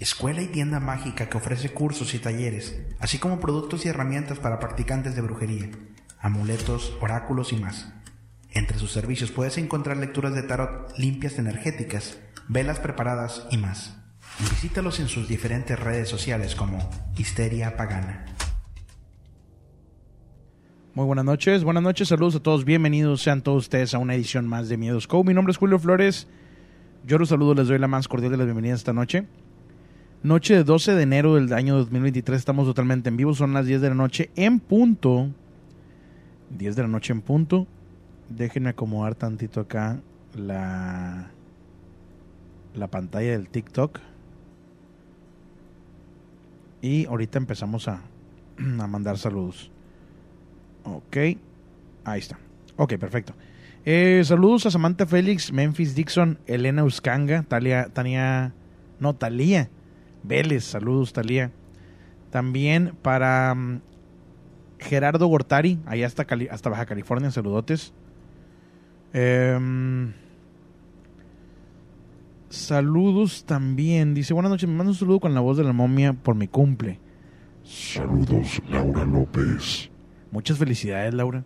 [0.00, 4.58] Escuela y tienda mágica que ofrece cursos y talleres, así como productos y herramientas para
[4.58, 5.68] practicantes de brujería,
[6.18, 7.92] amuletos, oráculos y más.
[8.50, 12.18] Entre sus servicios puedes encontrar lecturas de tarot limpias energéticas,
[12.48, 13.94] velas preparadas y más.
[14.38, 16.78] Visítalos en sus diferentes redes sociales como
[17.18, 18.24] Histeria Pagana.
[20.94, 24.48] Muy buenas noches, buenas noches, saludos a todos, bienvenidos sean todos ustedes a una edición
[24.48, 25.22] más de Miedos Co.
[25.24, 26.26] Mi nombre es Julio Flores,
[27.04, 29.26] yo los saludo, les doy la más cordial de las bienvenidas esta noche.
[30.22, 33.80] Noche de 12 de enero del año 2023, estamos totalmente en vivo, son las 10
[33.80, 35.30] de la noche en punto.
[36.58, 37.66] 10 de la noche en punto.
[38.28, 39.98] Déjenme acomodar tantito acá
[40.36, 41.30] la,
[42.74, 43.98] la pantalla del TikTok.
[46.82, 48.02] Y ahorita empezamos a,
[48.58, 49.70] a mandar saludos.
[50.84, 52.38] Ok, ahí está.
[52.76, 53.32] Ok, perfecto.
[53.86, 58.52] Eh, saludos a Samantha Félix, Memphis Dixon, Elena Uscanga, Talia, Tania,
[58.98, 59.70] no, Talía
[60.22, 61.52] Vélez, saludos Talía.
[62.30, 63.80] También para um,
[64.78, 67.92] Gerardo Gortari, allá hasta, Cali hasta Baja California, saludotes.
[69.12, 70.12] Eh,
[72.48, 76.12] saludos también, dice, buenas noches, me mando un saludo con la voz de la momia
[76.12, 76.98] por mi cumple.
[77.62, 79.90] Saludos, Laura López.
[80.30, 81.44] Muchas felicidades, Laura.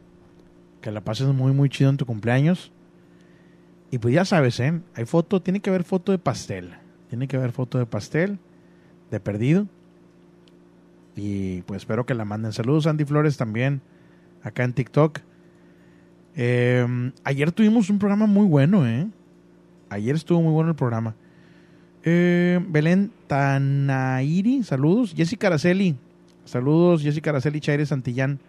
[0.80, 2.72] Que la pases muy, muy chido en tu cumpleaños.
[3.90, 4.80] Y pues ya sabes, ¿eh?
[4.94, 6.74] Hay foto, tiene que haber foto de pastel.
[7.08, 8.38] Tiene que haber foto de pastel,
[9.20, 9.66] perdido.
[11.16, 12.52] Y pues espero que la manden.
[12.52, 13.80] Saludos, Andy Flores, también,
[14.42, 15.20] acá en TikTok.
[16.36, 19.06] Eh, ayer tuvimos un programa muy bueno, ¿eh?
[19.88, 21.14] Ayer estuvo muy bueno el programa.
[22.02, 25.14] Eh, Belén Tanairi, saludos.
[25.16, 25.96] Jessica Araceli,
[26.44, 27.02] saludos.
[27.02, 28.40] Jessica Araceli Chaire Santillán.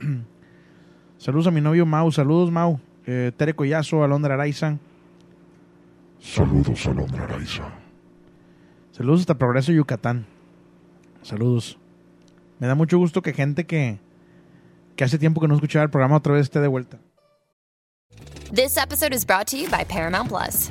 [1.18, 2.80] saludos a mi novio Mau, saludos Mau.
[3.06, 4.78] Eh, Tere Collazo, Alondra Araiza.
[6.18, 7.81] Saludos, Alondra Araiza.
[8.92, 10.26] Saludos hasta Progreso Yucatán.
[11.22, 11.78] Saludos.
[12.58, 13.98] Me da mucho gusto que gente que,
[14.96, 16.98] que hace tiempo que no escuchaba el programa otra vez esté de vuelta.
[18.54, 20.70] This episode is brought to you by Paramount Plus.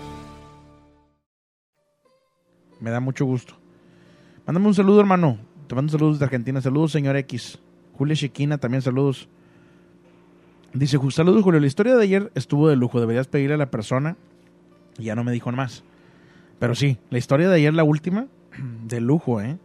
[2.81, 3.53] Me da mucho gusto.
[4.45, 5.37] Mándame un saludo, hermano.
[5.67, 6.59] Te mando saludos de Argentina.
[6.59, 7.59] Saludos, señor X.
[7.93, 9.29] Julia Chiquina, también saludos.
[10.73, 11.59] Dice, saludos, Julio.
[11.59, 12.99] La historia de ayer estuvo de lujo.
[12.99, 14.17] Deberías pedirle a la persona.
[14.97, 15.83] Y ya no me dijo más.
[16.59, 18.27] Pero sí, la historia de ayer, la última,
[18.87, 19.57] de lujo, ¿eh?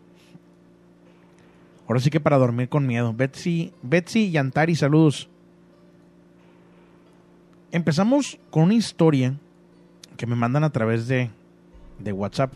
[1.88, 3.14] Ahora sí que para dormir con miedo.
[3.14, 5.30] Betsy, Betsy Yantari, saludos.
[7.72, 9.38] Empezamos con una historia
[10.16, 11.30] que me mandan a través de,
[11.98, 12.52] de WhatsApp.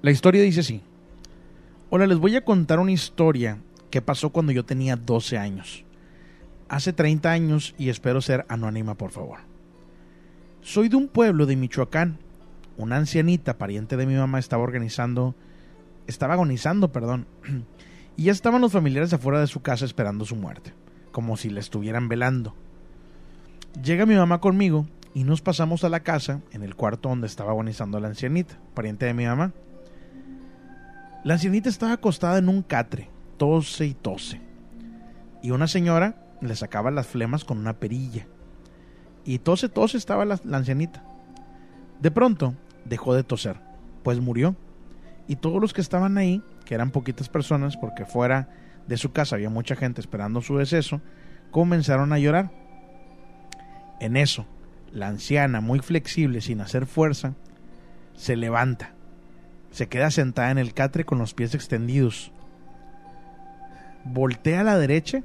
[0.00, 0.80] La historia dice así.
[1.90, 3.58] Hola, les voy a contar una historia
[3.90, 5.84] que pasó cuando yo tenía 12 años.
[6.68, 9.40] Hace 30 años y espero ser anónima, por favor.
[10.62, 12.18] Soy de un pueblo de Michoacán.
[12.76, 15.34] Una ancianita, pariente de mi mamá, estaba organizando,
[16.06, 17.26] estaba agonizando, perdón,
[18.16, 20.74] y ya estaban los familiares afuera de su casa esperando su muerte,
[21.10, 22.54] como si la estuvieran velando.
[23.82, 27.50] Llega mi mamá conmigo y nos pasamos a la casa, en el cuarto donde estaba
[27.50, 29.52] agonizando la ancianita, pariente de mi mamá.
[31.24, 34.40] La ancianita estaba acostada en un catre, tose y tose.
[35.42, 38.26] Y una señora le sacaba las flemas con una perilla.
[39.24, 41.04] Y tose, tose estaba la, la ancianita.
[42.00, 42.54] De pronto
[42.84, 43.60] dejó de toser,
[44.02, 44.56] pues murió.
[45.26, 48.48] Y todos los que estaban ahí, que eran poquitas personas, porque fuera
[48.86, 51.02] de su casa había mucha gente esperando su deceso,
[51.50, 52.50] comenzaron a llorar.
[54.00, 54.46] En eso,
[54.92, 57.34] la anciana, muy flexible, sin hacer fuerza,
[58.14, 58.94] se levanta,
[59.70, 62.32] se queda sentada en el catre con los pies extendidos,
[64.04, 65.22] voltea a la derecha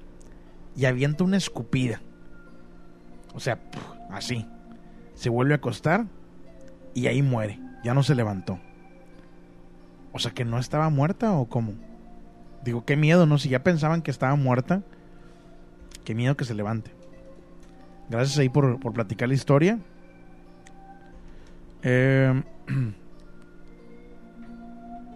[0.76, 2.02] y avienta una escupida.
[3.34, 3.60] O sea,
[4.12, 4.48] así.
[5.16, 6.06] Se vuelve a acostar
[6.94, 7.60] y ahí muere.
[7.84, 8.60] Ya no se levantó.
[10.12, 11.74] O sea que no estaba muerta o cómo.
[12.64, 13.38] Digo, qué miedo, ¿no?
[13.38, 14.84] Si ya pensaban que estaba muerta,
[16.06, 16.92] qué miedo que se levante.
[18.10, 19.80] Gracias ahí por, por platicar la historia.
[21.82, 22.44] Eh,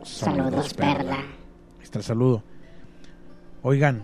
[0.07, 1.17] Saludos, Perla.
[1.17, 2.43] Ahí está el saludo.
[3.61, 4.03] Oigan,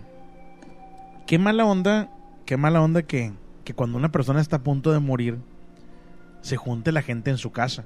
[1.26, 2.12] qué mala onda,
[2.46, 3.32] qué mala onda que,
[3.64, 5.40] que cuando una persona está a punto de morir,
[6.42, 7.86] se junte la gente en su casa.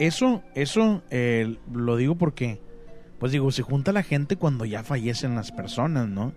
[0.00, 2.60] Eso, eso eh, lo digo porque,
[3.20, 6.32] pues digo, se junta la gente cuando ya fallecen las personas, ¿no?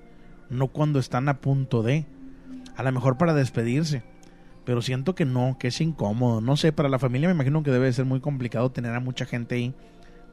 [0.49, 2.05] No cuando están a punto de.
[2.75, 4.03] A lo mejor para despedirse.
[4.65, 6.41] Pero siento que no, que es incómodo.
[6.41, 9.25] No sé, para la familia me imagino que debe ser muy complicado tener a mucha
[9.25, 9.73] gente ahí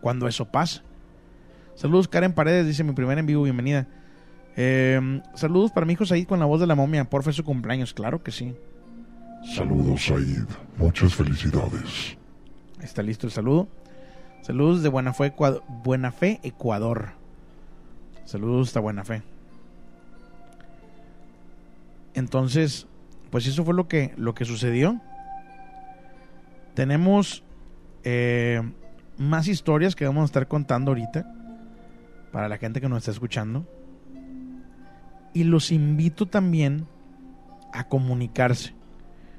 [0.00, 0.82] cuando eso pasa.
[1.75, 3.87] Saludos, Karen Paredes, dice mi primer en vivo, bienvenida.
[4.56, 7.94] Eh, saludos para mi hijo Said con la voz de la momia, por su cumpleaños,
[7.94, 8.55] claro que sí.
[9.55, 10.46] Saludos, Said.
[10.76, 12.17] Muchas felicidades.
[12.81, 13.69] Está listo el saludo.
[14.43, 15.62] Saludos de Buena Fe, Ecuador.
[15.69, 17.11] Buena Fe, Ecuador.
[18.25, 19.23] Saludos hasta Buena Fe.
[22.14, 22.87] Entonces,
[23.32, 25.00] pues eso fue lo que, lo que sucedió.
[26.75, 27.43] Tenemos
[28.05, 28.61] eh,
[29.17, 31.26] más historias que vamos a estar contando ahorita
[32.31, 33.67] para la gente que nos está escuchando.
[35.32, 36.87] Y los invito también
[37.73, 38.75] a comunicarse.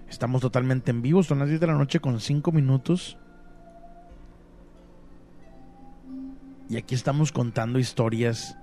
[0.09, 3.19] Estamos totalmente en vivo, son las 10 de la noche con 5 minutos.
[6.67, 8.57] Y aquí estamos contando historias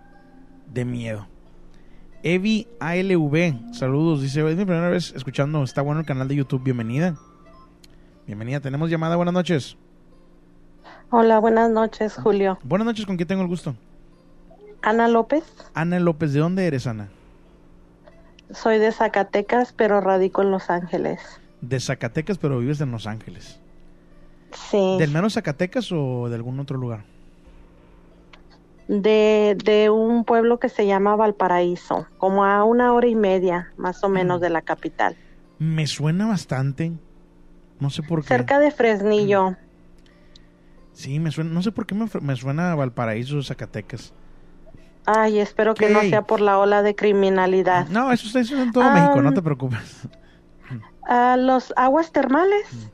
[0.74, 1.28] de miedo.
[2.22, 6.62] Evi ALV, saludos, dice, es mi primera vez escuchando, está bueno el canal de YouTube,
[6.62, 7.16] bienvenida.
[8.26, 9.78] Bienvenida, tenemos llamada, buenas noches.
[11.08, 12.58] Hola, buenas noches, Julio.
[12.62, 13.74] Buenas noches, ¿con quién tengo el gusto?
[14.82, 17.08] Ana López, Ana López, ¿de dónde eres, Ana?
[18.52, 21.20] soy de Zacatecas, pero radico en Los Ángeles.
[21.60, 23.60] De Zacatecas, pero vives en Los Ángeles.
[24.52, 27.04] Sí, ¿Del menos Zacatecas o de algún otro lugar?
[28.90, 34.02] De, de un pueblo que se llama Valparaíso, como a una hora y media, más
[34.02, 34.42] o menos, Mm.
[34.42, 35.16] de la capital.
[35.60, 36.92] Me suena bastante.
[37.78, 38.28] No sé por qué.
[38.28, 39.56] Cerca de Fresnillo.
[40.92, 44.12] Sí, me suena, no sé por qué me, me suena a Valparaíso, Zacatecas.
[45.06, 47.86] Ay, espero que no sea por la ola de criminalidad.
[47.88, 50.08] No, eso está en todo Ah, México, no te preocupes.
[51.06, 52.90] Ah, los aguas termales.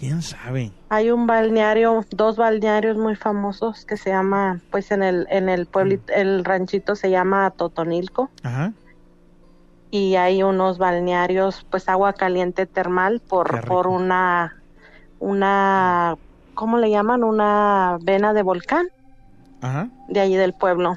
[0.00, 0.72] ¿Quién sabe?
[0.88, 5.66] Hay un balneario, dos balnearios muy famosos que se llama, pues en el en el
[5.66, 8.72] pueblito, el ranchito se llama Totonilco Ajá.
[9.90, 14.56] y hay unos balnearios, pues agua caliente termal por por una
[15.18, 16.16] una
[16.54, 17.22] ¿cómo le llaman?
[17.22, 18.86] Una vena de volcán
[19.60, 19.90] Ajá.
[20.08, 20.96] de allí del pueblo.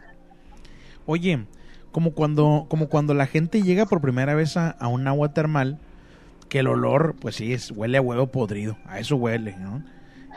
[1.05, 1.45] Oye,
[1.91, 5.77] como cuando, como cuando la gente llega por primera vez a, a un agua termal,
[6.53, 9.81] que el olor, pues sí, es, huele a huevo podrido, a eso huele, ¿no?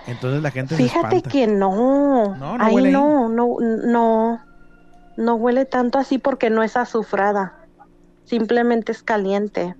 [0.06, 1.28] Entonces la gente se Fíjate espanta.
[1.28, 2.94] que no, No, no ahí huele ahí.
[2.94, 4.40] no, no, no,
[5.18, 7.52] no huele tanto así porque no es azufrada,
[8.24, 9.74] simplemente es caliente.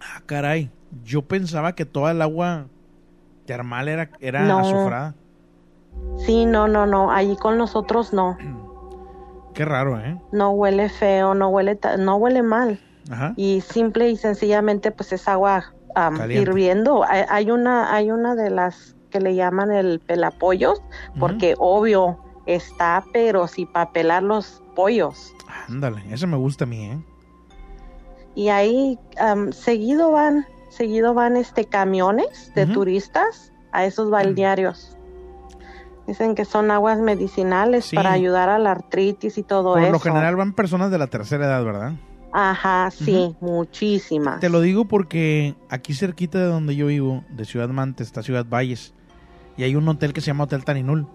[0.00, 0.68] Ah, caray,
[1.04, 2.66] yo pensaba que toda el agua
[3.44, 4.58] termal era, era No.
[4.58, 5.14] azufrada.
[6.18, 8.36] Sí, no, no, no, allí con nosotros no,
[9.54, 10.20] Qué raro, ¿eh?
[10.32, 13.34] no huele feo, no huele, no huele mal Ajá.
[13.36, 15.72] y simple y sencillamente pues es agua
[16.28, 17.04] hirviendo.
[17.08, 20.82] Hay, hay una, hay una de las que le llaman el pelapollos
[21.18, 25.32] porque obvio está, pero si para pelar los pollos.
[25.68, 26.98] Ándale, eso me gusta a mí, ¿eh?
[28.34, 28.98] y ahí
[29.52, 34.94] seguido van seguido van este camiones de turistas a esos balnearios
[36.06, 37.96] dicen que son aguas medicinales Sí.
[37.96, 41.06] para ayudar a la artritis y todo Por eso lo general van personas de la
[41.06, 41.92] tercera edad, ¿verdad?
[42.38, 47.68] Ajá sí muchísimas Te lo digo porque aquí cerquita de donde yo vivo, de Ciudad
[47.70, 48.92] Mante, está Ciudad Valles.
[49.56, 51.06] Y hay un hotel que se llama Hotel Taninul.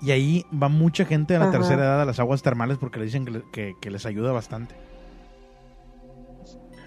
[0.00, 1.52] Y ahí va mucha gente de la Ajá.
[1.58, 4.32] tercera edad a las aguas termales porque le dicen que, le- que- que les ayuda
[4.32, 4.74] bastante.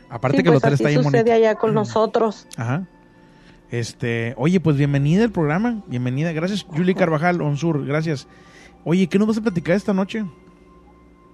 [0.09, 2.87] Aparte Sí, que el pues hotel así está bien sucede allá con nosotros Ajá.
[3.69, 5.81] Este, oye, pues bienvenida al programa.
[5.87, 6.31] Bienvenida.
[6.31, 7.85] Gracias, Julie Carvajal, Onsur.
[7.85, 8.27] Gracias.
[8.83, 10.25] Oye, ¿qué nos vas a platicar esta noche?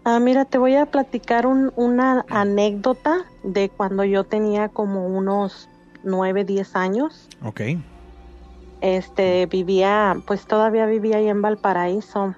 [0.09, 5.69] Ah mira te voy a platicar un- una anécdota de cuando yo tenía como unos
[6.03, 7.27] nueve diez años.
[7.43, 7.61] Ok.
[8.81, 12.33] este vivía pues todavía vivía ahí en Valparaíso.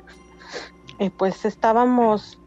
[1.00, 2.40] Y pues estábamos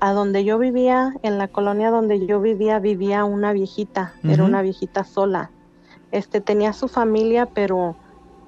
[0.00, 4.60] a donde yo vivía, en la colonia donde yo vivía, vivía una viejita, era una
[4.62, 5.50] viejita sola.
[6.12, 7.96] Este tenía su familia, pero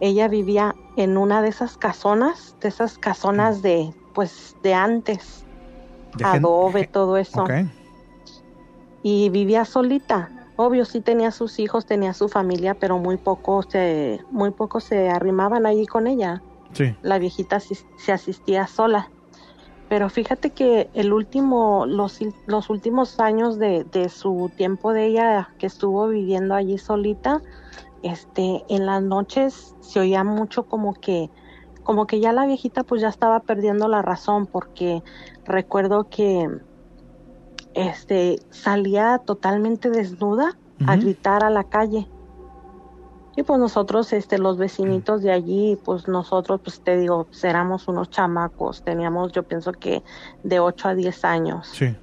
[0.01, 5.45] ella vivía en una de esas casonas, de esas casonas de pues de antes,
[6.17, 7.45] De adobe, todo eso.
[9.03, 10.31] Y vivía solita.
[10.57, 15.09] Obvio sí tenía sus hijos, tenía su familia, pero muy poco se muy poco se
[15.09, 16.95] arrimaban allí con ella Sí.
[17.03, 19.11] la viejita se asistía sola.
[19.89, 25.49] Pero fíjate que el último, los, los últimos años de, de su tiempo de ella
[25.59, 27.41] que estuvo viviendo allí solita,
[28.03, 31.31] este, en las noches se oía mucho como que,
[31.89, 35.03] como que ya la viejita pues ya estaba perdiendo la razón porque
[35.47, 36.47] recuerdo que
[37.73, 42.07] este salía totalmente desnuda a gritar a la calle.
[43.37, 47.89] Y pues nosotros, este, los vecinitos de allí, pues nosotros, pues te digo, pues, éramos
[47.89, 50.03] unos chamacos, teníamos, yo pienso que
[50.43, 51.69] de 8 a 10 años.
[51.69, 51.97] Sí.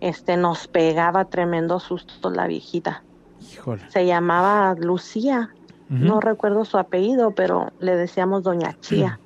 [0.00, 3.04] Este, nos pegaba tremendo susto la viejita.
[3.50, 3.88] Híjole.
[3.88, 5.54] Se llamaba Lucía,
[5.88, 9.18] no recuerdo su apellido, pero le decíamos Doña Chía.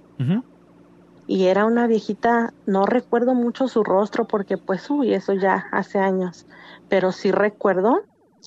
[1.26, 5.98] Y era una viejita, no recuerdo mucho su rostro porque pues, uy, eso ya hace
[5.98, 6.46] años,
[6.88, 8.02] pero sí recuerdo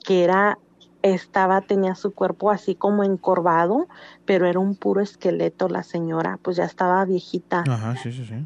[0.06, 0.60] que era,
[1.02, 3.88] estaba, tenía su cuerpo así como encorvado,
[4.26, 8.46] pero era un puro esqueleto la señora, pues ya estaba viejita Ajá, sí, sí, sí.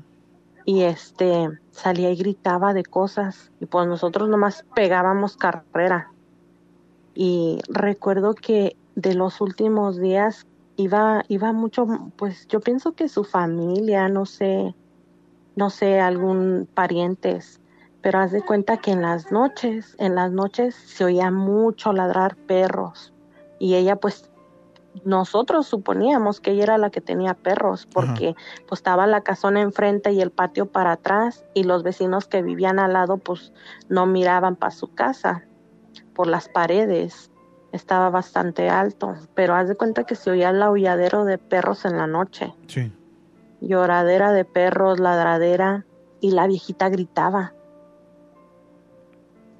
[0.65, 6.09] y este, salía y gritaba de cosas y pues nosotros nomás pegábamos carrera.
[7.13, 11.87] Y recuerdo que de los últimos días iba, iba mucho,
[12.17, 14.75] pues yo pienso que su familia, no sé,
[15.55, 17.61] no sé, algún parientes,
[18.01, 22.35] pero haz de cuenta que en las noches, en las noches se oía mucho ladrar
[22.35, 23.13] perros
[23.59, 24.31] y ella pues
[25.05, 28.35] nosotros suponíamos que ella era la que tenía perros porque
[28.67, 32.79] pues estaba la casona enfrente y el patio para atrás y los vecinos que vivían
[32.79, 33.53] al lado pues
[33.87, 35.45] no miraban para su casa
[36.13, 37.30] por las paredes
[37.71, 41.97] estaba bastante alto pero haz de cuenta que se oía el aulladero de perros en
[41.97, 42.91] la noche Sí.
[43.61, 45.85] lloradera de perros, ladradera,
[46.19, 47.53] y la viejita gritaba.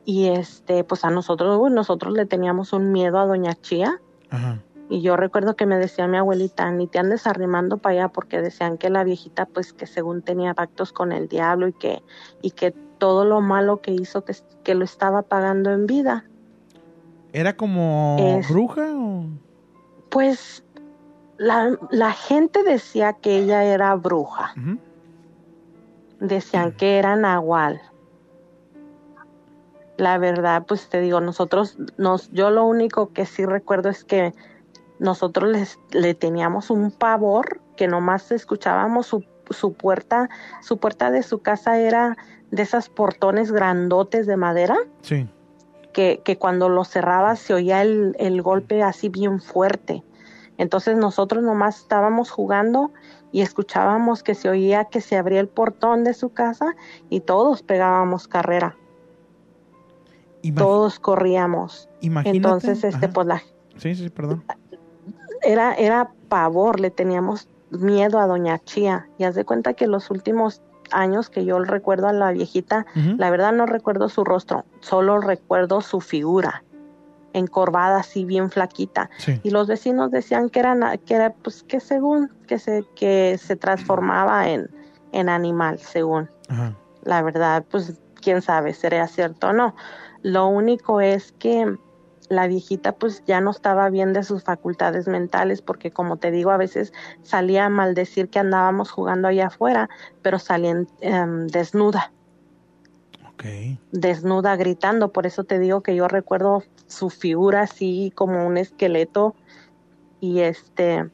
[0.06, 4.00] Y este, pues a nosotros, uy, nosotros le teníamos un miedo a Doña Chía.
[4.30, 4.60] Ajá.
[4.90, 8.42] Y yo recuerdo que me decía mi abuelita, ni te andes arrimando para allá, porque
[8.42, 12.04] decían que la viejita, pues que según tenía pactos con el diablo y que,
[12.42, 16.26] y que todo lo malo que hizo, que, que lo estaba pagando en vida.
[17.34, 19.26] ¿Era como Es- bruja o...?
[20.10, 20.64] Pues
[21.38, 24.54] la, la gente decía que ella era bruja.
[26.20, 27.82] Decían que era nahual.
[29.98, 34.34] La verdad, pues te digo, nosotros, nos, yo lo único que sí recuerdo es que
[35.00, 40.30] nosotros les, le teníamos un pavor que nomás escuchábamos su, su puerta,
[40.62, 42.18] su puerta de su casa era
[42.52, 45.28] de esas portones grandotes de madera Sí.
[45.92, 50.04] Que, que cuando lo cerraba se oía el, el golpe así bien fuerte.
[50.58, 52.92] Entonces nosotros nomás estábamos jugando
[53.32, 56.76] y escuchábamos que se oía que se abría el portón de su casa
[57.10, 58.76] y todos pegábamos carrera,
[60.56, 61.90] todos corríamos.
[62.02, 62.38] Imagínate.
[62.38, 63.14] Entonces, este, Ajá.
[63.14, 63.42] pues la,
[63.78, 64.44] Sí, sí, perdón.
[65.42, 69.08] era, era pavor, le teníamos miedo a Doña Chía.
[69.18, 72.86] Y haz de cuenta que los últimos años que yo recuerdo a la viejita.
[73.18, 76.64] La verdad no recuerdo su rostro, solo recuerdo su figura,
[77.34, 79.10] encorvada así bien flaquita.
[79.18, 79.40] Sí.
[79.44, 80.62] Y los vecinos decían que
[81.06, 84.70] que era pues que según que se que se transformaba en
[85.12, 86.30] en animal, según.
[86.48, 86.74] Ajá.
[87.04, 89.76] La verdad, pues quién sabe, sería cierto o no.
[90.22, 91.76] Lo único es que
[92.32, 96.52] la viejita pues ya no estaba bien de sus facultades mentales porque como te digo
[96.52, 99.90] a veces salía a maldecir que andábamos jugando allá afuera,
[100.22, 102.12] pero salía em, desnuda.
[103.28, 103.44] Ok.
[103.92, 109.36] desnuda gritando, por eso te digo que yo recuerdo su figura así como un esqueleto.
[110.20, 111.10] Y este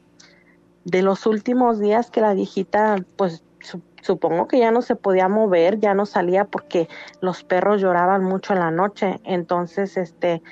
[0.84, 5.28] de los últimos días que la viejita pues su- supongo que ya no se podía
[5.28, 6.88] mover, ya no salía porque
[7.20, 10.42] los perros lloraban mucho en la noche, entonces este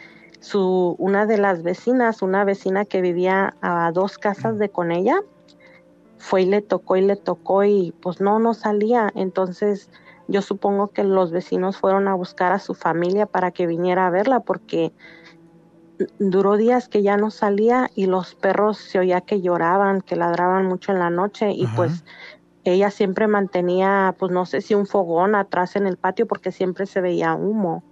[0.46, 5.20] su una de las vecinas, una vecina que vivía a dos casas de con ella,
[6.18, 9.90] fue y le tocó y le tocó y pues no no salía, entonces
[10.28, 14.10] yo supongo que los vecinos fueron a buscar a su familia para que viniera a
[14.10, 14.92] verla porque
[16.20, 20.66] duró días que ya no salía y los perros se oía que lloraban, que ladraban
[20.66, 21.74] mucho en la noche y Ajá.
[21.74, 22.04] pues
[22.62, 26.86] ella siempre mantenía, pues no sé si un fogón atrás en el patio porque siempre
[26.86, 27.82] se veía humo.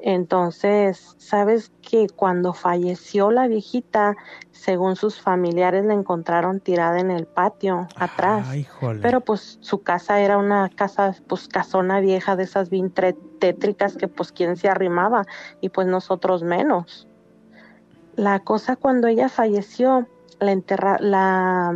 [0.00, 4.16] Entonces, sabes que cuando falleció la viejita,
[4.52, 8.46] según sus familiares la encontraron tirada en el patio atrás.
[8.48, 9.00] Ay, híjole.
[9.00, 14.06] Pero pues su casa era una casa, pues casona vieja de esas bien tétricas que
[14.06, 15.24] pues quién se arrimaba
[15.60, 17.08] y pues nosotros menos.
[18.14, 21.74] La cosa cuando ella falleció, la enterra la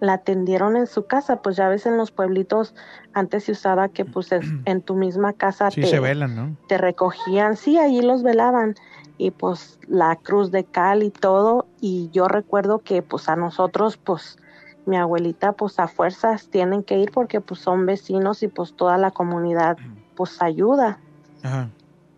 [0.00, 2.74] la atendieron en su casa, pues ya ves en los pueblitos
[3.14, 6.56] antes se usaba que pues en, en tu misma casa Sí, te, se velan, ¿no?
[6.68, 8.74] te recogían, sí, allí los velaban
[9.18, 13.96] y pues la cruz de cal y todo y yo recuerdo que pues a nosotros
[13.96, 14.36] pues
[14.84, 18.98] mi abuelita pues a fuerzas tienen que ir porque pues son vecinos y pues toda
[18.98, 19.78] la comunidad
[20.16, 20.98] pues ayuda
[21.42, 21.70] Ajá.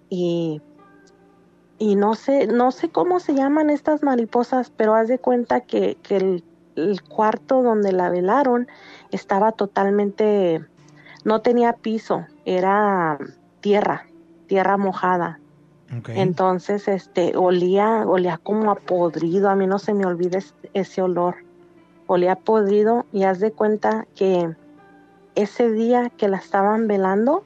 [0.09, 0.61] y
[1.79, 5.97] y no sé no sé cómo se llaman estas mariposas pero haz de cuenta que,
[6.03, 6.45] que el,
[6.79, 8.69] el cuarto donde la velaron
[9.11, 10.65] estaba totalmente
[11.25, 13.19] no tenía piso era
[13.61, 14.07] tierra
[14.47, 15.41] tierra mojada
[16.09, 21.01] entonces, este, olía, olía como a podrido, a mí no se me olvida es- ese
[21.01, 21.37] olor.
[22.07, 24.55] Olía podrido y haz de cuenta que
[25.35, 27.43] ese día que la estaban velando,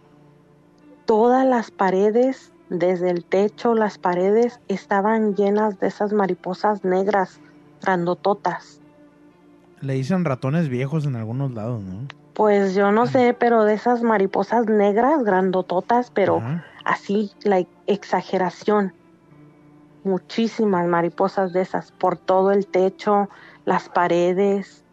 [1.05, 7.41] todas las paredes, desde el techo, las paredes estaban llenas de esas mariposas negras,
[7.81, 8.81] grandototas.
[9.83, 12.07] Le dicen ratones viejos en algunos lados, ¿no?
[12.35, 16.65] Pues yo no sé, pero de esas mariposas negras, grandototas, pero Ajá.
[16.85, 18.95] así, la exageración.
[20.05, 23.29] Muchísimas mariposas de esas por todo el techo,
[23.65, 24.85] las paredes.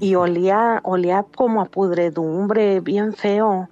[0.00, 3.68] Y olía, olía como a pudredumbre, bien feo.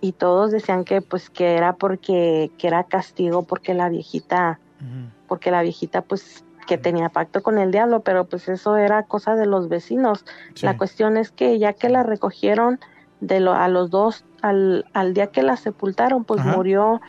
[0.00, 4.60] Y todos decían que pues que era porque que era castigo porque la viejita
[5.26, 9.34] porque la viejita pues que tenía pacto con el diablo, pero pues eso era cosa
[9.36, 10.24] de los vecinos.
[10.54, 10.66] Sí.
[10.66, 12.78] La cuestión es que ya que la recogieron
[13.20, 16.56] de lo, a los dos, al, al día que la sepultaron, pues Ajá.
[16.56, 17.00] murió,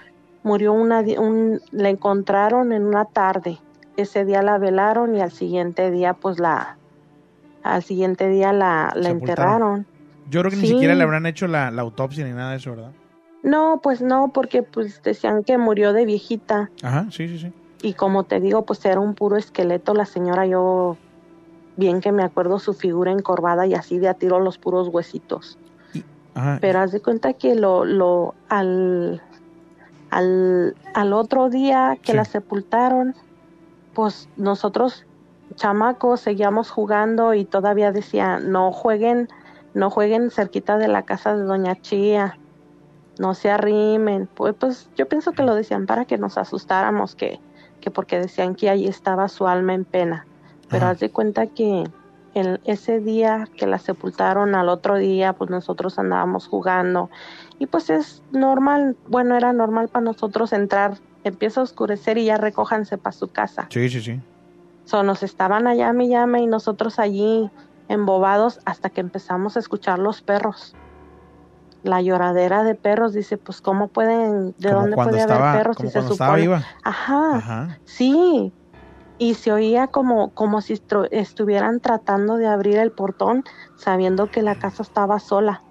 [0.44, 3.60] murió una, un, la encontraron en una tarde.
[3.98, 6.78] Ese día la velaron y al siguiente día pues la,
[7.64, 9.86] al siguiente día la, la enterraron.
[10.30, 12.72] Yo creo que ni siquiera le habrán hecho la, la autopsia ni nada de eso,
[12.72, 12.92] ¿verdad?
[13.44, 16.70] No, pues no, porque pues decían que murió de viejita.
[16.84, 17.54] Ajá, sí, sí, sí.
[17.82, 20.98] Y como te digo, pues era un puro esqueleto la señora, yo
[21.76, 25.58] bien que me acuerdo su figura encorvada y así de a tiro los puros huesitos.
[26.34, 26.58] Ajá.
[26.60, 29.22] Pero haz de cuenta que lo, lo, al,
[30.10, 32.18] al, al otro día que Sí.
[32.18, 33.16] la sepultaron,
[33.94, 35.06] pues nosotros
[35.56, 39.30] chamacos seguíamos jugando y todavía decía, no jueguen,
[39.74, 42.38] no jueguen cerquita de la casa de Doña Chía,
[43.20, 44.28] no se arrimen.
[44.34, 47.40] Pues, pues yo pienso que lo decían para que nos asustáramos, que,
[47.88, 50.28] que porque decían que ahí estaba su alma en pena.
[50.68, 50.90] Pero Ajá.
[50.90, 51.86] haz de cuenta que
[52.34, 57.10] el, ese día que la sepultaron, al otro día, pues nosotros andábamos jugando.
[57.60, 62.36] Y pues es normal, bueno, era normal para nosotros entrar, empieza a oscurecer y ya
[62.36, 63.70] recójanse para su casa.
[63.72, 64.20] Sí, sí, sí.
[64.84, 67.50] So, nos estaban allá, me llame, y nosotros allí
[67.88, 70.76] embobados hasta que empezamos a escuchar los perros.
[71.88, 75.78] La lloradera de perros, dice, pues, ¿cómo pueden, de como dónde puede estaba, haber perros
[75.78, 76.42] como si se estaba supone?
[76.42, 76.66] viva.
[76.84, 77.80] Ajá, Ajá.
[77.86, 78.54] sí.
[79.20, 80.80] Y se oía como, como si
[81.12, 83.44] estuvieran tratando de abrir el portón,
[83.76, 85.64] sabiendo que la casa estaba sola.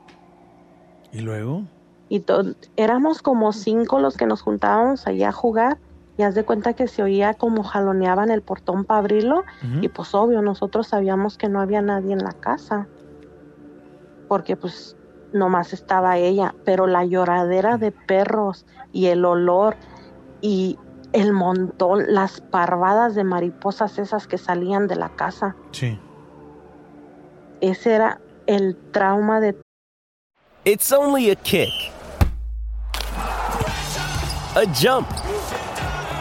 [1.13, 1.63] ¿Y luego?
[2.09, 2.25] Y
[2.77, 5.79] éramos como cinco los que nos juntábamos allá a jugar.
[6.19, 9.45] Y haz de cuenta que se oía como jaloneaban el portón para abrirlo.
[9.81, 12.89] Y pues obvio, nosotros sabíamos que no había nadie en la casa.
[14.27, 14.96] Porque pues
[15.33, 16.55] nomás estaba ella.
[16.65, 19.77] Pero la lloradera de perros y el olor
[20.41, 20.79] y
[21.13, 25.57] el montón, las parvadas de mariposas esas que salían de la casa.
[25.73, 25.99] Sí.
[27.61, 29.57] Ese era el trauma de
[30.65, 31.71] It's only a kick.
[34.57, 35.09] A jump.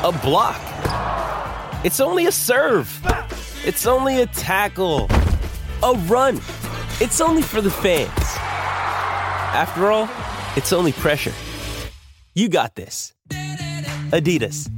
[0.03, 0.55] A block.
[1.83, 2.89] It's only a serve.
[3.65, 5.07] It's only a tackle.
[5.81, 6.39] A run.
[7.01, 8.24] It's only for the fans.
[9.55, 10.09] After all,
[10.57, 11.33] it's only pressure.
[12.33, 13.15] You got this.
[14.11, 14.69] Adidas.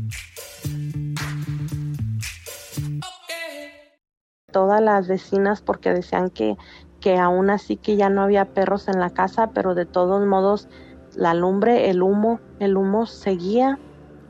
[4.51, 6.57] todas las vecinas porque decían que,
[6.99, 10.67] que aún así que ya no había perros en la casa, pero de todos modos
[11.15, 13.77] la lumbre, el humo, el humo seguía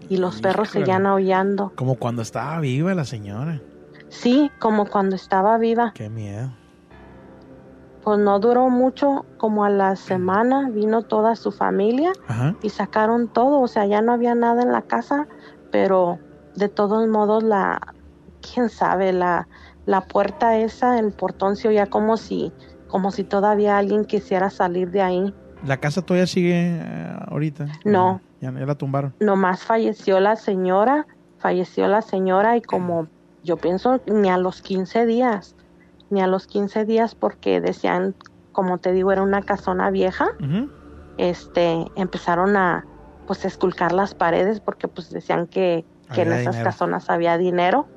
[0.10, 1.72] y los perros seguían aullando.
[1.76, 3.62] Como cuando estaba viva la señora.
[4.10, 5.94] Sí, como cuando estaba viva.
[5.94, 6.52] Qué miedo.
[8.08, 12.56] Pues no duró mucho, como a la semana vino toda su familia Ajá.
[12.64, 15.28] y sacaron todo, o sea, ya no había nada en la casa,
[15.74, 16.18] pero
[16.56, 17.82] de todos modos la,
[18.40, 19.50] quién sabe, la,
[19.86, 22.54] la puerta esa, el portón se oía como si,
[22.88, 25.36] como si todavía alguien quisiera salir de ahí.
[25.66, 27.68] ¿La casa todavía sigue eh, ahorita?
[27.84, 28.22] No.
[28.40, 29.16] Ya, ya la tumbaron.
[29.20, 31.08] Nomás falleció la señora,
[31.40, 33.10] falleció la señora y como
[33.44, 35.57] yo pienso ni a los 15 días,
[36.10, 38.16] ni a los 15 días porque decían,
[38.52, 40.30] como te digo, era una casona vieja,
[41.18, 42.86] este, empezaron a
[43.26, 46.72] pues esculcar las paredes porque pues decían que, que en esas dinero.
[46.72, 47.88] casonas había dinero.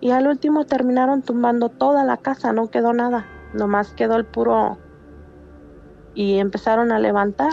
[0.00, 4.78] Y al último terminaron tumbando toda la casa, no quedó nada, nomás quedó el puro
[6.14, 7.52] y empezaron a levantar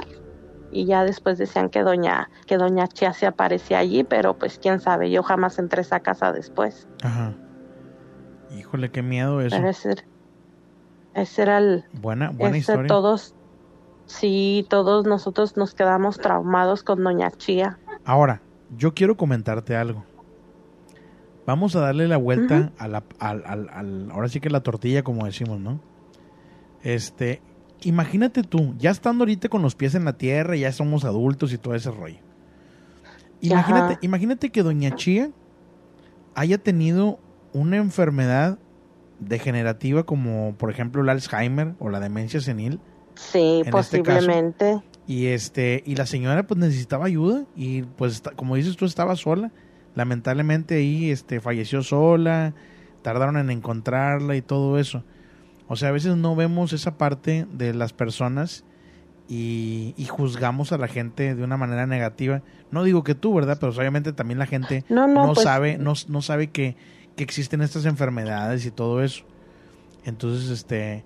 [0.72, 4.80] y ya después decían que doña que doña Chia se aparecía allí, pero pues quién
[4.80, 6.88] sabe, yo jamás entré a esa casa después.
[7.04, 7.34] Ajá.
[8.58, 9.56] Híjole, qué miedo eso.
[9.56, 9.96] Pero ese,
[11.14, 12.88] ese era el Buena, buena ese historia.
[12.88, 13.34] todos
[14.06, 17.80] sí, todos nosotros nos quedamos traumados con doña Chía.
[18.06, 18.42] Ahora,
[18.78, 20.04] yo quiero comentarte algo.
[21.46, 25.04] Vamos a darle la vuelta a la, al, al- al- ahora sí que la tortilla,
[25.04, 25.80] como decimos, ¿no?
[26.84, 27.42] Este,
[27.82, 31.58] imagínate tú, ya estando ahorita con los pies en la tierra, ya somos adultos y
[31.58, 32.20] todo ese rollo.
[33.42, 34.00] Imagínate, Ajá.
[34.02, 35.32] imagínate que Doña Chía
[36.34, 37.20] haya tenido
[37.54, 38.58] una enfermedad
[39.20, 42.80] degenerativa como, por ejemplo, el Alzheimer o la demencia senil.
[43.16, 44.82] Sí, este posiblemente.
[45.06, 49.52] Y este, y la señora pues necesitaba ayuda y pues como dices tú estaba sola.
[49.96, 52.54] Lamentablemente ahí este falleció sola,
[53.02, 55.04] tardaron en encontrarla y todo eso.
[55.68, 58.64] O sea, a veces no vemos esa parte de las personas
[59.30, 62.42] y, y juzgamos a la gente de una manera negativa.
[62.72, 63.58] No digo que tú, ¿verdad?
[63.60, 66.76] Pero obviamente también la gente No, no, pues- sabe, no, no sabe que,
[67.16, 69.24] que existen estas enfermedades y todo eso.
[70.06, 71.04] Entonces, este,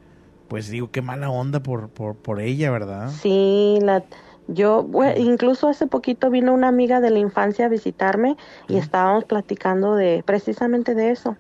[0.48, 3.10] pues digo, qué mala onda por, por, por ella, ¿verdad?
[3.10, 4.04] Sí, la,
[4.48, 9.96] yo, incluso hace poquito vino una amiga de la infancia a visitarme y estábamos platicando
[9.96, 11.36] de precisamente de eso.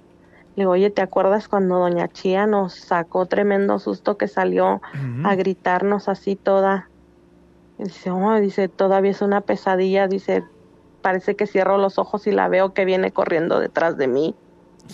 [0.56, 4.82] Le digo, oye, ¿te acuerdas cuando Doña Chía nos sacó tremendo susto que salió
[5.24, 6.90] a gritarnos así toda?
[7.80, 10.44] Y dice, oh, dice, todavía es una pesadilla, dice,
[11.02, 14.36] parece que cierro los ojos y la veo que viene corriendo detrás de mí.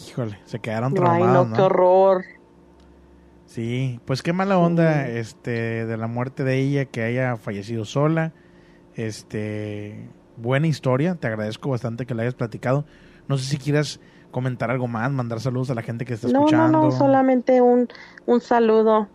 [0.10, 2.24] Híjole, se quedaron Digo, Ay, traumados, no, qué horror.
[3.46, 8.34] Sí, pues qué mala onda este de la muerte de ella que haya fallecido sola.
[8.96, 12.86] Este, buena historia, te agradezco bastante que la hayas platicado.
[13.28, 14.00] No sé si quieras
[14.32, 16.80] comentar algo más, mandar saludos a la gente que está No, escuchando.
[16.80, 17.88] no, no, solamente un,
[18.26, 19.08] un saludo,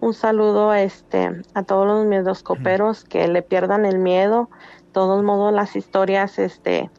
[0.00, 4.50] un saludo este, a todos los miedoscoperos que le pierdan el miedo.
[4.84, 6.90] De todos modos, las historias, este,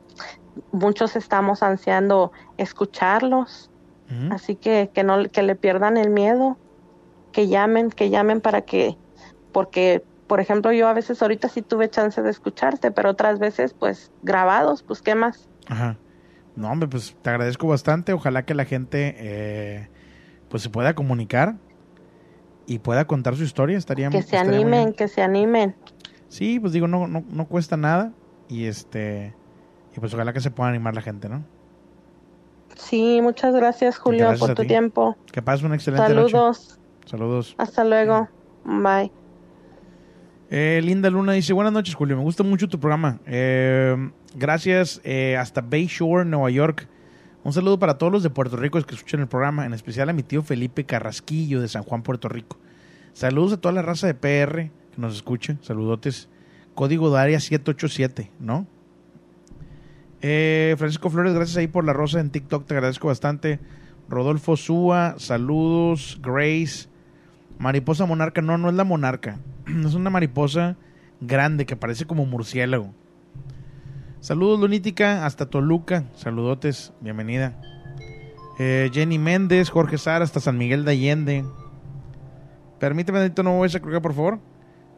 [0.71, 3.69] muchos estamos ansiando escucharlos,
[4.31, 6.57] así que que no que le pierdan el miedo,
[7.31, 8.97] que llamen, que llamen para que,
[9.51, 13.73] porque, por ejemplo, yo a veces ahorita sí tuve chance de escucharte, pero otras veces,
[13.73, 15.47] pues, grabados, pues, ¿qué más?
[15.67, 15.97] Ajá.
[16.55, 18.13] No, hombre, pues te agradezco bastante.
[18.13, 19.89] Ojalá que la gente eh,
[20.49, 21.57] pues se pueda comunicar
[22.65, 23.77] y pueda contar su historia.
[23.77, 25.75] Estaría Que se estaría animen, que se animen.
[26.29, 28.11] Sí, pues digo, no, no, no cuesta nada.
[28.49, 29.35] Y este
[29.97, 31.43] y pues ojalá que se pueda animar la gente, ¿no?
[32.75, 34.67] Sí, muchas gracias, Julio, Gracias por tu ti.
[34.67, 35.17] tiempo.
[35.31, 36.31] Que pases una excelente noche.
[36.31, 36.79] Saludos.
[37.07, 37.55] Saludos.
[37.57, 38.29] Hasta luego.
[38.63, 39.11] Bye.
[40.51, 43.19] Eh, Linda Luna dice, buenas noches Julio, me gusta mucho tu programa.
[43.25, 46.87] Eh, gracias eh, hasta Bayshore, Nueva York.
[47.43, 50.13] Un saludo para todos los de Puerto Rico que escuchan el programa, en especial a
[50.13, 52.59] mi tío Felipe Carrasquillo de San Juan, Puerto Rico.
[53.13, 55.57] Saludos a toda la raza de PR que nos escucha.
[55.61, 56.29] Saludotes.
[56.75, 58.67] Código de área 787, ¿no?
[60.21, 63.59] Eh, Francisco Flores, gracias ahí por la rosa en TikTok, te agradezco bastante.
[64.09, 66.19] Rodolfo Súa, saludos.
[66.21, 66.87] Grace,
[67.59, 69.39] mariposa monarca, no, no es la monarca,
[69.85, 70.77] es una mariposa
[71.21, 72.93] grande que parece como murciélago.
[74.19, 77.61] Saludos, Lunítica, hasta Toluca, saludotes, bienvenida.
[78.59, 81.45] Eh, Jenny Méndez, Jorge Sara, hasta San Miguel de Allende.
[82.79, 84.39] Permíteme, Benito, no voy a cruzar, por favor.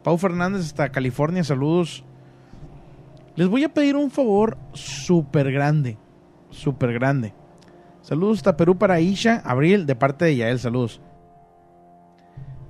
[0.02, 2.04] Pau Fernández, hasta California, saludos.
[3.40, 5.96] Les voy a pedir un favor súper grande.
[6.50, 7.32] Súper grande.
[8.02, 11.00] Saludos hasta Perú para Isha, Abril, de parte de Yael, saludos.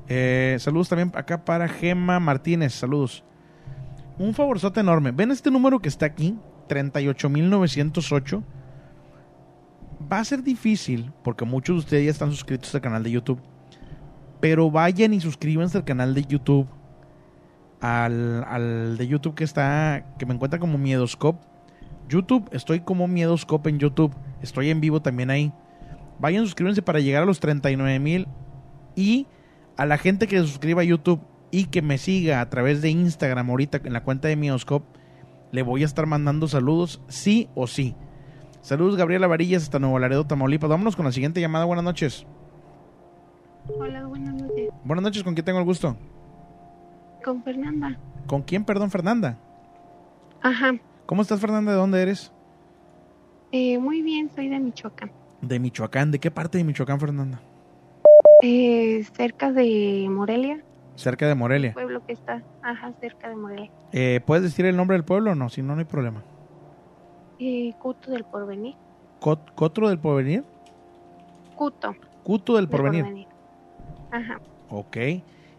[0.06, 3.24] Eh, saludos también acá para Gema Martínez, saludos.
[4.16, 5.10] Un favorzote enorme.
[5.10, 6.38] ¿Ven este número que está aquí?
[6.68, 8.44] 38908.
[10.12, 13.40] Va a ser difícil, porque muchos de ustedes ya están suscritos al canal de YouTube.
[14.38, 16.68] Pero vayan y suscríbanse al canal de YouTube
[17.80, 21.44] al, al de YouTube que está, que me encuentra como Miedoscope.
[22.08, 24.14] YouTube, estoy como Miedoscope en YouTube.
[24.42, 25.52] Estoy en vivo también ahí.
[26.18, 28.28] Vayan, suscríbanse para llegar a los 39 mil.
[28.96, 29.26] Y
[29.76, 32.90] a la gente que se suscriba a YouTube y que me siga a través de
[32.90, 34.86] Instagram ahorita en la cuenta de Miedoscope,
[35.52, 37.94] le voy a estar mandando saludos, sí o sí.
[38.60, 40.68] Saludos, Gabriela Varillas, hasta Nuevo Laredo, Tamaulipas.
[40.68, 41.64] Vámonos con la siguiente llamada.
[41.64, 42.26] Buenas noches.
[43.78, 44.68] Hola, buenas noches.
[44.84, 45.96] Buenas noches, ¿con quién tengo el gusto?
[47.24, 47.98] Con Fernanda.
[48.26, 49.36] ¿Con quién, perdón, Fernanda?
[50.42, 50.72] Ajá.
[51.06, 51.72] ¿Cómo estás, Fernanda?
[51.72, 52.32] ¿De dónde eres?
[53.52, 55.10] Eh, muy bien, soy de Michoacán.
[55.42, 56.10] De Michoacán.
[56.10, 57.40] ¿De qué parte de Michoacán, Fernanda?
[58.42, 60.62] Eh, cerca de Morelia.
[60.94, 61.72] Cerca de Morelia.
[61.72, 63.70] Pueblo que está, ajá, cerca de Morelia.
[63.92, 65.48] Eh, ¿Puedes decir el nombre del pueblo o no?
[65.48, 66.22] Si no, no hay problema.
[67.38, 68.76] Eh, Cuto del Porvenir.
[69.20, 70.44] Cot- ¿Cotro del Porvenir?
[71.56, 71.94] Cuto.
[72.22, 73.26] Cuto del del Porvenir.
[74.10, 74.40] Ajá.
[74.70, 74.96] Ok.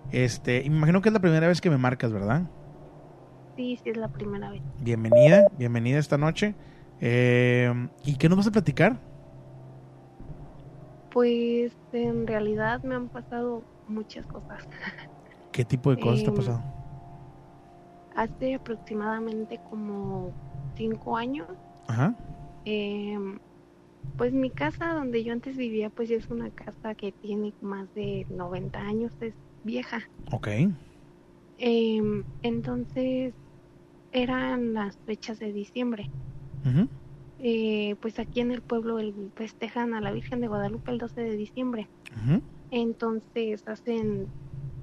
[0.10, 2.44] Este, me imagino que es la primera vez que me marcas, ¿verdad?
[3.56, 4.64] Sí, sí, es la primera vez.
[4.80, 6.56] Bienvenida, bienvenida esta noche.
[7.00, 7.72] Eh,
[8.04, 9.00] ¿Y qué nos vas a platicar?
[11.10, 14.68] Pues en realidad me han pasado muchas cosas.
[15.52, 16.62] ¿Qué tipo de cosas te ha Em, pasado?
[18.12, 20.34] Hace aproximadamente como
[20.78, 21.50] cinco años,
[21.88, 22.14] Ajá.
[22.66, 23.40] em,
[24.18, 27.92] pues mi casa donde yo antes vivía, pues ya es una casa que tiene más
[27.94, 30.10] de 90 años, es vieja.
[30.32, 30.47] Ok.
[31.60, 33.36] Em, entonces
[34.12, 36.08] eran las fechas de diciembre.
[37.39, 41.21] Eh, pues aquí en el pueblo el- festejan a la Virgen de Guadalupe el 12
[41.21, 41.89] de diciembre.
[42.71, 44.30] Entonces hacen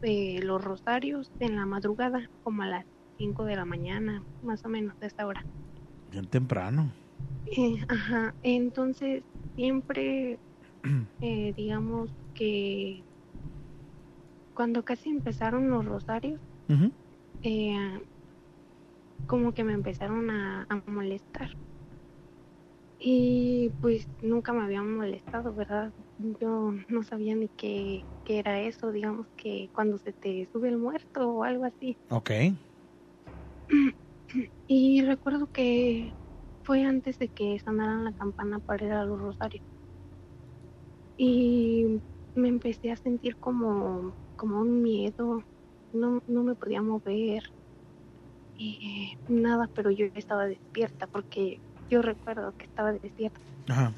[0.03, 2.85] eh, los rosarios en la madrugada, como a las
[3.19, 5.47] 5 de la mañana, más o menos de esa hora.
[6.07, 6.93] Bien temprano.
[7.47, 9.25] Eh, ajá, entonces
[9.57, 10.39] siempre,
[11.21, 13.05] eh, digamos que
[14.59, 16.41] cuando casi empezaron los rosarios,
[17.43, 18.03] eh,
[19.29, 21.53] como que me empezaron a, a molestar.
[22.99, 25.93] Y pues nunca me habían molestado, ¿verdad?
[26.19, 30.79] Yo no sabía ni qué, qué era eso, digamos que cuando se te sube el
[30.79, 31.97] muerto o algo así.
[32.11, 32.31] Ok.
[34.67, 36.17] Y recuerdo que
[36.65, 39.63] fue antes de que sonaran la campana para ir a los rosarios.
[41.17, 42.03] Y
[42.35, 45.43] me empecé a sentir como, como un miedo,
[45.93, 47.43] no, no me podía mover,
[48.59, 53.41] y nada, pero yo estaba despierta porque yo recuerdo que estaba despierta.
[53.69, 53.93] Ajá.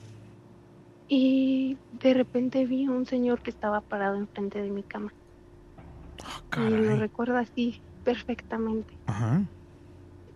[1.09, 5.13] Y de repente vi a un señor que estaba parado enfrente de mi cama.
[6.57, 8.95] y lo recuerdo así perfectamente.
[9.07, 9.43] Ajá.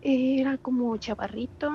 [0.01, 1.71] Era como chavarrito,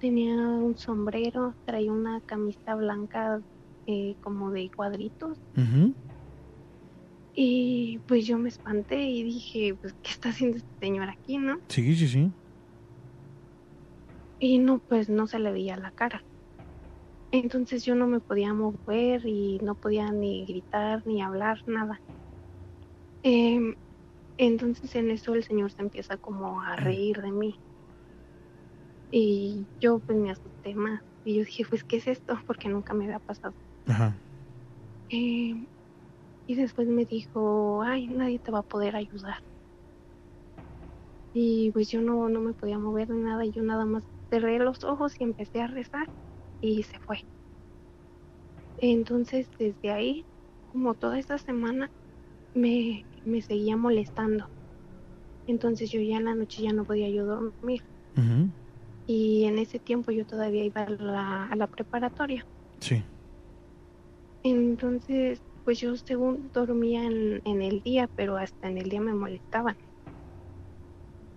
[0.00, 3.40] tenía un sombrero, traía una camisa blanca
[3.86, 5.38] eh, como de cuadritos.
[7.34, 11.58] Y pues yo me espanté y dije, pues, ¿qué está haciendo este señor aquí, no?
[11.68, 12.32] Sí, sí, sí.
[14.38, 16.24] Y no, pues no se le veía la cara.
[17.32, 22.02] Entonces yo no me podía mover y no podía ni gritar ni hablar, nada.
[23.22, 23.74] Em,
[24.38, 27.56] entonces en eso el señor se empieza como a reír de mí.
[29.10, 31.00] Y yo pues me asusté más.
[31.24, 32.38] Y yo dije, pues, ¿qué es esto?
[32.46, 33.54] Porque nunca me había pasado.
[33.86, 34.18] Ajá.
[35.10, 35.66] Em,
[36.46, 39.36] y después me dijo, ay, nadie te va a poder ayudar.
[41.32, 44.58] Y pues yo no, no me podía mover ni nada, y yo nada más cerré
[44.58, 46.08] los ojos y empecé a rezar
[46.60, 47.18] y se fue.
[48.76, 50.26] Entonces desde ahí,
[50.66, 51.90] como toda esta semana,
[52.54, 54.46] me, me seguía molestando.
[55.46, 57.82] Entonces yo ya en la noche ya no podía yo dormir.
[59.06, 62.46] Y en ese tiempo yo todavía iba a la, a la preparatoria.
[62.80, 63.02] Sí.
[64.44, 69.14] Entonces, pues yo según dormía en, en el día, pero hasta en el día me
[69.14, 69.76] molestaban.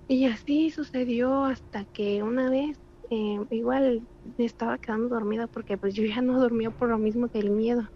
[0.08, 2.80] Y así sucedió hasta que una vez,
[3.12, 7.28] eh, igual me estaba quedando dormida porque pues yo ya no dormía por lo mismo
[7.28, 7.90] del miedo.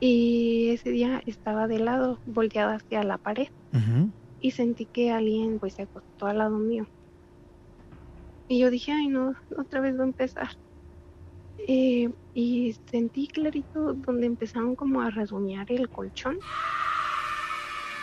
[0.00, 3.46] Y ese día estaba de lado, volteada hacia la pared,
[4.40, 6.86] y sentí que alguien pues se acostó al lado mío.
[8.46, 10.48] Y yo dije, ay no, otra vez va a empezar.
[11.66, 16.38] Eh, y sentí clarito donde empezaron como a rasguñar el colchón.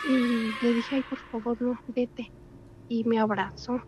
[0.08, 2.30] Y le dije, ay, por favor, no, vete.
[2.88, 3.80] Y me abrazó.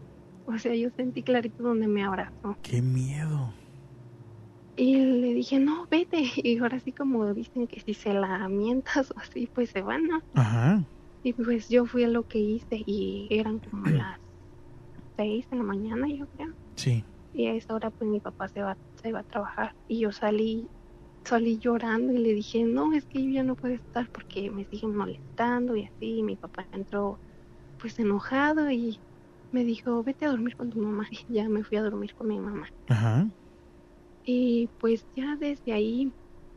[0.47, 2.57] O sea, yo sentí clarito donde me abrazó.
[2.63, 3.53] Qué miedo.
[4.77, 6.23] Y le dije, no, vete.
[6.43, 10.07] Y ahora sí como dicen que si se la mientas o así, pues se van,
[10.07, 10.23] ¿no?
[10.35, 10.83] Ajá.
[11.23, 14.19] Y pues yo fui a lo que hice y eran como las
[15.17, 16.53] seis de la mañana, yo creo.
[16.77, 17.05] Sí.
[17.39, 19.75] Y a esa hora pues mi papá se va, se va a trabajar.
[19.89, 20.71] Y yo salí,
[21.25, 24.67] salí llorando y le dije, no, es que yo ya no puedo estar porque me
[24.67, 26.19] siguen molestando y así.
[26.21, 27.21] Y mi papá entró
[27.79, 29.01] pues enojado y
[29.53, 31.09] me dijo, vete a dormir con tu mamá.
[31.29, 32.69] Y ya me fui a dormir con mi mamá.
[32.89, 33.29] Ajá.
[34.25, 36.13] Y pues ya desde ahí,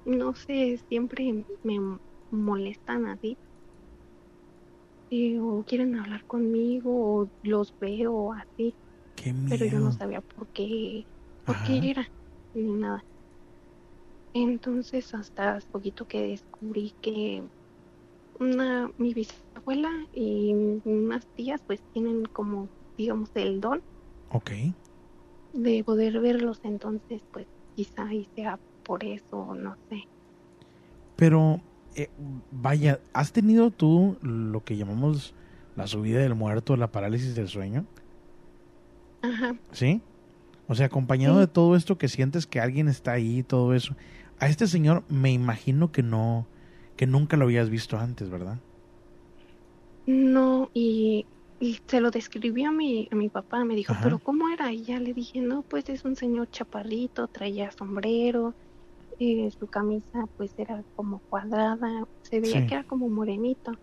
[0.06, 3.40] no sé, siempre me molestan así.
[5.12, 8.76] Y, o quieren hablar conmigo o los veo así.
[9.22, 11.08] Qué Pero yo no sabía por qué,
[11.46, 11.80] por Ajá.
[11.80, 12.08] qué era,
[12.54, 13.06] ni nada.
[14.34, 17.48] Entonces hasta hace poquito que descubrí que
[18.40, 20.54] una, mi bisabuela y
[20.84, 23.84] unas tías pues tienen como, digamos, el don
[24.30, 24.52] Ok.
[25.54, 30.04] de poder verlos, entonces pues quizá ahí sea por eso, no sé.
[31.16, 31.62] Pero,
[31.96, 32.12] eh,
[32.50, 35.34] vaya, ¿has tenido tú lo que llamamos
[35.76, 37.86] la subida del muerto, la parálisis del sueño?
[39.22, 39.56] Ajá.
[39.72, 40.02] ¿Sí?
[40.68, 41.42] O sea, acompañado Sí.
[41.42, 43.96] de todo esto que sientes que alguien está ahí todo eso.
[44.40, 46.48] A este señor me imagino que no,
[46.96, 48.60] que nunca lo habías visto antes, ¿verdad?
[50.08, 51.26] No, y,
[51.60, 54.04] y se lo describió a mi, a mi papá, me dijo, Ajá.
[54.04, 54.72] pero ¿cómo era?
[54.72, 58.56] Y ya le dije, no, pues es un señor chaparrito, traía sombrero,
[59.20, 62.68] eh, su camisa pues era como cuadrada, se veía Sí.
[62.68, 63.74] que era como morenito.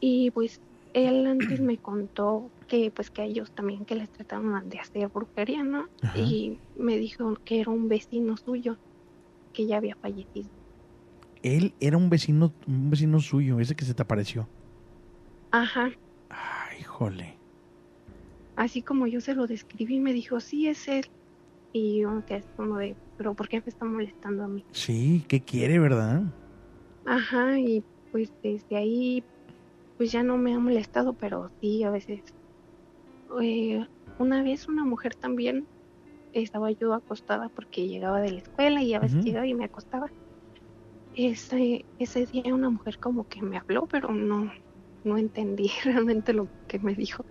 [0.00, 0.60] Y pues
[0.92, 5.08] él antes me contó que pues que a ellos también que les trataban de hacer
[5.08, 5.86] brujería, ¿no?
[6.02, 6.18] Ajá.
[6.18, 8.78] Y me dijo que era un vecino suyo
[9.52, 10.50] que ya había fallecido.
[11.42, 14.48] Él era un vecino, un vecino suyo, ese que se te apareció.
[15.50, 15.90] Ajá,
[16.28, 17.40] Ay, híjole.
[18.56, 21.06] así como yo se lo describí, me dijo, sí, es él.
[21.72, 24.64] Y yo que es como de, pero ¿por qué me está molestando a mí?
[24.72, 26.22] Sí, ¿qué quiere, verdad?
[27.06, 29.24] Ajá, y pues desde ahí,
[29.96, 32.22] pues ya no me ha molestado, pero sí, a veces.
[33.40, 33.84] Eh,
[34.18, 35.66] una vez una mujer también,
[36.32, 40.10] estaba yo acostada porque llegaba de la escuela y a veces llegaba y me acostaba.
[41.14, 44.52] Ese, ese día una mujer como que me habló, pero no,
[45.04, 47.24] no entendí realmente lo que me dijo.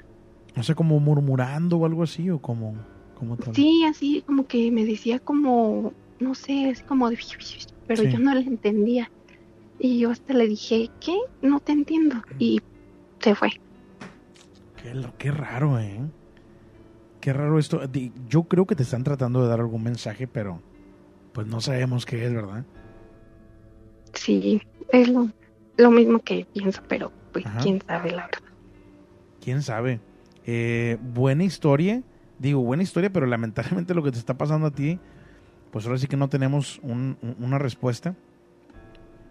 [0.56, 2.76] No sé, como murmurando o algo así, o como,
[3.18, 3.54] como tal.
[3.56, 7.18] Sí, así como que me decía como, no sé, así como de...
[7.88, 8.10] Pero Sí.
[8.12, 9.10] yo no le entendía.
[9.80, 11.16] Y yo hasta le dije, ¿qué?
[11.42, 12.22] No te entiendo.
[12.40, 12.60] Y
[13.20, 13.50] se fue.
[15.17, 16.00] Qué, raro, ¿eh?
[17.21, 17.82] Qué raro esto.
[18.28, 20.62] Yo creo que te están tratando de dar algún mensaje, pero
[21.34, 22.65] pues no sabemos qué es, ¿verdad?
[24.13, 25.30] Sí, es lo,
[25.78, 27.60] lo mismo que pienso, pero pues Ajá.
[27.62, 28.39] quién sabe la verdad.
[29.41, 30.00] ¿Quién sabe?
[30.45, 32.02] Eh, buena historia.
[32.39, 35.00] Digo, buena historia, pero lamentablemente lo que te está pasando a ti,
[35.71, 38.15] pues ahora sí que no tenemos un- un- una respuesta.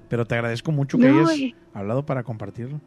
[0.09, 2.81] Pero te agradezco mucho que No, hayas y- hablado para compartirlo.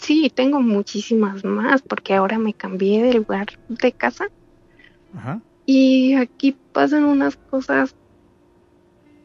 [0.00, 4.28] Sí, tengo muchísimas más porque ahora me cambié de lugar de casa
[5.14, 5.40] Ajá.
[5.66, 7.94] y aquí pasan unas cosas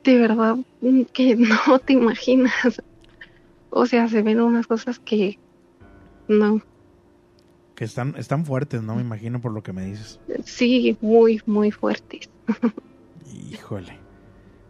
[0.04, 0.58] de verdad
[1.14, 1.36] que
[1.68, 2.82] no te imaginas.
[3.70, 5.40] O sea, se ven unas cosas que
[6.28, 6.62] no,
[7.76, 8.96] Que están, están fuertes, ¿no?
[8.96, 10.20] Me imagino por lo que me dices.
[10.44, 12.30] sí, muy, muy fuertes.
[13.52, 13.98] Híjole.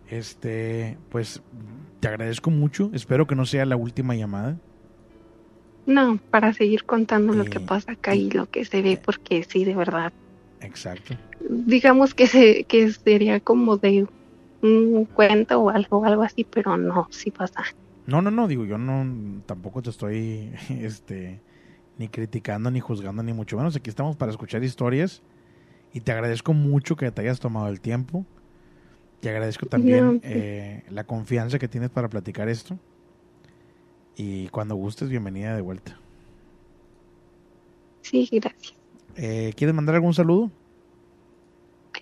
[0.10, 1.42] Este, pues
[2.00, 2.92] te agradezco mucho.
[2.94, 4.60] Espero que no sea la última llamada.
[5.86, 9.66] No, para seguir contando lo que pasa acá y lo que se ve, porque sí,
[9.66, 10.12] de verdad.
[10.62, 11.16] Exacto.
[11.50, 14.08] Digamos que se, que sería como de
[14.62, 17.64] un cuento o algo, algo así, pero no, sí pasa.
[18.08, 21.40] No, no, no, digo, yo no tampoco te estoy este
[21.98, 23.76] ni criticando ni juzgando ni mucho menos.
[23.76, 25.22] Aquí estamos para escuchar historias
[25.94, 28.26] y te agradezco mucho que te hayas tomado el tiempo.
[29.22, 30.20] Te agradezco también No, sí.
[30.24, 32.78] eh, la confianza que tienes para platicar esto.
[34.18, 35.98] Y cuando gustes, bienvenida de vuelta.
[38.02, 38.74] Sí, gracias.
[39.18, 40.52] Eh, ¿Quieres mandar algún saludo?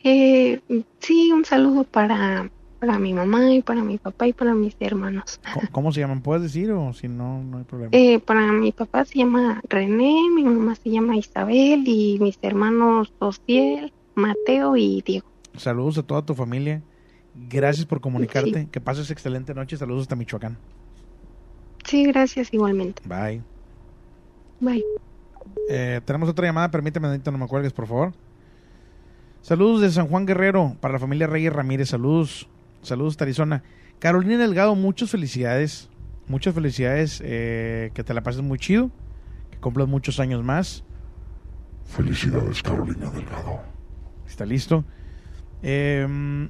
[0.03, 0.59] Eh,
[0.99, 2.49] sí, un saludo para,
[2.79, 5.39] para mi mamá y para mi papá y para mis hermanos.
[5.53, 6.21] ¿Cómo, cómo se llaman?
[6.21, 7.89] ¿Puedes decir o si no, no hay problema?
[7.93, 13.13] Eh, para mi papá se llama René, mi mamá se llama Isabel y mis hermanos
[13.19, 15.27] Osiel, Mateo y Diego.
[15.55, 16.81] Saludos a toda tu familia.
[17.33, 18.63] Gracias por comunicarte.
[18.63, 18.67] Sí.
[18.67, 19.77] Que pases excelente noche.
[19.77, 20.57] Saludos hasta Michoacán.
[21.85, 23.01] Sí, gracias igualmente.
[23.05, 23.41] Bye.
[24.59, 24.83] Bye.
[25.69, 28.13] Eh, tenemos otra llamada, permíteme, Anita, no me cuelgues, por favor.
[29.41, 31.89] Saludos de San Juan Guerrero para la familia Reyes Ramírez.
[31.89, 32.49] Saludos,
[32.81, 33.63] saludos de Arizona.
[33.99, 35.89] Carolina Delgado, muchas felicidades.
[36.27, 37.21] Muchas felicidades.
[37.23, 38.89] eh, que te la pases muy chido.
[39.51, 40.85] Que cumplas muchos años más.
[41.85, 43.61] Felicidades, Carolina Delgado.
[44.25, 44.85] Está listo.
[45.61, 46.49] Eh,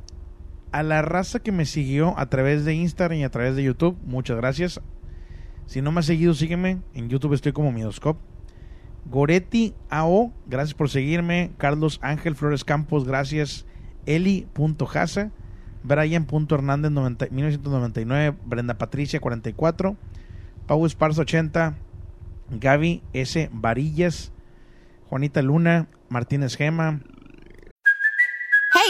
[0.72, 3.98] a la raza que me siguió a través de Instagram y a través de YouTube,
[4.06, 4.82] muchas gracias.
[5.66, 6.82] Si no me has seguido, sígueme.
[6.94, 8.20] En YouTube estoy como Midoscope.
[9.06, 11.52] Goretti AO, gracias por seguirme.
[11.58, 13.66] Carlos Ángel Flores Campos, gracias.
[14.06, 15.32] Eli.jasa.
[15.84, 18.38] Brian.hernández 90 1999.
[18.46, 19.98] Brenda Patricia 44.
[20.68, 21.76] Pau Esparza 80.
[22.52, 23.50] Gaby S.
[23.52, 24.32] Varillas.
[25.10, 25.88] Juanita Luna.
[26.10, 27.02] Martínez Gema.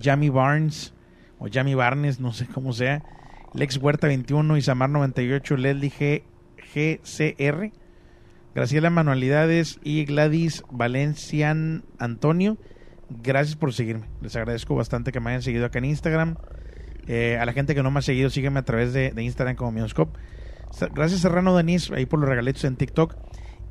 [0.00, 0.94] Jamie Barnes
[1.38, 3.02] o Jamie Barnes, no sé cómo sea.
[3.52, 6.22] Lex Huerta 21, Isamar 98, Leslie G,
[6.74, 7.72] GCR,
[8.54, 12.58] Graciela Manualidades y Gladys Valencian Antonio.
[13.10, 14.06] Gracias por seguirme.
[14.22, 16.36] Les agradezco bastante que me hayan seguido acá en Instagram.
[17.06, 19.72] Eh, a la gente que no me ha seguido, sígueme a través de, Instagram como
[19.72, 20.18] Mioscope.
[20.92, 23.14] Gracias Serrano Denis ahí por los regalitos en TikTok.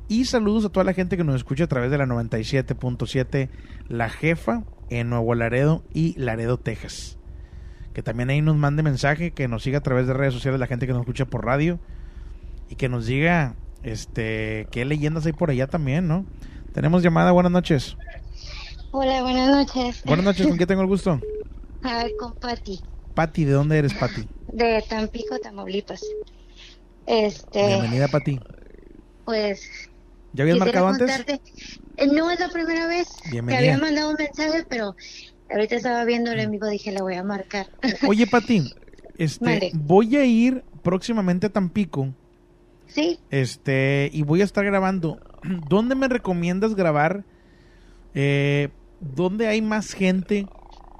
[0.08, 3.48] Y saludos a toda la gente que nos escucha a través de la 97.7
[3.88, 7.18] La Jefa en Nuevo Laredo y Laredo, Texas.
[7.92, 10.66] Que también ahí nos mande mensaje, que nos siga a través de redes sociales la
[10.66, 11.78] gente que nos escucha por radio
[12.68, 16.24] y que nos diga este qué leyendas hay por allá también, ¿no?
[16.72, 17.96] Tenemos llamada, buenas noches.
[18.90, 20.02] Hola, buenas noches.
[20.04, 21.20] Buenas noches, ¿con qué tengo el gusto?
[22.18, 22.80] Con Patti,
[23.14, 24.26] Pati, ¿de dónde eres, Pati?
[24.52, 26.02] de Tampico, Tamaulipas.
[27.06, 28.40] Este, Bienvenida, Pati.
[29.24, 29.90] pues...
[30.32, 31.10] ¿Ya habías marcado antes?
[31.10, 31.40] contarte-
[32.14, 33.08] No es la primera vez.
[33.22, 33.58] Te Bienvenida.
[33.58, 34.96] había mandado un mensaje, pero
[35.50, 37.66] ahorita estaba viendo el enemigo, dije, la voy a marcar.
[38.08, 38.72] Oye, Pati,
[39.18, 42.12] este, voy a ir próximamente a Tampico.
[42.86, 43.18] Sí.
[43.30, 45.18] Este, y voy a estar grabando.
[45.68, 47.24] ¿Dónde me recomiendas grabar?
[48.14, 48.68] Eh,
[49.00, 50.46] ¿Dónde hay más gente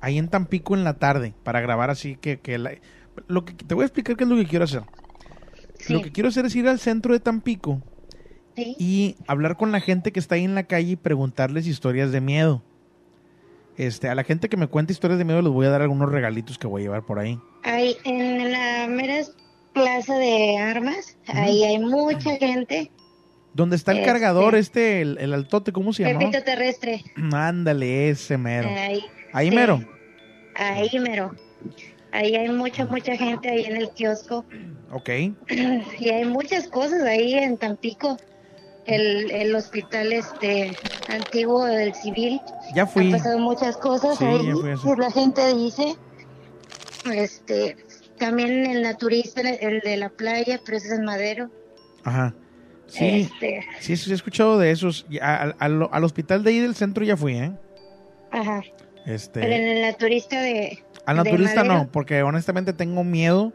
[0.01, 2.73] ahí en Tampico en la tarde para grabar así que, que la-
[3.29, 4.83] lo que te voy a explicar qué es lo que quiero hacer.
[5.89, 7.81] Lo que quiero hacer es ir al centro de Tampico
[8.57, 12.21] y hablar con la gente que está ahí en la calle y preguntarles historias de
[12.21, 12.63] miedo.
[13.77, 16.11] Este, a la gente que me cuenta historias de miedo les voy a dar algunos
[16.11, 17.39] regalitos que voy a llevar por ahí.
[17.65, 19.21] Ahí en la mera
[19.73, 22.93] plaza de armas, ahí hay mucha gente.
[23.53, 24.11] ¿Dónde está el Este.
[24.11, 26.21] cargador este, el, el altote, cómo se llama?
[26.21, 27.03] pito terrestre.
[27.33, 28.69] Ándale, ese mero.
[28.69, 29.81] Ahí, Ahí sí, mero.
[30.55, 31.35] Ahí mero.
[32.13, 34.45] Ahí hay mucha, mucha gente ahí en el kiosco.
[34.93, 35.09] Ok.
[35.99, 38.17] Y hay muchas cosas ahí en Tampico.
[38.87, 40.77] El, el hospital este
[41.09, 42.41] antiguo del civil.
[42.75, 43.07] Ya fui.
[43.07, 44.53] Han pasado muchas cosas Sí, ahí.
[44.83, 45.97] pues la gente dice.
[47.13, 47.77] Este,
[48.19, 51.51] también el naturista, el de la playa, pero ese es en Madero.
[52.05, 52.35] Ajá.
[52.87, 55.07] Sí, Este, sí, sí, he escuchado de esos.
[55.21, 57.53] Al- al, al hospital de ahí del centro ya fui, ¿eh?
[58.31, 58.63] ajá.
[59.07, 60.83] Este, Pero en el naturista de.
[61.07, 63.53] al de naturista Madero, no, porque honestamente tengo miedo,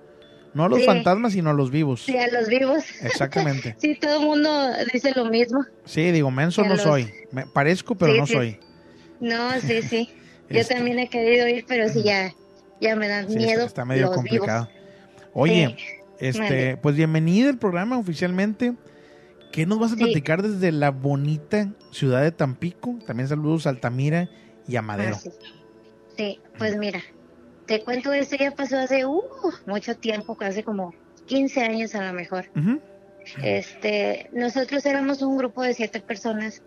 [0.54, 0.86] no a los Sí.
[0.86, 2.04] fantasmas, sino a los vivos.
[2.06, 2.84] Sí, a los vivos.
[3.02, 3.76] Exactamente.
[3.80, 4.50] sí, todo el mundo
[4.93, 5.64] dice lo mismo.
[5.86, 7.12] Sí, digo, menso no los- soy.
[7.32, 8.34] Me parezco, pero Sí, no sí.
[8.34, 8.60] soy.
[9.20, 10.10] No, sí, sí.
[10.50, 12.34] Yo Este- también he querido ir, pero sí ya,
[12.82, 13.66] ya me dan miedo.
[13.66, 14.66] está medio los complicado.
[14.68, 15.30] vivos.
[15.34, 15.76] Oye,
[16.20, 16.78] este, Mande.
[16.82, 18.74] pues bienvenido al programa oficialmente.
[19.52, 22.97] ¿Qué nos vas a platicar desde la bonita ciudad de Tampico?
[23.06, 24.30] También saludos a Altamira
[24.68, 25.18] y a Madero.
[25.26, 25.30] Ah.
[26.18, 27.02] Sí, pues mira,
[27.70, 29.22] te cuento esto ya pasó hace uh,
[29.68, 30.92] mucho tiempo, casi como
[31.28, 32.46] 15 años a lo mejor.
[33.44, 36.64] Este, nosotros éramos un grupo de siete personas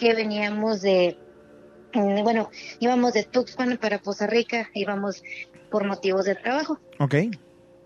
[0.00, 1.16] que veníamos de,
[1.94, 5.22] mm, bueno, íbamos de Tuxpan para Poza Rica, íbamos
[5.70, 6.80] por motivos de trabajo.
[6.98, 7.14] Ok.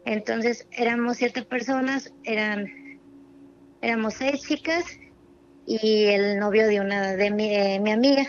[0.07, 2.67] Entonces éramos siete personas, eran,
[3.83, 4.87] éramos seis chicas
[5.67, 8.25] y el novio de una de mi, de mi amiga.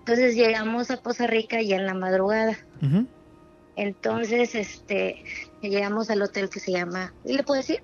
[0.00, 2.58] Entonces llegamos a Poza Rica y en la madrugada.
[2.82, 3.06] Ujú.
[3.76, 5.24] Entonces, este,
[5.60, 7.82] llegamos al hotel que se llama, ¿y le puedo decir?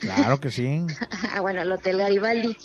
[0.00, 0.86] Claro que sí.
[1.32, 2.56] Ah, bueno, el hotel Garibaldi.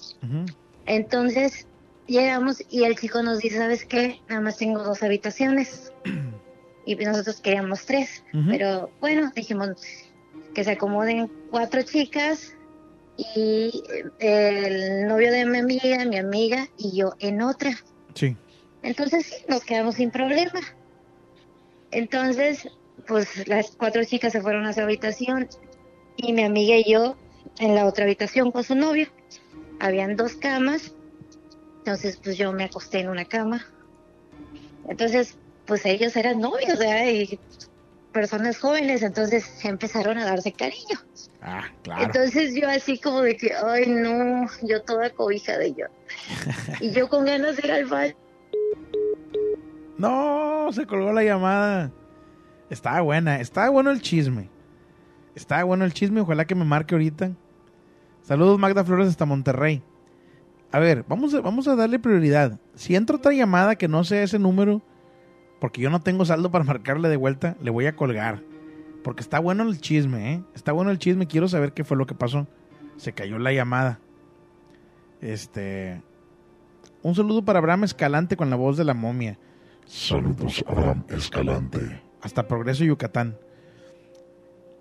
[0.86, 1.68] Entonces
[2.08, 4.20] llegamos y el chico nos dice, ¿sabes qué?
[4.28, 5.92] Nada más tengo dos habitaciones.
[6.86, 8.24] y nosotros queríamos tres.
[8.50, 9.70] Pero bueno, dijimos
[10.54, 12.56] que se acomoden cuatro chicas
[13.36, 13.84] y
[14.20, 17.72] eh, el novio de mi amiga, mi amiga y yo en otra.
[18.16, 18.36] Sí.
[18.82, 20.60] Entonces sí, nos quedamos sin problema.
[21.94, 22.68] Entonces,
[23.08, 25.48] pues las cuatro chicas se fueron a su habitación
[26.18, 27.16] y mi amiga y yo
[27.60, 29.08] en la otra habitación con su novio.
[29.80, 30.96] Habían dos camas,
[31.80, 33.66] entonces pues yo me acosté en una cama.
[34.88, 37.08] Entonces, pues ellos eran novios, ¿verdad?
[37.08, 37.40] Y
[38.12, 41.00] personas jóvenes, entonces empezaron a darse cariño.
[41.42, 42.06] Ah, claro.
[42.06, 45.86] Entonces yo así como de que, ay no, yo toda cobija de yo.
[46.80, 48.16] y yo con ganas de ir al baño.
[49.98, 51.92] No, se colgó la llamada.
[52.70, 54.50] Estaba buena, estaba bueno el chisme.
[55.36, 57.32] Estaba bueno el chisme, ojalá que me marque ahorita.
[58.22, 59.84] Saludos Magda Flores hasta Monterrey.
[60.72, 62.60] A ver, vamos a, vamos a darle prioridad.
[62.74, 64.82] Si entra otra llamada que no sea ese número,
[65.60, 68.42] porque yo no tengo saldo para marcarle de vuelta, le voy a colgar.
[69.04, 70.44] Porque está bueno el chisme, ¿eh?
[70.56, 72.48] Está bueno el chisme, quiero saber qué fue lo que pasó.
[72.98, 74.00] Se cayó la llamada.
[75.22, 76.02] Este...
[77.02, 79.38] Un saludo para Abraham Escalante con la voz de la momia.
[79.86, 82.02] Saludos, Abraham Escalante.
[82.22, 83.38] Hasta Progreso Yucatán.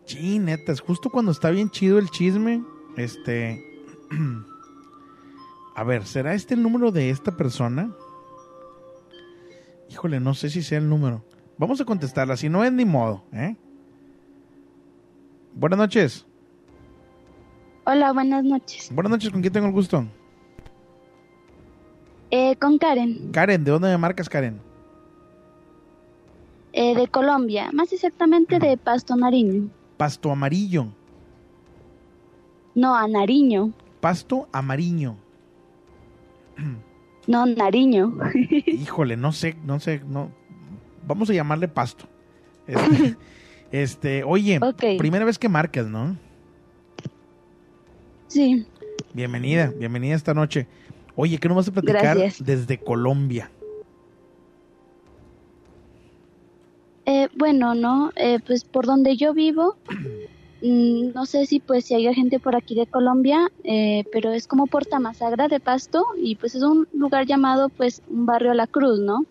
[0.05, 2.62] Sí, neta, es justo cuando está bien chido el chisme.
[2.96, 3.64] Este.
[5.74, 7.92] A ver, ¿será este el número de esta persona?
[9.88, 11.24] Híjole, no sé si sea el número.
[11.59, 13.57] Vamos a contestarla, si no es ni modo, ¿eh?
[15.55, 16.26] Buenas noches.
[17.84, 18.90] Hola, buenas noches.
[18.92, 20.07] Buenas noches, ¿con quién tengo el gusto?
[22.30, 24.61] Eh, con Karen, Karen, ¿de dónde me marcas, Karen?
[26.73, 29.68] Eh, de Colombia, más exactamente de Pasto Nariño.
[29.97, 30.87] Pasto amarillo.
[32.75, 33.73] No, a Nariño.
[34.01, 35.14] Pasto amarillo.
[37.27, 38.14] No, Nariño.
[38.66, 40.31] Híjole, no sé, no sé, no.
[41.07, 42.07] Vamos a llamarle pasto.
[42.66, 43.16] Este,
[43.73, 44.59] este, oye,
[44.99, 46.16] primera vez que marcas, ¿no?
[48.29, 48.66] Sí.
[49.12, 50.66] Bienvenida, bienvenida esta noche.
[51.16, 52.45] Oye, ¿qué nos vas a platicar Gracias.
[52.45, 53.51] desde Colombia?
[57.12, 59.76] Eh, bueno, no, eh, pues por donde yo vivo,
[60.62, 64.46] mm, no sé si pues si hay gente por aquí de Colombia, eh, pero es
[64.46, 68.66] como por Tamasagra de Pasto y pues es un lugar llamado pues un barrio La
[68.66, 69.26] Cruz, ¿no?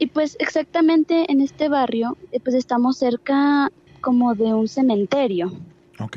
[0.00, 3.70] Y pues exactamente en este barrio pues estamos cerca
[4.00, 5.52] como de un cementerio
[6.00, 6.16] Ok.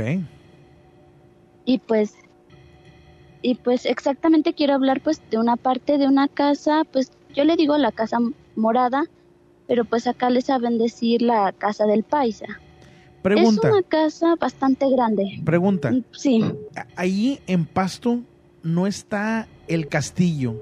[1.66, 2.16] y pues
[3.44, 7.56] y pues exactamente quiero hablar pues de una parte de una casa, pues yo le
[7.56, 8.18] digo la casa
[8.56, 9.04] morada,
[9.68, 12.46] pero pues acá le saben decir la casa del paisa.
[13.22, 13.68] Pregunta.
[13.68, 15.42] Es una casa bastante grande.
[15.44, 15.92] Pregunta.
[16.12, 16.44] Sí.
[16.96, 18.20] Ahí en Pasto
[18.64, 20.56] no está el castillo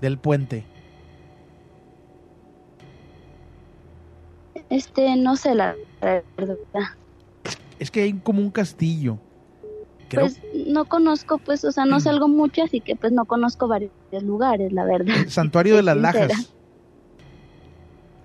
[0.00, 0.64] del puente.
[4.70, 6.56] Este, no sé la verdad.
[7.78, 9.18] Es que hay como un castillo.
[10.08, 13.68] Creo- Pues no conozco, pues, o sea, no salgo mucho, así que pues no conozco
[13.68, 13.90] varios
[14.22, 15.14] lugares, la verdad.
[15.28, 15.96] Santuario de las.
[16.00, 16.52] Lajas.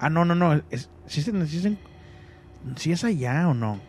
[0.03, 0.61] Ah, no, no, no.
[0.69, 1.31] Es, ¿sí, sí
[1.61, 1.77] se-
[2.75, 3.79] sí es allá o no?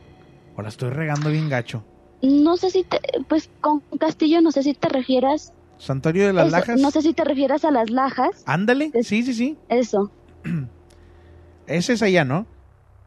[0.55, 1.83] O la estoy regando bien gacho.
[2.23, 5.53] No sé si te, pues con castillo no sé si te refieras.
[5.77, 6.81] Santuario de las eso, Lajas.
[6.81, 8.45] No sé si te refieras a las lajas.
[8.47, 8.93] Ándale.
[9.03, 9.59] Sí, sí, sí.
[9.69, 10.13] Eso.
[11.67, 12.47] Ese es allá, ¿no?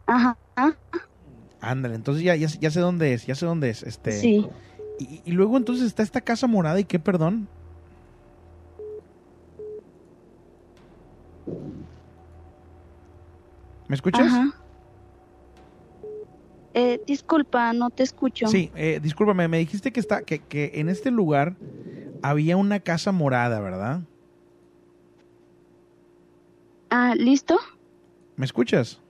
[0.05, 0.37] Ajá.
[1.61, 1.95] Ándale.
[1.95, 3.25] Entonces ya, ya, ya sé dónde es.
[3.25, 3.83] Ya sé dónde es.
[3.83, 4.11] Este.
[4.11, 4.45] Sí.
[4.99, 7.47] Y, y luego entonces está esta casa morada y qué, perdón.
[13.87, 14.25] ¿Me escuchas?
[14.27, 14.51] Ajá.
[16.73, 18.47] Eh, disculpa, no te escucho.
[18.47, 21.57] Sí, eh, discúlpame, me dijiste que está, que, que en este lugar
[22.21, 24.01] había una casa morada, ¿verdad?
[26.89, 27.57] Ah, ¿listo?
[28.35, 29.01] ¿Me escuchas?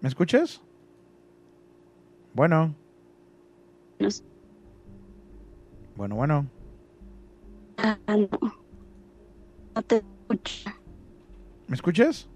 [0.00, 0.60] ¿Me escuchas?
[2.34, 2.74] Bueno.
[5.94, 6.46] Bueno, bueno.
[7.78, 8.28] Ah, no.
[9.74, 10.70] No te escucho.
[11.72, 12.28] ¿Me escuchas?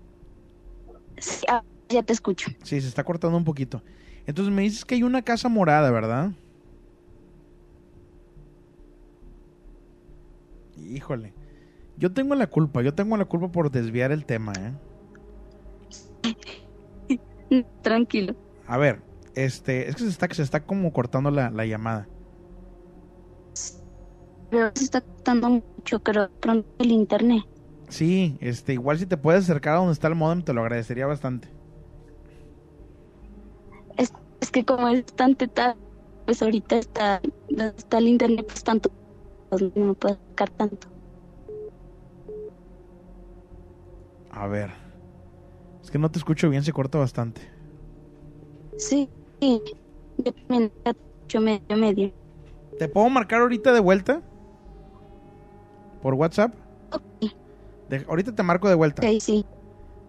[1.19, 2.51] Sí, ah, ya te escucho.
[2.63, 3.83] Sí, se está cortando un poquito.
[4.25, 6.31] Entonces me dices que hay una casa morada, ¿verdad?
[10.79, 11.35] Híjole.
[11.99, 14.55] Yo tengo la culpa, yo tengo la culpa por desviar el tema,
[17.11, 17.21] ¿eh?
[17.83, 18.35] Tranquilo.
[18.67, 19.03] A ver,
[19.35, 22.09] este, es que se está, se está como cortando la, la llamada.
[24.49, 27.45] Pero se está cortando mucho, creo, pronto el internet.
[27.89, 31.07] Sí, este, igual si te puedes acercar a donde está el modem, te lo agradecería
[31.07, 31.49] bastante.
[33.97, 35.77] Es, es que como es tan tarde,
[36.25, 38.91] pues ahorita está, está el internet, pues tanto,
[39.51, 40.89] pues no me puedo sacar tanto.
[44.33, 44.71] A ver.
[45.83, 47.41] Es que no te escucho bien, se corta bastante.
[48.77, 49.09] Sí.
[49.41, 52.13] Yo también escucho medio, medio.
[52.79, 54.21] ¿Te puedo marcar ahorita de vuelta?
[56.03, 56.55] ¿Por WhatsApp?
[57.89, 59.03] De- ahorita te marco de vuelta.
[59.03, 59.45] Sí, sí.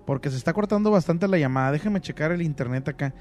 [0.06, 1.72] Porque se está cortando bastante la llamada.
[1.72, 3.14] Déjame checar el internet acá.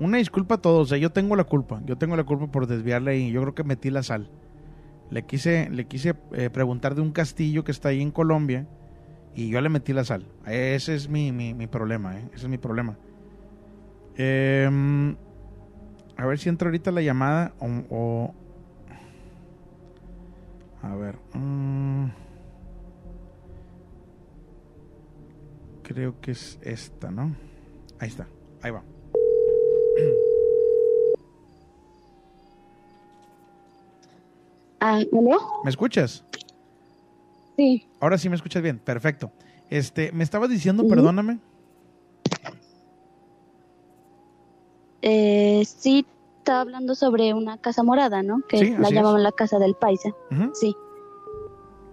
[0.00, 1.80] Una disculpa a todos, o sea, yo tengo la culpa.
[1.84, 4.28] Yo tengo la culpa por desviarle y yo creo que metí la sal.
[5.10, 8.66] Le quise, le quise eh, preguntar de un castillo que está ahí en Colombia
[9.36, 10.26] y yo le metí la sal.
[10.46, 12.24] Ese es mi, mi, mi problema, ¿eh?
[12.34, 12.96] Ese es mi problema.
[14.16, 15.14] Em,
[16.16, 17.66] a ver si entra ahorita la llamada o...
[17.90, 18.34] o-
[20.82, 21.16] A ver.
[21.34, 22.06] mm,
[25.92, 27.34] creo que es esta, ¿no?
[27.98, 28.26] Ahí está,
[28.62, 28.82] ahí va.
[34.84, 35.00] Ah,
[35.62, 36.24] ¿Me escuchas?
[37.56, 37.86] Sí.
[38.00, 39.30] Ahora sí me escuchas bien, perfecto.
[39.70, 41.38] Este, me estabas diciendo, perdóname.
[45.02, 46.04] Eh, sí,
[46.38, 48.40] estaba hablando sobre una casa morada, ¿no?
[48.48, 50.10] Que sí, la llamaban la casa del paisa.
[50.54, 50.74] Sí.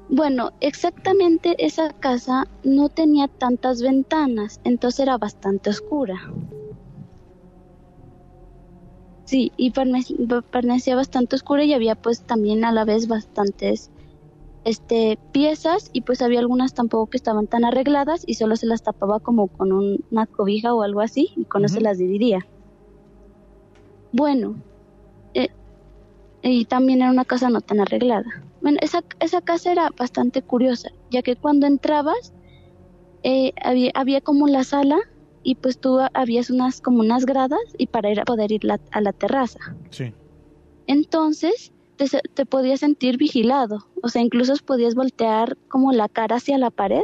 [0.10, 6.16] Bueno, exactamente esa casa no tenía tantas ventanas, entonces era bastante oscura.
[9.24, 13.92] Sí, y permanecía bastante oscura y había pues también a la vez bastantes
[14.66, 18.82] este piezas y pues había algunas tampoco que estaban tan arregladas y solo se las
[18.84, 21.84] tapaba como con un- una cobija o algo así y con eso Ujú.
[21.86, 22.48] las dividía.
[24.12, 24.56] Bueno,
[25.34, 25.50] eh,
[26.42, 28.49] y también era una casa no tan arreglada.
[28.62, 32.34] Bueno, esa, esa casa era bastante curiosa, ya que cuando entrabas
[33.24, 34.98] eh, había, había como la sala
[35.44, 38.80] y pues tú habías unas como unas gradas y para ir a poder ir la-
[38.92, 39.60] a la terraza.
[39.92, 40.14] Sí.
[40.88, 46.58] Entonces te, te podías sentir vigilado, o sea, incluso podías voltear como la cara hacia
[46.58, 47.04] la pared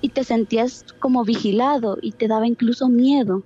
[0.00, 3.44] y te sentías como vigilado y te daba incluso miedo.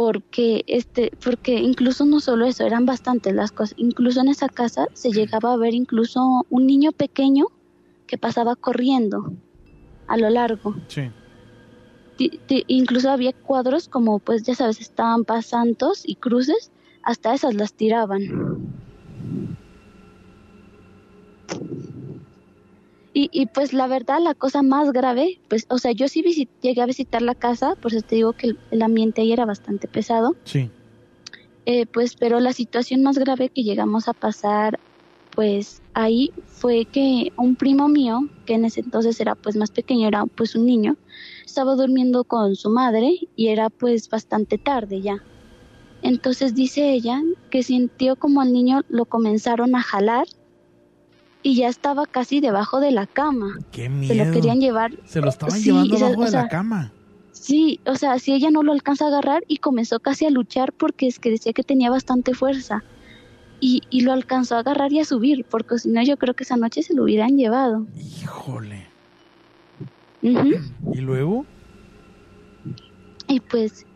[0.00, 3.74] Porque este, porque incluso no solo eso, eran bastantes las cosas.
[3.76, 7.48] Incluso en esa casa se llegaba a ver incluso un niño pequeño
[8.06, 9.34] que pasaba corriendo
[10.06, 10.74] a lo largo.
[10.88, 11.10] Sí.
[12.66, 16.72] Incluso había cuadros como pues ya sabes, estampas, santos y cruces,
[17.02, 18.22] hasta esas las tiraban.
[23.12, 26.22] Y, y pues la verdad, la cosa más grave, pues, o sea, yo sí
[26.62, 29.44] llegué a visitar la casa, por eso te digo que el, el ambiente ahí era
[29.46, 30.70] bastante pesado, Sí.
[31.66, 34.78] eh, pues, pero la situación más grave que llegamos a pasar,
[35.34, 40.06] pues, ahí fue que un primo mío, que en ese entonces era pues más pequeño,
[40.06, 40.96] era pues un niño,
[41.44, 45.22] estaba durmiendo con su madre y era pues bastante tarde ya.
[46.02, 50.26] Entonces dice ella que sintió como al niño lo comenzaron a jalar
[51.42, 53.58] y ya estaba casi debajo de la cama.
[53.72, 54.24] Qué Se miedo.
[54.24, 54.92] lo querían llevar.
[55.04, 56.92] Se lo estaban Sí, llevando o sea, de la cama.
[57.32, 60.72] Sí, o sea, si ella no lo alcanza a agarrar y comenzó casi a luchar
[60.72, 62.84] porque es que decía que tenía bastante fuerza.
[63.60, 66.44] Y, y lo alcanzó a agarrar y a subir, porque si no yo creo que
[66.44, 67.86] esa noche se lo hubieran llevado.
[68.22, 68.86] Híjole.
[70.22, 71.46] ¿Y luego?
[73.28, 73.86] Y pues,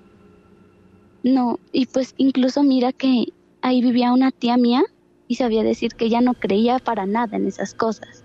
[1.22, 3.26] no, y pues incluso mira que
[3.62, 4.82] ahí vivía una tía mía
[5.28, 8.24] y sabía decir que ella no creía para nada en esas cosas.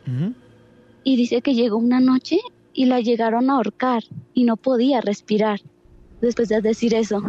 [1.04, 2.40] Y dice que llegó una noche
[2.74, 5.60] y la llegaron a ahorcar y no podía respirar
[6.22, 7.22] después de decir eso.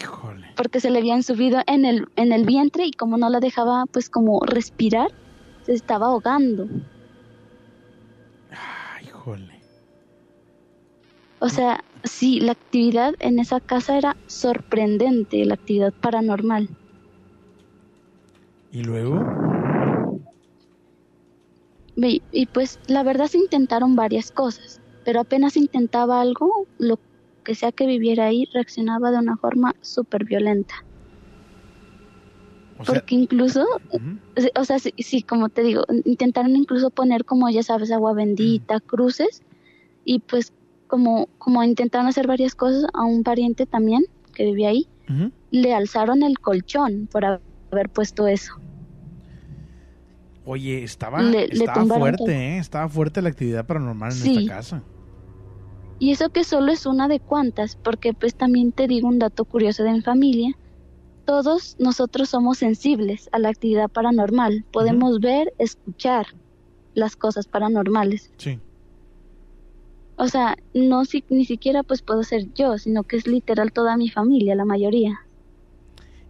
[0.00, 0.48] Híjole.
[0.56, 3.86] Porque se le habían subido en el, en el vientre y como no la dejaba
[3.86, 5.10] pues como respirar,
[5.64, 6.68] se estaba ahogando.
[8.50, 9.60] Ay, híjole.
[11.38, 16.68] O sea, sí, la actividad en esa casa era sorprendente, la actividad paranormal.
[18.70, 19.26] ¿Y luego?
[21.96, 27.00] Y pues la verdad se intentaron varias cosas, pero apenas intentaba algo, lo
[27.42, 30.74] que sea que viviera ahí reaccionaba de una forma súper violenta.
[32.78, 33.64] O sea, Porque incluso,
[34.54, 38.80] o sea, sí, sí, como te digo, intentaron incluso poner como, ya sabes, agua bendita,
[38.80, 39.40] cruces,
[40.04, 40.52] y pues
[40.86, 44.86] como, como intentaron hacer varias cosas a un pariente también que vivía ahí,
[45.50, 48.52] le alzaron el colchón por haber puesto eso.
[50.44, 52.28] Oye, estaba, Le- estaba fuerte, todo.
[52.30, 52.58] ¿eh?
[52.58, 54.36] Estaba fuerte la actividad paranormal en Sí.
[54.38, 54.82] esta casa.
[55.98, 59.44] Y eso que solo es una de cuantas, porque pues también te digo un dato
[59.44, 60.52] curioso de mi familia.
[61.24, 64.64] Todos nosotros somos sensibles a la actividad paranormal.
[64.70, 66.26] Podemos ver, escuchar
[66.94, 68.30] las cosas paranormales.
[68.38, 68.60] Sí.
[70.16, 73.96] O sea, no si- ni siquiera pues puedo ser yo, sino que es literal toda
[73.96, 75.20] mi familia, la mayoría.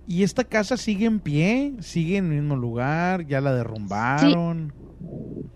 [0.08, 1.74] ¿Y esta casa sigue en pie?
[1.80, 3.26] ¿Sigue en el mismo lugar?
[3.26, 4.72] ¿Ya la derrumbaron?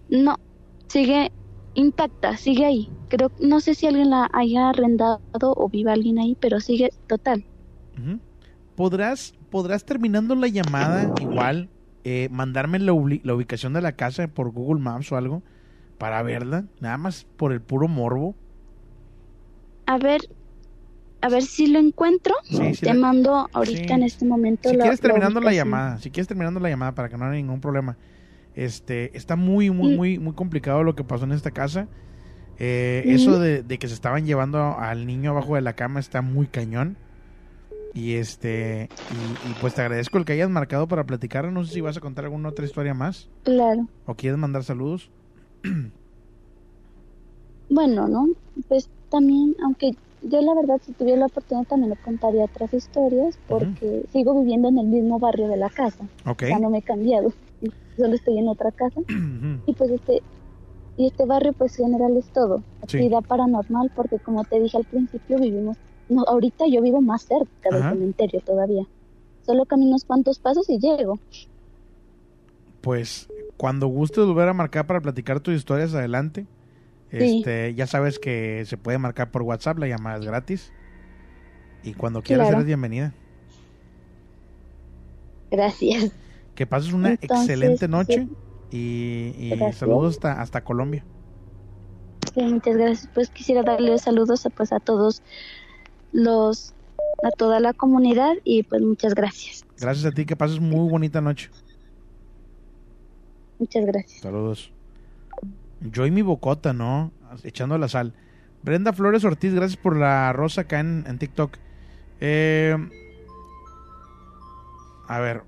[0.08, 0.36] No,
[0.88, 1.30] sigue
[1.74, 2.88] intacta, sigue ahí.
[3.08, 7.44] Creo, no sé si alguien la haya arrendado o viva alguien ahí, pero sigue total.
[8.74, 11.68] ¿Podrás, ¿Podrás terminando la llamada igual
[12.04, 15.42] eh, mandarme la ubicación de la casa por Google Maps o algo
[16.00, 16.64] para verla?
[16.80, 18.34] Nada más por el puro morbo.
[19.86, 20.22] A ver,
[21.20, 22.34] a ver si lo encuentro.
[22.44, 23.92] Sí, sí Te la- mando ahorita sí.
[23.92, 27.18] en este momento Si quieres terminando la llamada, si quieres terminando la llamada para que
[27.18, 27.96] no haya ningún problema.
[28.54, 29.96] Este, está muy, muy, Mm.
[29.96, 31.86] muy, muy complicado lo que pasó en esta casa.
[32.58, 33.02] Eh.
[33.06, 36.46] Eso de, de que se estaban llevando al niño abajo de la cama está muy
[36.46, 36.96] cañón.
[37.92, 41.50] Y este, y, y pues te agradezco el que hayas marcado para platicar.
[41.52, 43.86] No sé si vas a contar alguna otra historia más Claro.
[44.06, 45.10] o quieres mandar saludos.
[47.72, 48.26] Bueno, ¿no?
[48.68, 49.92] Pues también, aunque
[50.22, 54.68] yo la verdad si tuviera la oportunidad también le contaría otras historias porque sigo viviendo
[54.68, 56.04] en el mismo barrio de la casa.
[56.26, 56.44] Ok.
[56.48, 57.32] Ya no me he cambiado,
[57.96, 59.00] solo estoy en otra casa.
[59.66, 60.20] y pues este
[60.96, 62.58] y este barrio pues general es todo,
[62.88, 62.96] Sí.
[62.96, 65.76] actividad paranormal porque como te dije al principio vivimos
[66.08, 68.82] no, ahorita yo vivo más cerca del cementerio todavía.
[69.46, 71.20] Solo camino unos cuantos pasos y llego.
[72.80, 73.28] Pues
[73.60, 76.46] cuando gustes volver a marcar para platicar tus historias adelante,
[77.10, 77.40] Sí.
[77.40, 80.72] este, ya sabes que se puede marcar por WhatsApp, la llamada es gratis.
[81.82, 82.56] Y cuando quieras Claro.
[82.56, 83.12] eres bienvenida.
[85.50, 86.10] Gracias.
[86.54, 88.28] Que pases una Entonces, excelente noche
[88.70, 89.50] sí.
[89.50, 91.04] y, saludos hasta, hasta Colombia.
[92.32, 93.10] Sí, muchas gracias.
[93.12, 95.22] Pues quisiera darle saludos a, pues a todos
[96.12, 96.72] los
[97.22, 99.66] a toda la comunidad y pues muchas gracias.
[99.78, 101.50] Gracias a ti, que pases muy bonita noche.
[103.60, 104.22] Muchas gracias.
[104.22, 104.72] Saludos.
[105.80, 107.12] Yo y mi bocota, ¿no?
[107.44, 108.14] Echando la sal.
[108.62, 111.56] Brenda Flores Ortiz, gracias por la rosa acá en, en TikTok.
[112.20, 112.76] Eh,
[115.06, 115.42] a ver,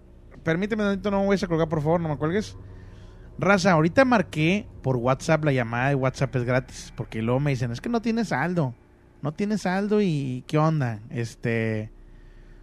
[0.45, 2.57] permíteme un momento, no me vayas a colgar, por favor, no me cuelgues.
[3.39, 7.73] Raza, ahorita marqué por WhatsApp, la llamada de WhatsApp es gratis, porque luego me dicen,
[7.73, 8.75] es que no tienes saldo,
[9.23, 11.01] no tienes saldo y ¿qué onda?
[11.11, 11.91] Este,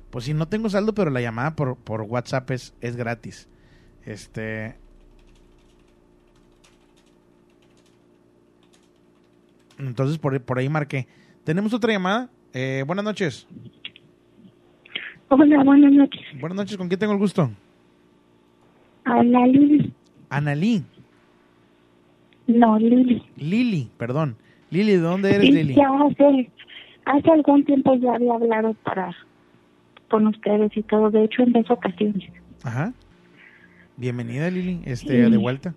[0.09, 3.49] pues sí, no tengo saldo, pero la llamada por, por WhatsApp es, es gratis.
[4.05, 4.75] Este,
[9.79, 11.07] Entonces por, por ahí marqué.
[11.43, 12.29] Tenemos otra llamada.
[12.53, 13.47] Eh, buenas noches.
[15.29, 16.21] Hola, buenas noches.
[16.39, 17.49] Buenas noches, ¿con quién tengo el gusto?
[19.05, 19.93] Habla Lili.
[20.29, 20.83] Analí.
[22.47, 23.23] No, Lili.
[23.37, 24.35] Lili, perdón.
[24.71, 25.75] Lili, ¿de dónde eres, Sí, Lili?
[25.75, 26.51] Ya hace,
[27.05, 29.15] hace algún tiempo ya había hablado para
[30.09, 32.29] con ustedes y todo, de hecho en dos ocasiones.
[32.63, 32.93] Ajá.
[33.97, 34.81] Bienvenida, Lili.
[34.85, 35.31] Este, Sí.
[35.31, 35.73] de vuelta.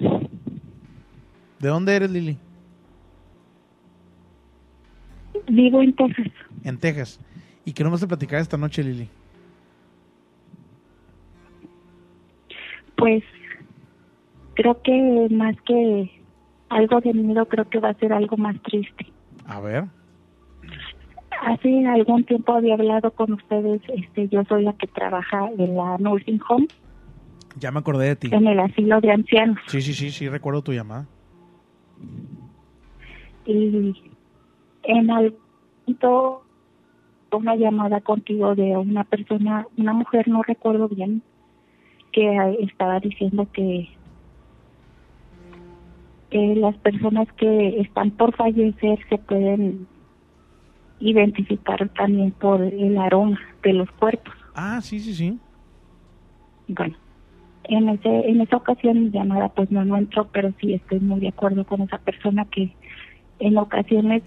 [1.58, 2.38] ¿De dónde eres, Lili?
[5.48, 6.26] Vivo en Texas.
[6.64, 7.20] En Texas.
[7.64, 9.08] ¿Y qué nos vas a platicar esta noche, Lili?
[12.96, 13.22] Pues
[14.54, 16.10] creo que más que
[16.68, 19.06] algo de miedo, creo que va a ser algo más triste.
[19.46, 19.84] A ver.
[21.44, 25.98] Hace algún tiempo había hablado con ustedes, este, yo soy la que trabaja en la
[25.98, 26.68] nursing home,
[27.58, 28.28] Ya me acordé de ti.
[28.32, 29.58] en el asilo de ancianos.
[29.66, 31.06] Sí, sí, sí, sí, recuerdo tu llamada.
[33.44, 34.11] y
[34.84, 35.38] en algún
[35.86, 36.42] momento
[37.32, 41.22] una llamada contigo de una persona, una mujer, no recuerdo bien,
[42.12, 43.88] que estaba diciendo que
[46.30, 49.86] que las personas que están por fallecer se pueden
[50.98, 54.34] identificar también por el aroma de los cuerpos.
[54.54, 55.38] Ah, sí, sí, sí.
[56.68, 56.96] Bueno,
[57.64, 61.20] en ese en esa ocasión mi llamada pues no no entró, pero sí estoy muy
[61.20, 62.74] de acuerdo con esa persona que
[63.38, 64.22] en ocasiones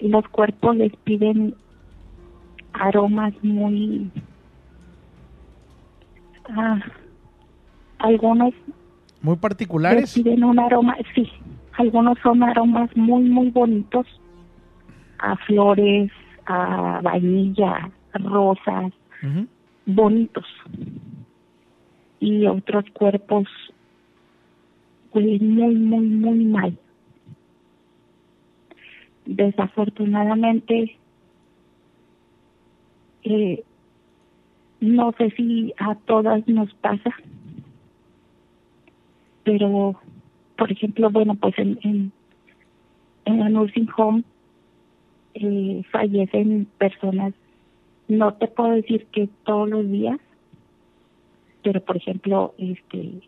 [0.00, 1.54] los cuerpos les piden
[2.72, 4.10] aromas muy
[6.50, 6.78] ah,
[7.98, 8.54] algunos
[9.22, 10.14] Muy les particulares.
[10.14, 11.28] piden un aroma, sí,
[11.72, 14.06] algunos son aromas muy muy bonitos
[15.18, 16.10] a flores,
[16.46, 18.92] a vainilla, rosas,
[19.86, 20.46] bonitos.
[22.20, 23.48] Y otros cuerpos
[25.12, 26.78] huelen muy muy muy mal
[29.28, 30.96] desafortunadamente
[33.24, 33.62] eh,
[34.80, 37.14] no sé si a todas nos pasa
[39.44, 40.00] pero
[40.56, 42.12] por ejemplo bueno pues en en,
[43.26, 44.24] en nursing home
[45.34, 47.34] eh, fallecen personas
[48.08, 50.18] no te puedo decir que todos los días
[51.62, 53.20] pero por ejemplo este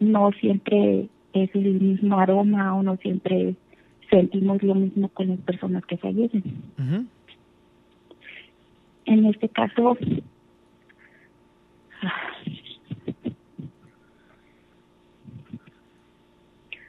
[0.00, 3.54] no siempre es el mismo aroma o no siempre
[4.10, 6.42] sentimos lo mismo con las personas que fallecen.
[9.06, 9.96] En este caso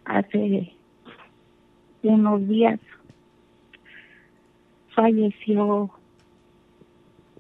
[0.05, 0.74] hace
[2.03, 2.80] unos días
[4.93, 5.91] falleció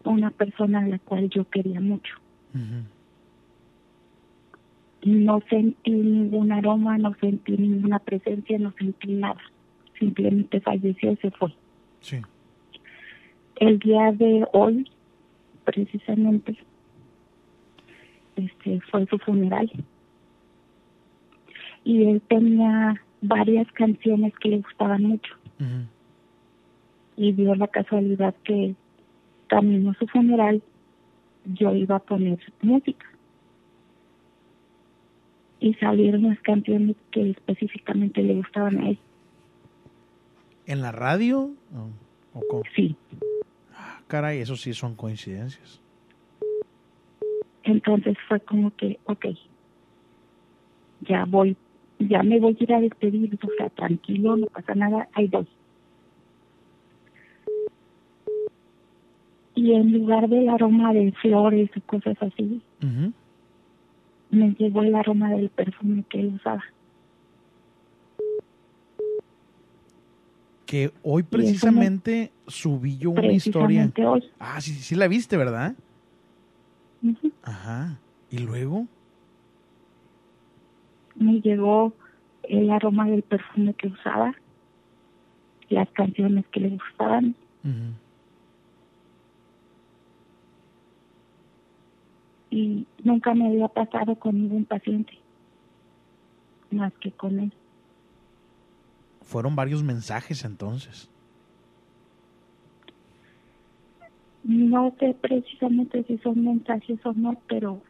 [0.03, 2.15] una persona a la cual yo quería mucho.
[5.03, 9.41] No sentí ningún aroma, no sentí ninguna presencia, no sentí nada.
[9.99, 11.53] Simplemente falleció y se fue.
[12.01, 12.21] Sí.
[13.57, 14.89] El día de hoy,
[15.63, 16.57] precisamente,
[18.35, 19.71] este fue su funeral.
[21.83, 25.33] Y él tenía varias canciones que le gustaban mucho.
[27.15, 28.75] Y dio la casualidad que
[29.47, 30.61] camino a su funeral,
[31.45, 33.05] yo iba a poner música.
[35.65, 38.99] y salieron las canciones que específicamente le gustaban a él.
[40.67, 41.51] ¿En la radio?
[42.33, 42.63] ¿O, cómo?
[42.75, 42.95] Sí.
[43.73, 45.81] Ah, caray, eso sí son coincidencias.
[47.63, 49.25] Entonces fue como que, ok,
[51.01, 51.55] ya voy,
[51.99, 55.47] ya me voy a ir a despedir, o sea, tranquilo, no pasa nada, ahí voy.
[59.55, 62.61] Y en lugar del aroma de flores y cosas así,
[64.29, 66.63] me llegó el aroma del perfume que él usaba.
[70.65, 73.91] Que hoy precisamente subí yo una historia.
[74.05, 74.23] Hoy.
[74.39, 75.75] Ah, sí, sí la viste, ¿verdad?
[77.43, 77.99] Ajá.
[78.31, 78.87] ¿Y luego?
[81.15, 81.93] me llegó
[82.43, 84.35] el aroma del perfume que usaba,
[85.69, 87.35] las canciones que le gustaban,
[92.51, 95.13] y nunca me había pasado con ningún paciente,
[96.71, 97.53] más que con él.
[99.25, 101.09] Fueron varios mensajes entonces.
[104.43, 107.81] No sé precisamente si son mensajes o no, pero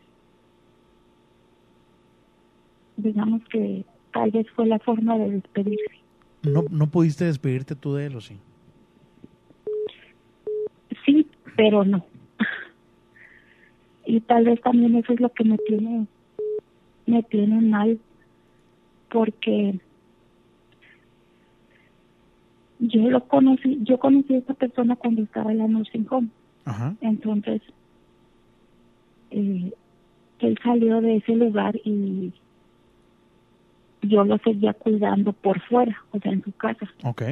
[2.96, 3.84] digamos que
[4.14, 6.00] tal vez fue la forma de despedirse.
[6.44, 8.40] ¿No, ¿No pudiste despedirte tú de él o sí?
[11.06, 11.28] Sí,
[11.58, 12.06] pero no.
[14.06, 16.08] Y tal vez también eso es lo que me tiene
[17.06, 18.00] me tiene mal
[19.12, 19.80] porque
[22.88, 26.30] yo lo conocí, yo conocí a esta persona cuando estaba en la nursing home.
[26.66, 26.96] Ajá.
[27.02, 27.62] Entonces,
[29.32, 29.72] eh,
[30.40, 32.32] él salió de ese lugar y
[34.02, 36.88] yo lo seguía cuidando por fuera, o sea, en su casa.
[37.04, 37.24] Ok.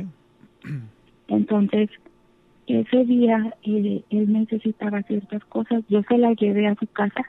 [1.27, 1.89] Entonces,
[2.67, 7.23] ese día eh, él necesitaba ciertas cosas, yo se las llevé a su casa,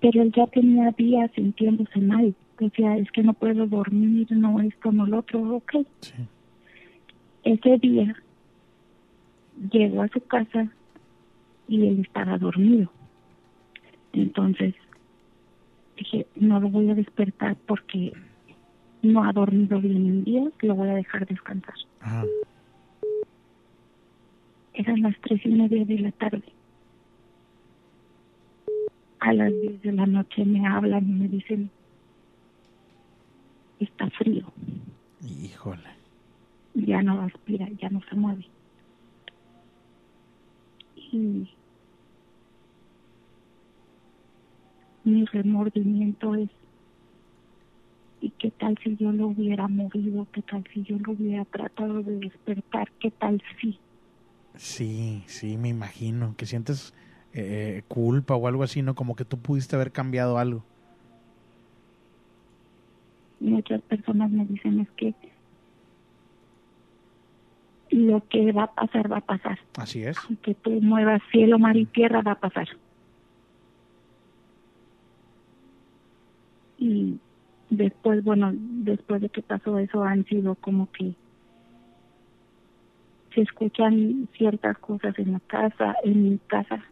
[0.00, 2.34] pero él ya tenía días sintiéndose mal.
[2.58, 5.76] Decía, es que no puedo dormir, no esto, no lo otro, ok.
[7.44, 8.16] Ese día
[9.72, 10.68] llegó a su casa
[11.66, 12.90] y él estaba dormido.
[14.12, 14.74] Entonces
[15.96, 18.12] dije, no lo voy a despertar porque
[19.02, 21.74] no ha dormido bien en días, lo voy a dejar descansar.
[22.00, 22.24] Ajá.
[24.74, 26.44] Eran las tres y media de la tarde.
[29.20, 31.70] A las diez de la noche me hablan y me dicen,
[33.80, 34.52] está frío,
[35.26, 35.97] Híjole.
[36.86, 38.46] Ya no aspira, ya no se mueve.
[40.96, 41.48] Y
[45.04, 46.50] mi remordimiento es,
[48.20, 50.26] ¿y qué tal si yo lo hubiera movido?
[50.32, 52.90] ¿Qué tal si yo lo hubiera tratado de despertar?
[53.00, 53.78] ¿Qué tal si?
[54.56, 56.34] Sí, sí, me imagino.
[56.36, 56.92] Que sientes
[57.32, 58.94] eh, culpa o algo así, ¿no?
[58.94, 60.64] Como que tú pudiste haber cambiado algo.
[63.40, 65.14] muchas personas me dicen es que
[67.90, 70.18] lo que va a pasar va a pasar Así es.
[70.42, 72.68] que tú muevas cielo mar y tierra va a pasar
[76.78, 77.18] y
[77.70, 81.14] después bueno después de que pasó eso han sido como que
[83.34, 86.82] se escuchan ciertas cosas en la casa en mi casa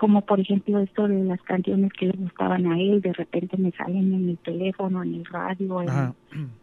[0.00, 3.70] como por ejemplo esto de las canciones que le gustaban a él, de repente me
[3.72, 5.82] salen en el teléfono, en el radio,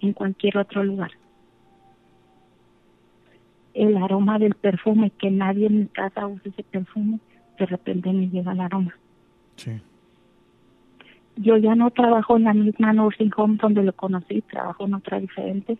[0.01, 1.11] en cualquier otro lugar.
[3.77, 7.19] El aroma del perfume, que nadie en mi casa usa ese perfume,
[7.59, 8.95] de repente me llega el aroma.
[9.55, 9.79] Sí.
[11.35, 15.19] Yo ya no trabajo en la misma nursing home donde lo conocí, trabajo en otra
[15.19, 15.77] diferente,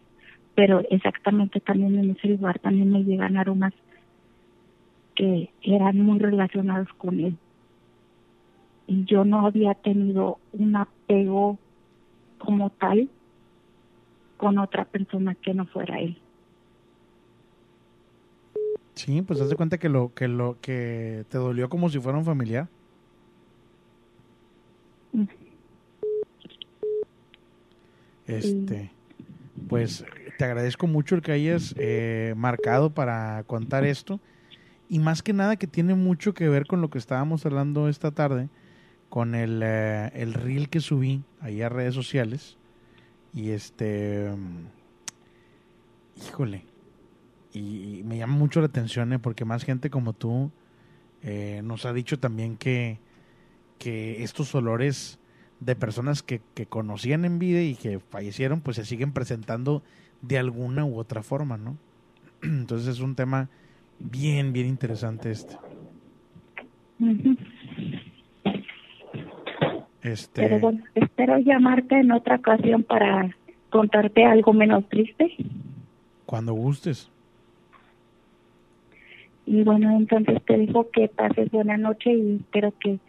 [0.54, 3.74] pero exactamente también en ese lugar también me llegan aromas
[5.16, 7.36] que eran muy relacionados con él.
[8.86, 11.58] Y yo no había tenido un apego
[12.38, 13.10] como tal
[14.38, 16.16] con otra persona que no fuera él.
[18.98, 22.18] Sí, pues haz de cuenta que lo que lo que te dolió como si fuera
[22.18, 22.68] un familiar.
[28.26, 28.92] Este,
[29.70, 30.04] pues
[30.40, 34.20] te agradezco mucho el que hayas eh, marcado para contar esto
[34.90, 38.10] y más que nada que tiene mucho que ver con lo que estábamos hablando esta
[38.10, 38.50] tarde
[39.10, 42.58] con el, eh, el reel que subí ahí a redes sociales
[43.34, 44.66] y este mm,
[46.28, 46.77] híjole
[47.58, 50.52] y, me llama mucho la atención eh, porque más gente como tú
[51.24, 53.00] eh, nos ha dicho también que,
[53.80, 55.20] que estos olores
[55.60, 59.84] de personas que, que conocían en vida y que fallecieron, pues se siguen presentando
[60.22, 61.78] de alguna u otra forma, ¿no?
[62.42, 63.50] Entonces es un tema
[64.00, 65.58] bien, bien interesante este.
[70.02, 73.36] Este, Pero bueno, espero llamarte en otra ocasión para
[73.70, 75.36] contarte algo menos triste.
[76.26, 77.12] Cuando gustes.
[79.48, 83.00] Y bueno, entonces te dijo que pases buena noche y espero que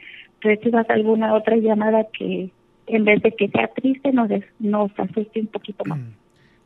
[0.40, 2.50] recibas alguna otra llamada que
[2.86, 5.98] en vez de que sea triste nos, des- nos asuste un poquito más.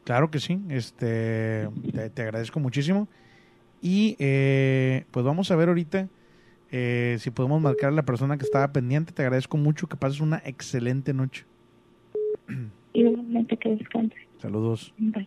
[0.04, 3.08] Claro que sí, este, te, te agradezco muchísimo.
[3.80, 6.08] Y eh, pues vamos a ver ahorita
[6.70, 9.12] eh, si podemos marcar a la persona que estaba pendiente.
[9.12, 11.44] Te agradezco mucho, que pases una excelente noche.
[12.92, 14.20] Igualmente que descanses.
[14.38, 14.92] Saludos.
[14.98, 15.26] Bye.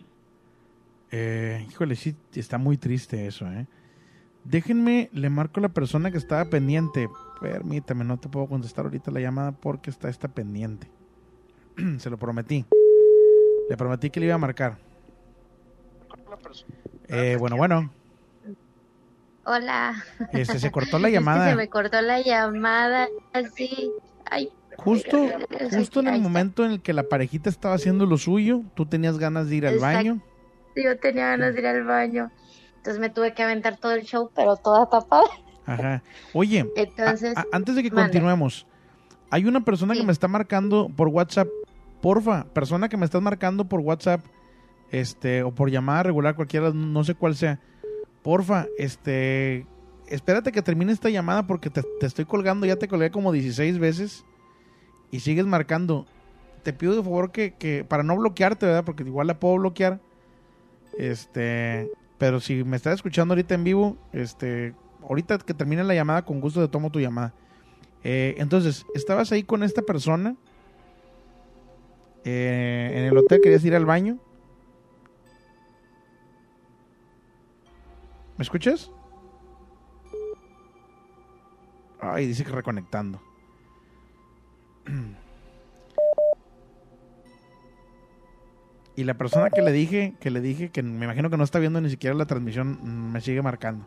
[1.11, 3.65] Eh, híjole, sí, está muy triste eso, ¿eh?
[4.45, 7.09] Déjenme, le marco a la persona que estaba pendiente.
[7.41, 10.87] Permítame, no te puedo contestar ahorita la llamada porque está esta pendiente.
[11.97, 12.65] Se lo prometí.
[13.69, 14.77] Le prometí que le iba a marcar.
[17.07, 17.91] Eh, bueno, bueno.
[19.45, 19.95] Hola.
[20.31, 21.49] Este, se cortó la Es que llamada.
[21.49, 23.91] se me cortó la llamada, así.
[24.25, 25.27] Ay, Justo,
[25.71, 29.17] justo en el momento en el que la parejita estaba haciendo lo suyo, tú tenías
[29.17, 29.97] ganas de ir al Exacto.
[29.97, 30.21] baño.
[30.75, 32.31] Yo tenía ganas de ir al baño.
[32.85, 35.23] Entonces me tuve que aventar todo el show, pero toda tapada.
[35.65, 36.03] Ajá.
[36.33, 38.03] Oye, Entonces, a- a- antes de que mande.
[38.03, 38.67] continuemos,
[39.31, 41.47] hay una persona que me está marcando por WhatsApp.
[41.99, 44.21] Porfa, persona que me estás marcando por WhatsApp,
[44.91, 47.59] este, o por llamada regular, cualquiera, no sé cuál sea.
[48.21, 49.65] Porfa, este,
[50.07, 53.79] espérate que termine esta llamada porque te, te estoy colgando, ya te colgué como 16
[53.79, 54.25] veces
[55.09, 56.05] y sigues marcando.
[56.61, 58.83] Te pido de favor que, que para no bloquearte, ¿verdad?
[58.85, 59.99] Porque igual la puedo bloquear.
[60.99, 64.73] Este, pero si me estás escuchando ahorita en vivo, este,
[65.07, 67.33] ahorita que termine la llamada, con gusto te tomo tu llamada.
[68.03, 70.35] Eh, entonces, estabas ahí con esta persona
[72.23, 74.17] eh, en el hotel, querías ir al baño.
[78.37, 78.91] ¿Me escuchas?
[81.99, 83.21] Ay, dice que reconectando.
[88.95, 91.59] Y la persona que le dije, que le dije que me imagino que no está
[91.59, 93.85] viendo ni siquiera la transmisión, mm, me sigue marcando.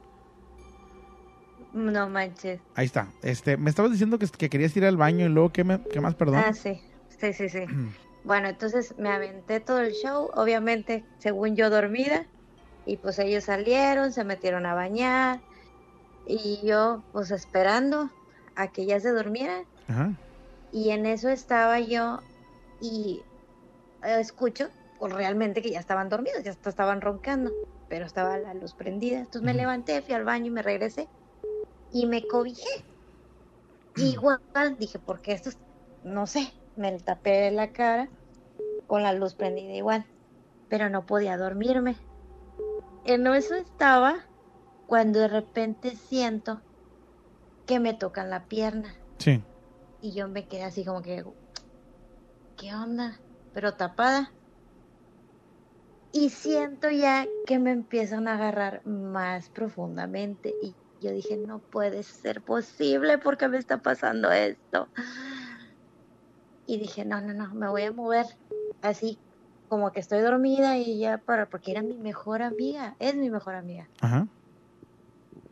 [1.73, 2.61] No manches.
[2.75, 3.09] Ahí está.
[3.23, 6.01] Este, me estabas diciendo que, que querías ir al baño y luego qué, me- qué
[6.01, 6.43] más, perdón.
[6.45, 6.81] Ah, sí.
[7.21, 7.61] Sí, sí, sí.
[8.25, 12.27] Bueno, entonces me aventé todo el show, obviamente, según yo dormida.
[12.87, 15.41] Y pues ellos salieron, se metieron a bañar.
[16.27, 18.11] Y yo, pues esperando
[18.55, 19.65] a que ya se durmieran.
[19.89, 20.13] Ajá.
[20.73, 22.21] Y en eso estaba yo
[22.81, 23.21] y
[24.05, 24.69] eh, escucho
[24.99, 27.51] pues, realmente que ya estaban dormidos, ya estaban roncando,
[27.89, 29.19] pero estaba la luz prendida.
[29.19, 31.09] Entonces me levanté, fui al baño y me regresé
[31.91, 32.69] y me cobijé.
[33.97, 34.41] Igual
[34.79, 35.59] dije, porque esto, es-
[36.03, 38.11] no sé, me tapé la cara
[38.87, 40.07] con la luz prendida igual,
[40.69, 41.97] pero no podía dormirme.
[43.05, 44.29] En eso estaba
[44.87, 46.63] cuando de repente siento
[47.67, 48.95] que me tocan la pierna.
[49.19, 49.43] Sí.
[50.01, 51.25] Y yo me quedé así como que,
[52.57, 53.21] ¿qué onda?
[53.53, 54.35] Pero tapada.
[56.21, 60.53] Y siento ya que me empiezan a agarrar más profundamente.
[60.61, 64.89] Y yo dije, no puede ser posible porque me está pasando esto.
[66.67, 68.27] Y dije, no, no, no, me voy a mover
[68.83, 69.17] así
[69.69, 73.55] como que estoy dormida y ya para, porque era mi mejor amiga, es mi mejor
[73.55, 73.89] amiga.
[74.01, 74.27] Ajá.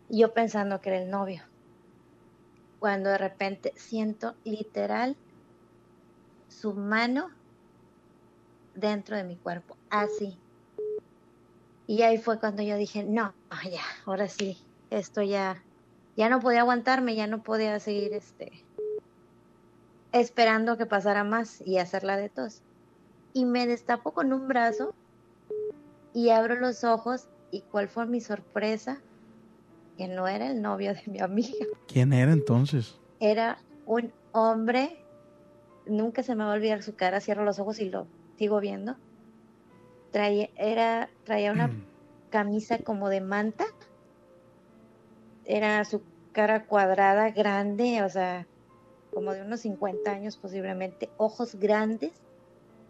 [0.09, 1.45] Yo pensando que era el novio.
[2.81, 5.17] Cuando de repente siento literal
[6.49, 7.31] su mano
[8.75, 10.37] dentro de mi cuerpo, así.
[11.87, 13.35] Y ahí fue cuando yo dije, no,
[13.71, 14.59] ya, ahora sí,
[14.91, 15.63] esto ya,
[16.17, 18.65] ya no podía aguantarme, ya no podía seguir este
[20.13, 22.63] esperando que pasara más y hacerla de tos.
[23.33, 24.95] Y me destapo con un brazo
[26.15, 29.01] y abro los ojos y cuál fue mi sorpresa,
[29.99, 32.99] que no era el novio de mi amiga, ¿Quién era entonces?
[33.21, 35.05] era un hombre,
[35.87, 38.07] nunca se me va a olvidar su cara, cierro los ojos y lo
[38.39, 38.97] sigo viendo.
[40.17, 41.71] Traía, era, traía una
[42.31, 43.67] camisa como de manta,
[45.45, 46.01] era su
[46.33, 48.47] cara cuadrada, grande, o sea,
[49.13, 52.13] como de unos 50 años posiblemente, ojos grandes,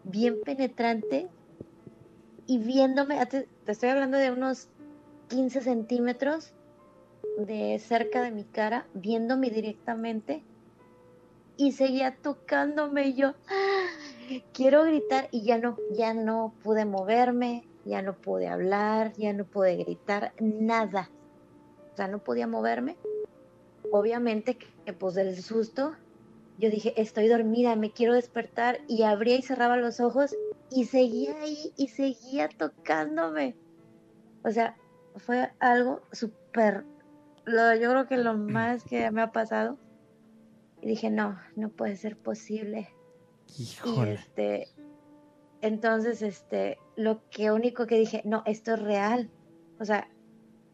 [0.04, 1.26] bien penetrante
[2.46, 4.68] y viéndome, te, te estoy hablando de unos
[5.26, 6.54] 15 centímetros
[7.38, 10.44] de cerca de mi cara, viéndome directamente
[11.56, 13.75] y seguía tocándome y yo ¡ah!
[14.52, 19.44] Quiero gritar y ya no, ya no pude moverme, ya no pude hablar, ya no
[19.44, 21.10] pude gritar, nada.
[21.92, 22.96] O sea, no podía moverme.
[23.90, 25.94] Obviamente que, pues del susto
[26.58, 30.34] yo dije, estoy dormida, me quiero despertar y abría y cerraba los ojos
[30.70, 33.56] y seguía ahí y seguía tocándome.
[34.42, 34.76] O sea,
[35.16, 36.84] fue algo súper,
[37.46, 39.76] yo creo que lo más que me ha pasado.
[40.80, 42.88] Y dije, no, no puede ser posible.
[43.58, 43.68] Y
[44.08, 44.68] este,
[45.60, 49.30] Entonces, este, lo que único que dije, no, esto es real.
[49.78, 50.08] O sea,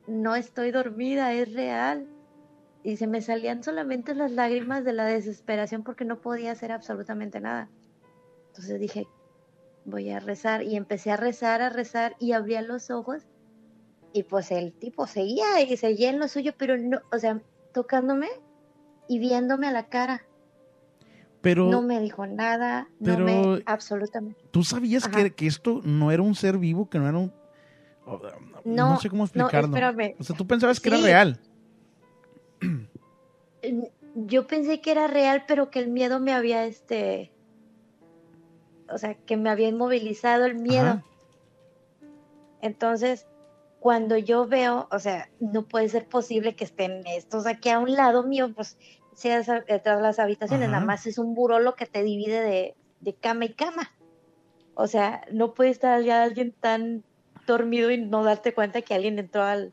[0.07, 2.09] no estoy dormida, es real.
[2.83, 7.41] Y se me salían solamente las lágrimas de la desesperación porque no podía hacer absolutamente
[7.41, 7.69] nada.
[8.49, 9.07] Entonces dije,
[9.85, 10.63] voy a rezar.
[10.65, 13.23] Y empecé a rezar, a rezar y abría los ojos.
[14.13, 17.41] Y pues el tipo seguía y seguía en lo suyo, pero no, o sea,
[17.73, 18.29] tocándome
[19.09, 20.27] y viéndome a la cara.
[21.43, 24.41] Pero, no me dijo nada, no me, absolutamente.
[24.53, 27.33] ¿tú sabías que, que esto no era un ser vivo, que no era un...
[28.65, 29.67] No, No, sé cómo no, explicarlo.
[29.77, 30.15] espérame.
[30.19, 30.97] o sea, tú pensabas que Sí.
[30.97, 31.41] era real.
[34.15, 37.33] Yo pensé que era real, pero que el miedo me había, este,
[38.89, 40.87] o sea, que me había inmovilizado el miedo.
[40.87, 41.05] Ajá.
[42.61, 43.27] Entonces,
[43.81, 47.93] cuando yo veo, o sea, no puede ser posible que estén estos aquí a un
[47.95, 48.77] lado mío, pues,
[49.15, 50.73] sea esa- detrás de las habitaciones, Ajá.
[50.77, 53.91] nada más es un buró lo que te divide de, de cama y cama.
[54.75, 57.05] O sea, no puede estar ya alguien tan
[57.47, 59.73] dormido y no darte cuenta que alguien entró al,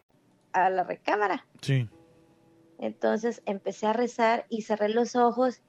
[0.53, 1.47] A la recámara.
[1.61, 1.89] Sí.
[2.79, 5.61] Entonces empecé a rezar y cerré los ojos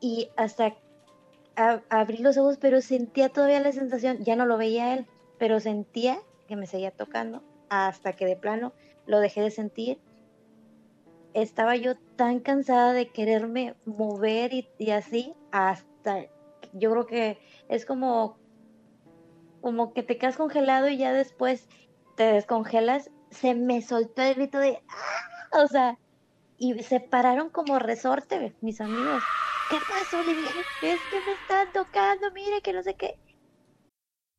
[0.00, 0.74] y hasta
[1.56, 5.06] a- abrí los ojos, pero sentía todavía la sensación, ya no lo veía él,
[5.38, 8.72] pero sentía que me seguía tocando hasta que de plano
[9.06, 9.98] lo dejé de sentir.
[11.32, 16.26] Estaba yo tan cansada de quererme mover y, y así hasta,
[16.72, 17.38] yo creo que
[17.68, 18.38] es como,
[19.60, 21.68] como que te quedas congelado y ya después
[22.16, 23.10] te descongelas,
[23.40, 25.62] se me soltó el grito de ¡ah!
[25.62, 25.98] o sea,
[26.58, 29.22] y se pararon como resorte mis amigos.
[29.70, 30.22] ¿Qué pasó?
[30.22, 33.18] Le dije, es que me están tocando, mire que no sé qué.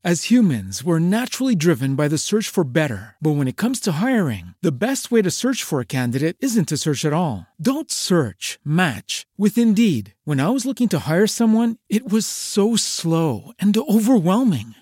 [0.03, 3.15] As humans, we're naturally driven by the search for better.
[3.19, 6.69] But when it comes to hiring, the best way to search for a candidate isn't
[6.69, 7.47] to search at all.
[7.59, 10.13] Don't search, match with Indeed.
[10.23, 14.75] When I was looking to hire someone, it was so slow and overwhelming.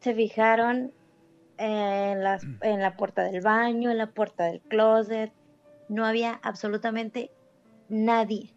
[0.00, 0.92] Se fijaron
[1.58, 5.32] en, las, en la puerta del baño, en la puerta del closet.
[5.88, 7.30] No había absolutamente
[7.88, 8.54] nadie.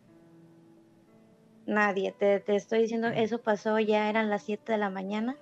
[1.66, 2.12] Nadie.
[2.14, 5.38] Te, te estoy diciendo, eso pasó, ya eran las 7 de la mañana.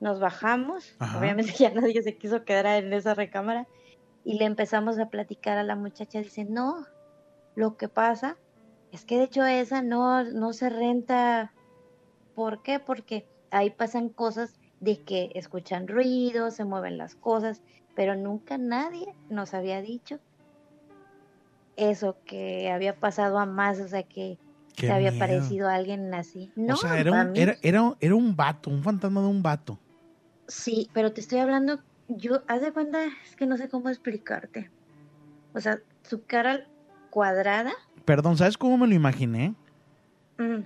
[0.00, 1.18] nos bajamos, Ajá.
[1.18, 3.68] obviamente ya nadie se quiso quedar en esa recámara
[4.24, 6.86] y le empezamos a platicar a la muchacha, dice, no,
[7.54, 8.38] lo que pasa
[8.92, 11.54] es que de hecho esa no, no se renta,
[12.34, 12.80] ¿por qué?
[12.80, 17.62] Porque ahí pasan cosas de que escuchan ruidos, se mueven las cosas,
[17.94, 20.18] pero nunca nadie nos había dicho
[21.76, 24.38] eso que había pasado a más, o sea que
[24.76, 25.24] Qué se había miedo.
[25.24, 26.52] aparecido alguien así.
[26.56, 29.42] No, o sea, era un, mí- era, era, era un vato, un fantasma de un
[29.42, 29.78] vato.
[30.48, 34.72] Sí, pero te estoy hablando, yo, haz de cuenta, es que no sé cómo explicarte.
[35.54, 36.68] O sea, su cara
[37.08, 37.72] cuadrada,
[38.04, 39.54] Perdón, ¿sabes cómo me lo imaginé?
[40.38, 40.64] mm,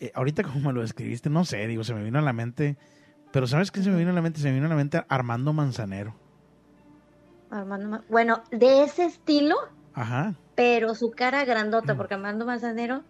[0.00, 2.78] Eh, ahorita como me lo describiste, no sé, digo, se me vino a la mente.
[3.30, 4.40] Pero ¿sabes qué se me vino a la mente?
[4.40, 6.14] Se me vino a la mente Armando Manzanero.
[7.50, 9.56] Armando Ma- bueno, de ese estilo,
[9.92, 13.04] Ajá, pero su cara grandota, porque Armando Manzanero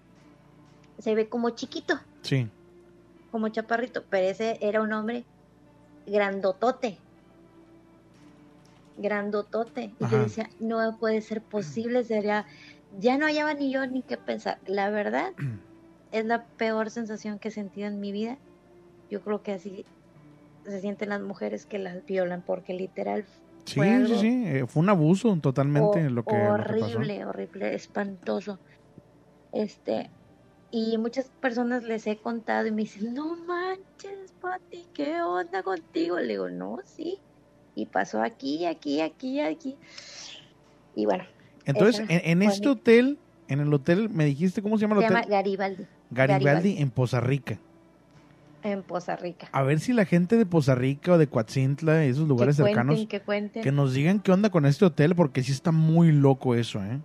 [0.99, 2.49] se ve como chiquito, sí.
[3.31, 5.27] como chaparrito, pero ese era un hombre
[6.07, 7.01] grandotote.
[8.97, 9.95] Grandotote.
[9.99, 12.47] Y yo decía, no puede ser posible, sería,
[12.91, 14.59] ya no hallaba ni yo ni qué pensar.
[14.67, 15.33] La verdad,
[16.13, 18.39] es la peor sensación que he sentido en mi vida.
[19.09, 19.87] Yo creo que así
[20.71, 23.27] se sienten las mujeres que las violan, porque literal
[23.67, 24.43] Sí, fue sí, algo sí.
[24.47, 26.99] eh, fue un abuso totalmente ho- lo, que, lo que pasó.
[26.99, 28.61] horrible, horrible, espantoso.
[29.53, 30.11] Este,
[30.71, 36.19] y muchas personas les he contado y me dicen, no manches, Pati, ¿qué onda contigo?
[36.19, 37.21] Le digo, no, sí.
[37.75, 39.79] Y pasó aquí, aquí, aquí, aquí.
[40.95, 41.25] Y bueno.
[41.65, 43.19] Entonces, en, en este mi- hotel,
[43.49, 45.31] en el hotel, me dijiste, ¿cómo se llama se el llama hotel?
[45.31, 45.87] Garibaldi.
[46.11, 47.61] Garibaldi, en Poza Rica.
[48.63, 49.49] En Poza Rica.
[49.53, 52.97] A ver si la gente de Poza Rica o de Coatzintla, esos lugares que cercanos,
[52.97, 53.63] cuenten, que cuenten.
[53.63, 57.01] que nos digan qué onda con este hotel, porque sí está muy loco eso, ¿eh?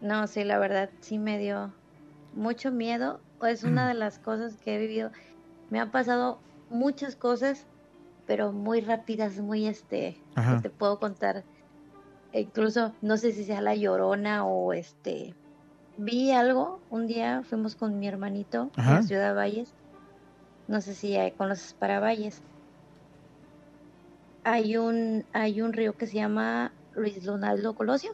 [0.00, 1.72] No, sí, la verdad sí me dio
[2.34, 3.20] mucho miedo.
[3.42, 5.10] Es una de las cosas que he vivido.
[5.68, 6.40] Me han pasado
[6.70, 7.66] muchas cosas,
[8.26, 10.56] pero muy rápidas, muy este, Ajá.
[10.56, 11.44] que te puedo contar.
[12.32, 15.34] E incluso no sé si sea la llorona o este.
[15.98, 18.98] Vi algo un día, fuimos con mi hermanito Ajá.
[18.98, 19.74] a Ciudad Valles.
[20.70, 22.40] No sé si conoces para Valles.
[24.44, 28.12] Hay un, hay un río que se llama Luis Donaldo Colosio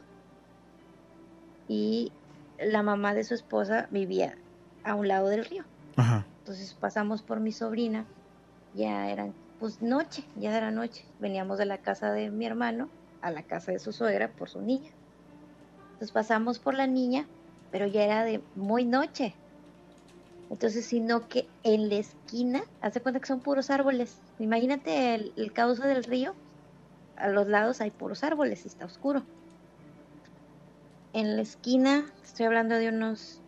[1.68, 2.10] y
[2.58, 4.38] la mamá de su esposa vivía
[4.84, 5.64] a un lado del río.
[5.98, 6.24] Ajá.
[6.38, 8.06] Entonces pasamos por mi sobrina,
[8.74, 11.04] ya eran pues noche, ya era noche.
[11.20, 12.88] Veníamos de la casa de mi hermano
[13.20, 14.92] a la casa de su suegra por su niña.
[15.92, 17.26] Entonces pasamos por la niña,
[17.70, 19.34] pero ya era de muy noche.
[20.48, 24.24] Entonces, sino que en la esquina, hace cuenta que son puros árboles.
[24.38, 26.36] Imagínate el, el cauce del río,
[27.16, 29.28] a los lados hay puros árboles y está oscuro.
[31.12, 33.42] En la esquina, estoy hablando de unos,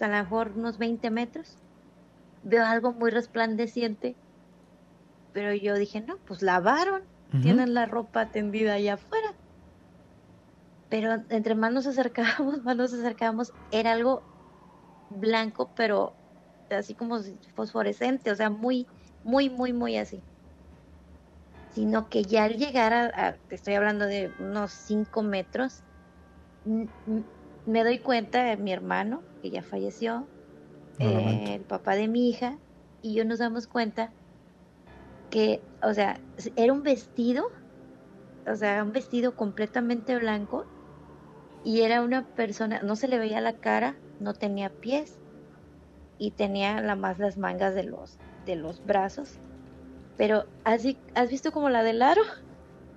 [0.00, 1.58] a lo mejor unos 20 metros,
[2.42, 4.20] veo algo muy resplandeciente,
[5.32, 7.54] pero yo dije, no, pues lavaron, Ujú.
[7.56, 9.38] tienen la ropa tendida allá afuera.
[10.90, 14.28] Pero entre más nos acercábamos, más nos acercábamos, era algo
[15.08, 16.18] blanco, pero
[16.70, 17.18] así como
[17.54, 18.86] fosforescente, o sea, muy,
[19.22, 20.24] muy, muy, muy así.
[21.70, 25.84] Sino que ya al llegar a, a- te estoy hablando de unos 5 metros,
[27.64, 30.30] me doy cuenta de mi hermano, que ya falleció,
[31.00, 32.60] eh, el papá de mi hija,
[33.02, 34.16] y yo nos damos cuenta
[35.30, 36.22] que, o sea,
[36.56, 37.44] era un vestido,
[38.46, 40.66] o sea, un vestido completamente blanco,
[41.62, 45.18] y era una persona, no se le veía la cara, no tenía pies,
[46.18, 49.30] y tenía la más las mangas de los, de los brazos.
[50.16, 52.22] Pero así, ¿has visto como la del aro?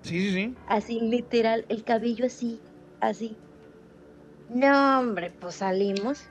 [0.03, 0.55] Sí, sí, sí.
[0.67, 2.63] Así literal, el cabello así,
[2.99, 3.37] así.
[4.49, 6.21] No, hombre, pues salimos.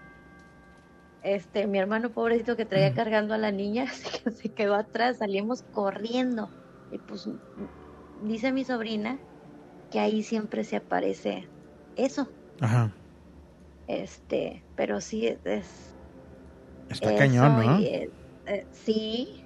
[1.22, 5.62] Este, mi hermano pobrecito que traía cargando a la niña se, se quedó atrás, salimos
[5.70, 6.50] corriendo.
[6.90, 7.28] Y pues
[8.22, 9.20] dice mi sobrina
[9.90, 11.48] que ahí siempre se aparece
[11.96, 12.28] eso.
[12.60, 12.99] Ajá.
[13.90, 15.94] Este, pero sí es.
[16.88, 17.80] Está cañón, ¿no?
[17.80, 18.10] y, eh,
[18.46, 19.44] eh, sí.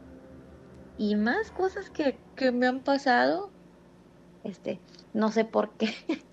[0.99, 3.51] Y más cosas que, que me han pasado.
[4.45, 4.81] Este,
[5.15, 5.89] no sé por qué.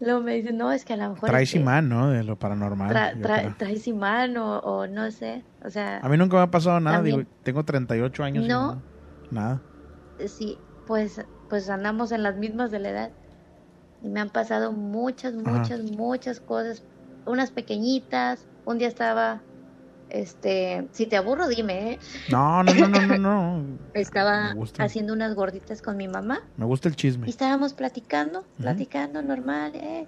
[0.00, 1.28] Luego me dicen, no, es que a lo mejor.
[1.30, 2.10] Traes este, imán, ¿no?
[2.10, 2.94] De lo paranormal.
[2.94, 5.42] tra- tra- traes imán o, o no sé.
[5.64, 8.44] O sea, A mí nunca me ha pasado nada, También- digo, tengo 38 años.
[8.44, 8.82] y No.
[9.30, 9.60] Nada.
[10.26, 13.10] sí, pues, pues andamos en las mismas de la edad.
[14.02, 15.50] Y me han pasado muchas, Ajá.
[15.50, 16.84] muchas, muchas cosas.
[17.28, 18.46] Unas pequeñitas.
[18.64, 19.42] Un día estaba,
[20.10, 21.98] este, si te aburro, dime, ¿eh?
[22.30, 23.78] No, no, no, no, no, no.
[23.94, 26.40] Estaba haciendo unas gorditas con mi mamá.
[26.56, 27.26] Me gusta el chisme.
[27.26, 30.06] Y estábamos platicando, platicando normal, ¿eh?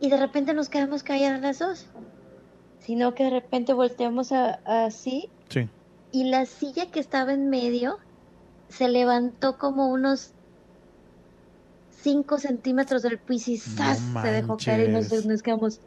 [0.00, 1.86] Y de repente nos quedamos calladas las dos.
[2.80, 5.68] Sino que de repente volteamos a- así Sí.
[6.12, 7.98] y la silla que estaba en medio
[8.68, 10.33] se levantó como unos
[12.04, 13.98] 5 centímetros del piso y ¡zas!
[14.22, 14.92] se dejó caer y
[15.26, 15.80] nos, quedamos,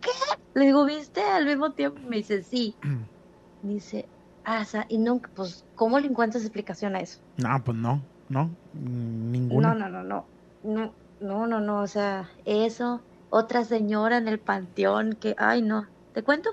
[0.00, 0.10] ¿qué?
[0.54, 1.20] Le digo, ¿viste?
[1.20, 2.76] Al mismo tiempo me dice, sí.
[3.60, 4.08] Dice,
[4.44, 7.18] ah, sa- y nunca, pues, ¿cómo le encuentras explicación a eso?
[7.36, 9.74] No, pues no, no, ninguna.
[9.74, 10.28] No, no, no, no,
[10.62, 15.88] no, no, no, no, o sea, eso, otra señora en el panteón que, ay, no,
[16.12, 16.50] ¿te cuento?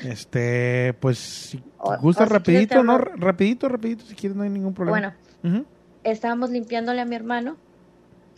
[0.00, 4.50] Este, pues si O- gusta o si rapidito, no, rapidito, rapidito, si quieres no hay
[4.50, 5.16] ningún problema.
[5.42, 5.64] Bueno,
[6.02, 7.56] estábamos limpiándole a mi hermano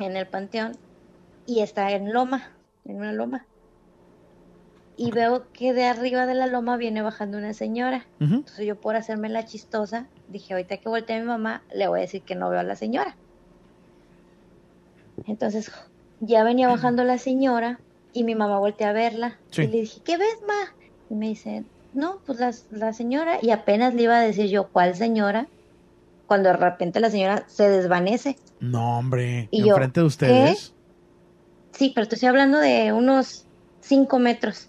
[0.06, 0.72] en el panteón
[1.47, 2.51] y está en loma,
[2.85, 3.47] en una loma.
[4.97, 8.06] Y veo que de arriba de la loma viene bajando una señora.
[8.20, 8.35] Ujú.
[8.35, 12.01] Entonces yo por hacerme la chistosa, dije, ahorita que voltee a mi mamá, le voy
[12.01, 13.16] a decir que no veo a la señora.
[15.27, 15.72] Entonces
[16.20, 17.81] ya venía bajando la señora
[18.12, 19.39] y mi mamá voltea a verla.
[19.51, 19.62] Sí.
[19.62, 20.77] Y le dije, ¿qué ves, ma?
[21.09, 21.64] Y me dice,
[21.94, 23.39] no, pues la, la señora.
[23.40, 25.48] Y apenas le iba a decir yo, ¿cuál señora?
[26.31, 28.36] Cuando de repente la señora se desvanece.
[28.61, 30.73] No, hombre, Y yo, enfrente de ustedes.
[31.73, 33.47] Sí, pero te estoy hablando de unos
[33.81, 34.69] cinco metros.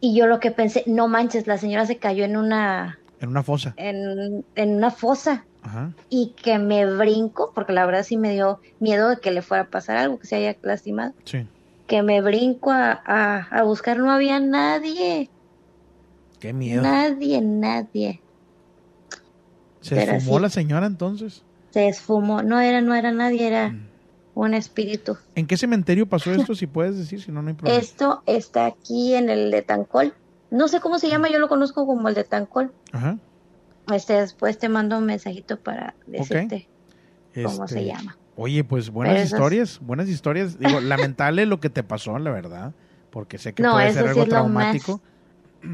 [0.00, 3.44] Y yo lo que pensé, no manches, la señora se cayó en una, En una
[3.44, 3.72] fosa.
[3.76, 5.44] en, en una fosa.
[5.62, 5.92] Ajá.
[6.10, 9.62] Y que me brinco, porque la verdad sí me dio miedo de que le fuera
[9.62, 11.12] a pasar algo, que se haya lastimado.
[11.22, 11.46] Sí.
[11.86, 15.30] Que me brinco a, a, a buscar, no había nadie.
[16.40, 16.82] Qué miedo.
[16.82, 18.22] Nadie, nadie.
[19.88, 20.42] Se pero fumó sí.
[20.42, 21.42] la señora entonces.
[21.70, 22.42] Se esfumó.
[22.42, 23.86] No era, no era nadie, era Mm.
[24.34, 25.16] un espíritu.
[25.34, 26.54] ¿En qué cementerio pasó esto?
[26.54, 27.78] Si puedes decir, si no, no hay problema.
[27.80, 30.14] Esto está aquí en el de Tancol.
[30.50, 32.72] No sé cómo se llama, yo lo conozco como el de Tancol.
[32.92, 33.18] Ajá.
[33.92, 36.68] Este, después te mando un mensajito para decirte
[37.34, 38.16] cómo se Este, llama.
[38.36, 40.58] Oye, pues buenas esas- historias, buenas historias.
[40.58, 42.72] Digo, lamentable lo que te pasó, la verdad,
[43.10, 45.00] porque sé que No, puede ser sí algo traumático.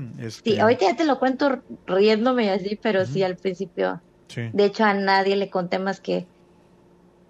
[0.19, 4.01] Este, Sí, ahorita ya te lo cuento riéndome y así, pero sí al principio.
[4.29, 4.43] sí.
[4.53, 6.27] De hecho, a nadie le conté más que.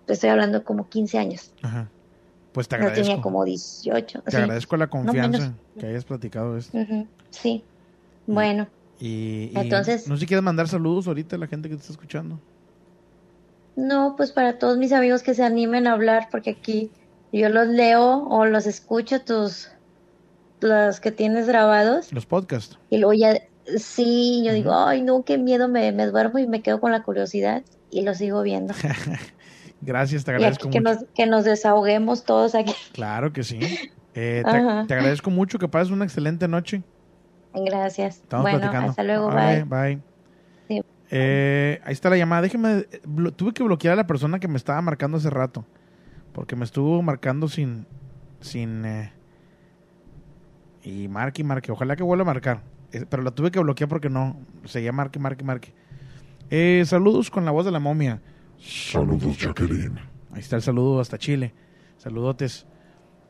[0.07, 1.53] Te estoy hablando como 15 años.
[1.63, 1.89] Ajá.
[2.53, 3.23] Pues te No tenía agradezco.
[3.23, 4.23] como 18.
[4.23, 4.37] Te sí.
[4.37, 6.77] agradezco la confianza que hayas platicado esto.
[7.31, 7.63] Sí.
[8.27, 8.67] Bueno,
[9.01, 11.81] Y, y Entonces- no sé si quieres mandar saludos ahorita a la gente que te
[11.81, 12.39] está escuchando.
[13.75, 16.91] no, pues para todos mis amigos que se animen a hablar, porque aquí
[17.33, 19.71] yo los leo o los escucho, tus.
[20.63, 22.13] Los que tienes grabados.
[22.13, 22.79] Los podcasts.
[22.91, 23.35] Y luego ya,
[23.77, 27.03] sí, yo digo, ay, no, qué miedo, me, me duermo y me quedo con la
[27.03, 28.75] curiosidad y lo sigo viendo.
[29.81, 30.95] Gracias, te y agradezco que mucho.
[30.95, 32.73] nos, que nos desahoguemos todos aquí.
[32.93, 33.59] Claro que sí.
[34.15, 36.83] Eh, te, agradezco mucho que pases una excelente noche.
[37.55, 38.17] Gracias.
[38.17, 38.91] Estamos bueno, platicando.
[38.91, 39.65] hasta luego, bye.
[39.65, 40.01] bye.
[40.69, 40.83] Sí.
[41.11, 42.43] Eh, ahí está la llamada.
[42.43, 42.87] Déjeme.
[43.37, 45.65] tuve que bloquear a la persona que me estaba marcando hace rato.
[46.33, 47.87] Porque me estuvo marcando sin.
[48.41, 48.85] Sin.
[48.85, 49.13] eh,
[50.83, 51.73] y marque y marque.
[51.73, 52.63] Ojalá que vuelva a marcar.
[52.93, 54.37] Eh, pero la tuve que bloquear porque no.
[54.65, 55.75] Seguía marque, marque, marque.
[56.51, 58.21] Eh, saludos con la voz de la momia.
[58.59, 59.99] Saludos, Jacqueline.
[60.33, 61.55] Ahí está el saludo hasta Chile.
[61.97, 62.67] Saludotes.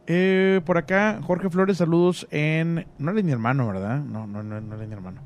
[0.07, 2.87] Eh, por acá, Jorge Flores, saludos en...
[2.99, 4.01] No eres mi hermano, ¿verdad?
[4.01, 5.23] No, no, no, no eres mi hermano.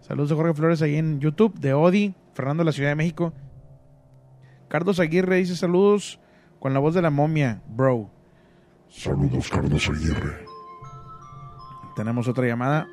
[0.00, 3.32] Saludos a Jorge Flores ahí en YouTube, de Odi, Fernando de la Ciudad de México.
[4.68, 6.20] Carlos Aguirre dice saludos
[6.58, 8.10] con la voz de la momia, bro.
[8.88, 10.43] Saludos, Carlos Aguirre.
[11.96, 12.86] Tenemos otra llamada.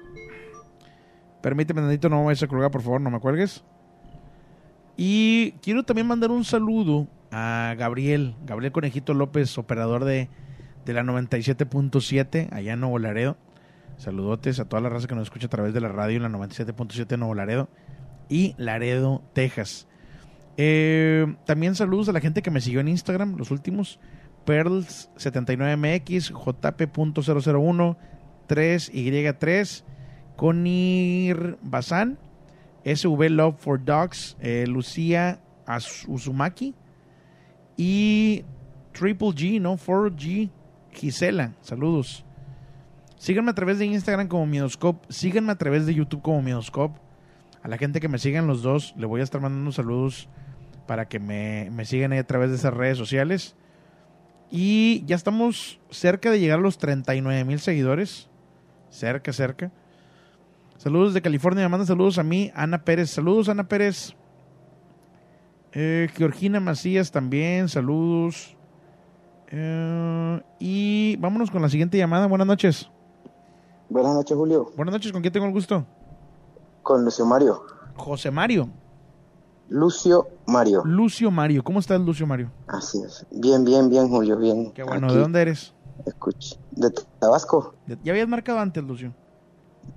[1.41, 3.63] Permíteme, Nandito, no me vayas a colgar, por favor, no me cuelgues.
[4.95, 10.29] Y quiero también mandar un saludo a Gabriel, Gabriel Conejito López, operador de,
[10.85, 13.37] de la 97.7 allá en Nuevo Laredo.
[13.97, 16.29] Saludotes a toda la raza que nos escucha a través de la radio en la
[16.29, 17.69] 97.7 de Nuevo Laredo
[18.29, 19.87] y Laredo, Texas.
[20.57, 23.99] Eh, también saludos a la gente que me siguió en Instagram, los últimos.
[24.45, 27.97] Pearls79MX, JP.001,
[28.51, 29.83] 3Y3,
[30.35, 32.19] Conir Bazán,
[32.83, 35.39] SV Love for Dogs, eh, Lucía
[36.07, 36.75] Uzumaki
[37.77, 38.43] y
[38.91, 39.77] Triple G, ¿no?
[39.77, 40.49] 4G,
[40.91, 42.25] Gisela, saludos.
[43.15, 46.99] Síganme a través de Instagram como Miedoscope, síganme a través de YouTube como Miedoscope.
[47.63, 50.27] A la gente que me sigan los dos, le voy a estar mandando saludos
[50.87, 53.55] para que me, me sigan ahí a través de esas redes sociales.
[54.49, 58.30] Y ya estamos cerca de llegar a los 39 mil seguidores.
[58.91, 59.71] Cerca, cerca.
[60.77, 61.63] Saludos de California.
[61.63, 63.09] Me manda saludos a mí, Ana Pérez.
[63.09, 64.15] Saludos, Ana Pérez.
[65.73, 67.69] Eh, Georgina Macías también.
[67.69, 68.55] Saludos.
[69.47, 72.27] Eh, y vámonos con la siguiente llamada.
[72.27, 72.89] Buenas noches.
[73.89, 74.71] Buenas noches, Julio.
[74.75, 75.11] Buenas noches.
[75.11, 75.85] ¿Con quién tengo el gusto?
[76.83, 77.63] Con Lucio Mario.
[77.95, 78.69] José Mario.
[79.69, 80.83] Lucio Mario.
[80.83, 81.63] Lucio Mario.
[81.63, 82.51] ¿Cómo estás, Lucio Mario?
[82.67, 83.25] Así es.
[83.31, 84.71] Bien, bien, bien, Julio, bien.
[84.73, 85.07] Qué bueno.
[85.07, 85.73] Aquí, ¿De dónde eres?
[86.05, 86.57] Escuche.
[86.71, 87.75] De Tabasco.
[88.03, 89.13] Ya habías marcado antes, Lucio.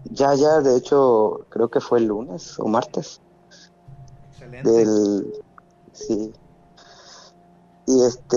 [0.05, 3.21] Ya, ya, de hecho, creo que fue el lunes o martes.
[4.33, 4.71] Excelente.
[4.71, 5.33] Del,
[5.93, 6.33] sí.
[7.87, 8.37] Y este,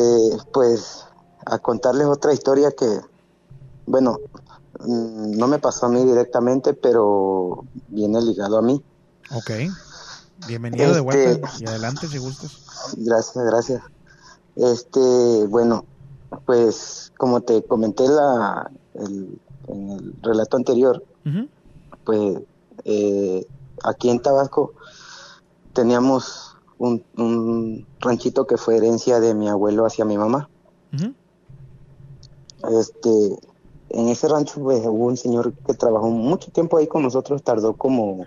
[0.52, 1.06] pues,
[1.46, 3.00] a contarles otra historia que,
[3.86, 4.18] bueno,
[4.80, 8.84] mm, no me pasó a mí directamente, pero viene ligado a mí.
[9.34, 9.52] Ok.
[10.48, 12.94] Bienvenido de Este- vuelta y adelante si gustas.
[12.98, 13.82] Gracias, gracias.
[14.56, 15.86] Este, bueno,
[16.46, 21.04] pues como te comenté la, el- en el relato anterior,
[22.06, 22.40] pues
[22.86, 23.46] eh,
[23.84, 24.74] aquí en Tabasco
[25.74, 30.50] teníamos un, un ranchito que fue herencia de mi abuelo hacia mi mamá.
[32.80, 33.38] Este,
[33.90, 37.74] en ese rancho pues, hubo un señor que trabajó mucho tiempo ahí con nosotros, tardó
[37.76, 38.26] como,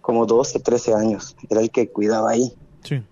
[0.00, 2.52] como 12, 13 años, era el que cuidaba ahí.
[2.84, 3.02] Sí.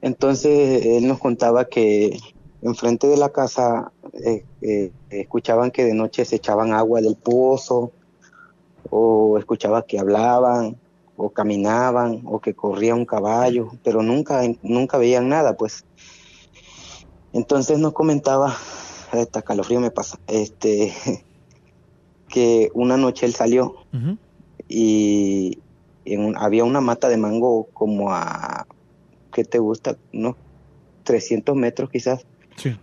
[0.00, 2.18] Entonces él nos contaba que
[2.62, 3.92] enfrente de la casa
[4.24, 7.92] eh, eh, escuchaban que de noche se echaban agua del pozo
[8.90, 10.80] o escuchaba que hablaban
[11.16, 15.84] o caminaban o que corría un caballo, pero nunca nunca veían nada, pues.
[17.32, 18.56] Entonces nos comentaba,
[19.12, 20.94] esta calofrío me pasa, este
[22.28, 23.74] que una noche él salió
[24.68, 25.62] y
[26.04, 28.66] en un- había una mata de mango como a,
[29.32, 29.96] ¿qué te gusta?
[30.12, 30.36] Unos
[31.04, 32.24] 300 metros quizás.
[32.58, 32.76] Sí.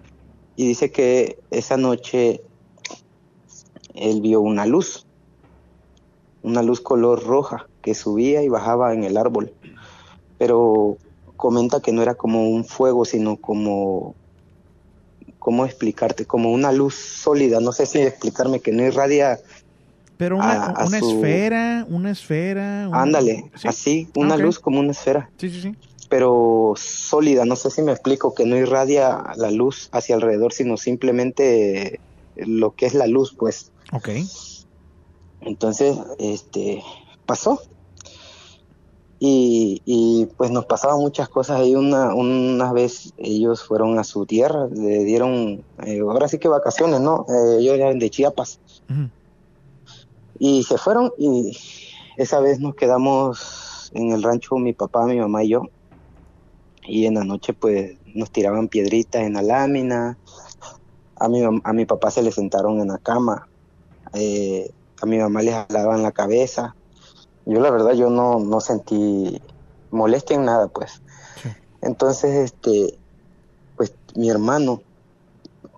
[0.56, 2.42] Y dice que esa noche
[3.94, 5.06] él vio una luz,
[6.42, 9.54] una luz color roja que subía y bajaba en el árbol.
[10.38, 10.98] Pero
[11.36, 14.16] comenta que no era como un fuego, sino como,
[15.40, 16.26] ¿cómo explicarte?
[16.26, 19.40] Como una luz sólida, no sé si explicarme, que no irradia
[20.18, 22.86] Pero una, a- a una su- esfera, una esfera.
[22.92, 23.68] Ándale, ¿Sí?
[23.68, 25.30] así, una luz como una esfera.
[25.38, 25.72] Sí, sí, sí.
[26.16, 30.78] Pero sólida, no sé si me explico, que no irradia la luz hacia alrededor, sino
[30.78, 32.00] simplemente
[32.38, 33.74] lo que es la luz, pues.
[33.92, 34.12] Ok.
[35.42, 36.82] Entonces, este,
[37.26, 37.60] pasó.
[39.20, 41.76] Y, y pues nos pasaban muchas cosas ahí.
[41.76, 47.02] Una, una vez ellos fueron a su tierra, le dieron, eh, ahora sí que vacaciones,
[47.02, 47.26] ¿no?
[47.28, 48.62] Eh, ellos eran de Chiapas.
[48.90, 49.10] Ujú.
[50.40, 51.58] Y se fueron y
[52.16, 55.64] esa vez nos quedamos en el rancho mi papá, mi mamá y yo.
[56.88, 60.18] Y en la noche pues nos tiraban piedritas en la lámina.
[61.18, 63.48] A mi, a mi papá se le sentaron en la cama.
[64.14, 64.72] Eh,
[65.02, 66.76] a mi mamá le jalaban la cabeza.
[67.46, 69.42] Yo la verdad yo no, no sentí
[69.92, 71.02] molestia en nada pues.
[71.82, 72.98] Entonces este
[73.76, 74.82] pues mi hermano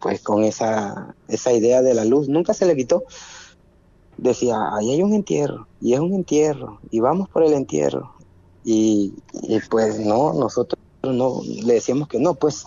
[0.01, 3.03] pues con esa, esa idea de la luz nunca se le quitó
[4.17, 8.13] decía, ahí hay un entierro, y es un entierro, y vamos por el entierro.
[8.63, 9.13] Y,
[9.43, 10.81] y pues no, nosotros
[11.13, 12.65] no, le decíamos que no, pues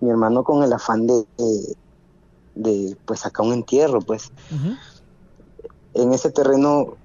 [0.00, 1.76] mi hermano con el afán de, de,
[2.54, 4.32] de, pues sacar un entierro, pues
[5.94, 6.96] en ese terreno,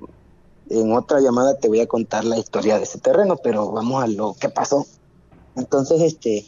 [0.70, 4.08] en otra llamada te voy a contar la historia de ese terreno, pero vamos a
[4.08, 4.86] lo que pasó.
[5.56, 6.46] Entonces, este,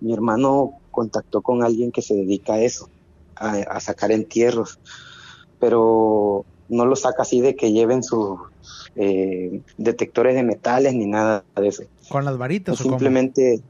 [0.00, 2.88] mi hermano contactó con alguien que se dedica a eso,
[3.36, 4.78] a, a sacar entierros,
[5.58, 8.40] pero no lo saca así de que lleven sus
[8.96, 11.84] eh, detectores de metales ni nada de eso.
[12.12, 12.90] Con las varitas o cómo?
[12.98, 13.62] Simplemente,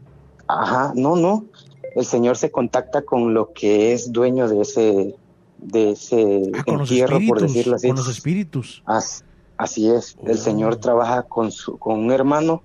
[0.49, 1.47] ajá, no, no.
[1.95, 5.15] El señor se contacta con lo que es dueño de ese,
[5.59, 7.89] de ese Ah, con los entierro, por decirlo así.
[7.89, 8.83] Con los espíritus.
[8.87, 9.25] As-
[9.57, 10.17] así es.
[10.25, 12.63] El señor trabaja con su, con un hermano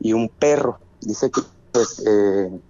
[0.00, 0.78] y un perro.
[1.00, 1.42] Dice que
[1.72, 2.60] pues, eh,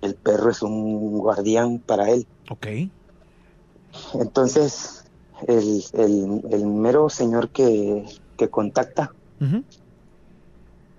[0.00, 2.26] el perro es un guardián para él.
[2.50, 2.66] Ok.
[4.14, 5.04] Entonces,
[5.46, 8.04] el, el, el mero señor que,
[8.36, 9.62] que contacta Ujú.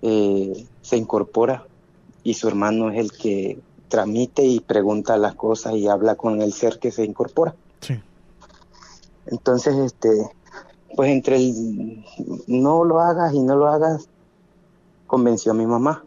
[0.08, 1.66] Eh, se incorpora
[2.22, 3.58] y su hermano es el que
[3.88, 7.56] tramite y pregunta las cosas y habla con el ser que se incorpora.
[7.80, 8.00] Sí.
[9.26, 10.30] Entonces, este,
[10.94, 12.04] pues entre el
[12.46, 14.08] no lo hagas y no lo hagas,
[15.08, 16.04] convenció a mi mamá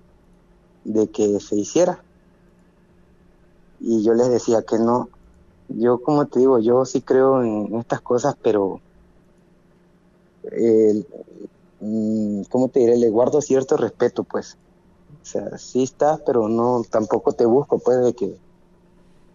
[0.85, 2.01] de que se hiciera.
[3.81, 5.09] Y yo les decía que no.
[5.67, 8.79] Yo, como te digo, yo sí creo en estas cosas, pero,
[10.51, 11.03] eh,
[11.79, 12.97] ¿cómo te diré?
[12.97, 14.57] Le guardo cierto respeto, pues.
[15.11, 18.39] O sea, sí está, pero no, tampoco te busco, pues, de que,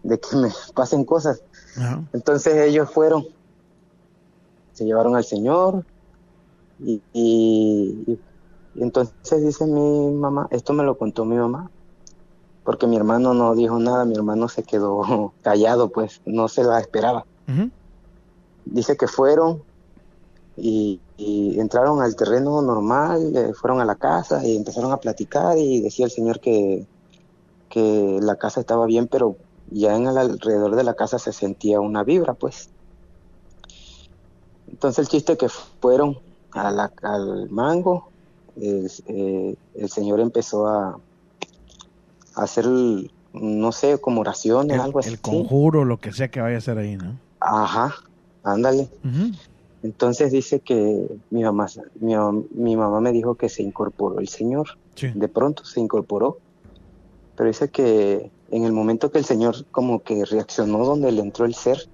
[0.02, 1.42] de que me pasen cosas.
[1.76, 2.04] Ajá.
[2.12, 3.24] Entonces ellos fueron,
[4.72, 5.86] se llevaron al Señor
[6.78, 8.24] y, y- y-
[8.74, 11.70] entonces dice mi mamá, esto me lo contó mi mamá,
[12.64, 15.02] porque mi hermano no dijo nada, mi hermano se quedó
[15.42, 17.24] callado, pues no se la esperaba.
[17.46, 17.70] Ujú.
[18.64, 19.62] Dice que fueron
[20.56, 25.56] y, y entraron al terreno normal, eh, fueron a la casa y empezaron a platicar
[25.58, 26.86] y decía el Señor que,
[27.68, 29.36] que la casa estaba bien, pero
[29.66, 32.70] ya en el alrededor de la casa se sentía una vibra, pues.
[34.66, 35.48] Entonces el chiste que
[35.80, 36.16] fueron
[36.52, 38.10] a la- al mango,
[38.56, 41.00] el, eh, el señor empezó a,
[42.36, 45.10] a hacer, el- no sé, como oraciones, El, algo así.
[45.10, 47.18] el conjuro, lo que sea que vaya a hacer ahí, ¿no?
[47.40, 47.94] Ajá,
[48.42, 48.88] ándale.
[49.84, 51.66] Entonces dice que mi mamá,
[52.00, 52.14] mi,
[52.52, 54.78] mi mamá me dijo que se incorporó el Señor.
[55.14, 56.38] De pronto se incorporó.
[57.36, 61.44] Pero dice que en el momento que el Señor como que reaccionó donde le entró
[61.44, 61.86] el ser,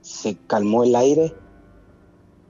[0.00, 1.34] se calmó el aire,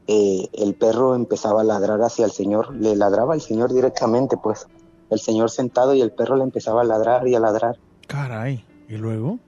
[0.07, 4.69] eh, el perro empezaba a ladrar hacia el Señor, le ladraba al Señor directamente, pues.
[5.11, 7.77] El Señor sentado y el perro le empezaba a ladrar y a ladrar.
[8.07, 8.65] Caray.
[8.89, 9.41] ¿Y luego?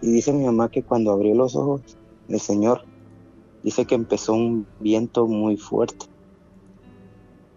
[0.00, 1.82] Y dice mi mamá que cuando abrió los ojos,
[2.30, 2.93] el Señor
[3.64, 6.06] dice que empezó un viento muy fuerte.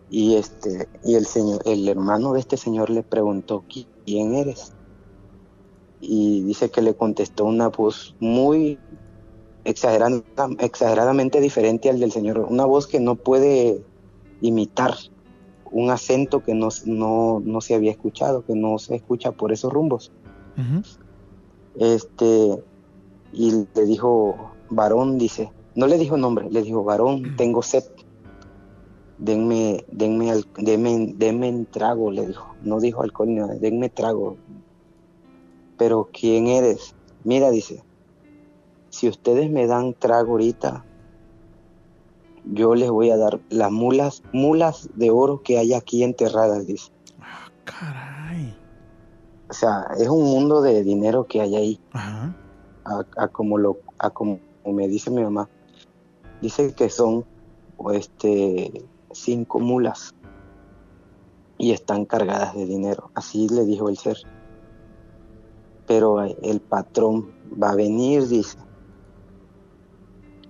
[0.09, 4.73] Y este, y el señor, el hermano de este señor le preguntó "¿Qui- quién eres.
[5.99, 8.79] Y dice que le contestó una voz muy
[9.65, 10.23] exagerada-
[10.59, 13.83] exageradamente diferente al del señor, una voz que no puede
[14.39, 14.95] imitar
[15.69, 19.73] un acento que no, no, no se había escuchado, que no se escucha por esos
[19.73, 20.13] rumbos.
[21.75, 22.63] Este,
[23.33, 27.83] y le dijo, varón, dice, no le dijo nombre, le dijo, varón, tengo sed.
[29.19, 32.55] Denme, denme, al- denme, denme un trago, le dijo.
[32.61, 34.37] No dijo alcohol, nada, denme trago.
[35.77, 36.95] Pero ¿quién eres?
[37.23, 37.83] Mira, dice,
[38.89, 40.83] si ustedes me dan trago ahorita,
[42.43, 46.87] yo les voy a dar las mulas, mulas de oro que hay aquí enterradas, dice.
[47.65, 48.55] Caray.
[49.49, 51.79] O sea, es un mundo de dinero que hay ahí.
[51.91, 52.35] Ajá.
[52.85, 55.49] A, a como lo, a como me dice mi mamá.
[56.41, 57.25] Dice que son
[57.93, 60.13] este cinco mulas
[61.57, 63.11] y están cargadas de dinero.
[63.15, 64.17] Así le dijo el ser.
[65.87, 67.31] Pero eh, el patrón
[67.61, 68.57] va a venir, dice.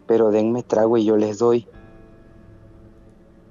[0.06, 1.68] Pero denme trago y yo les doy.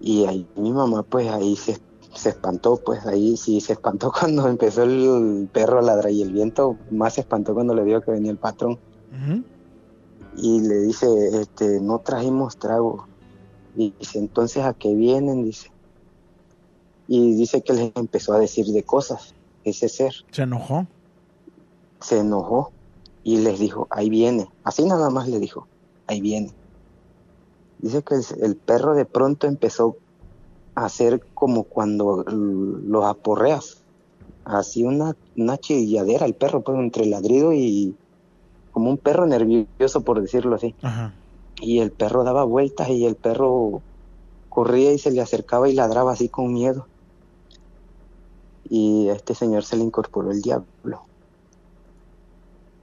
[0.00, 1.80] Y ahí mi mamá, pues ahí se,
[2.14, 6.32] se espantó, pues ahí sí se espantó cuando empezó el perro a ladrar y el
[6.32, 8.78] viento más se espantó cuando le vio que venía el patrón.
[10.36, 11.06] Y le dice,
[11.40, 13.06] este, no trajimos trago.
[13.76, 15.70] Y dice, entonces a qué vienen, dice.
[17.08, 19.34] Y dice que les empezó a decir de cosas,
[19.64, 20.12] ese ser.
[20.30, 20.86] ¿Se enojó?
[22.00, 22.72] Se enojó
[23.22, 24.48] y les dijo, ahí viene.
[24.64, 25.66] Así nada más le dijo,
[26.06, 26.52] ahí viene.
[27.78, 29.96] Dice que el, el perro de pronto empezó
[30.74, 33.82] a hacer como cuando los aporreas.
[34.44, 37.96] Así una, una chilladera el perro, pues entre ladrido y
[38.76, 40.74] como un perro nervioso, por decirlo así.
[40.82, 41.14] Ajá.
[41.62, 43.80] Y el perro daba vueltas y el perro
[44.50, 46.86] corría y se le acercaba y ladraba así con miedo.
[48.68, 51.00] Y a este señor se le incorporó el diablo.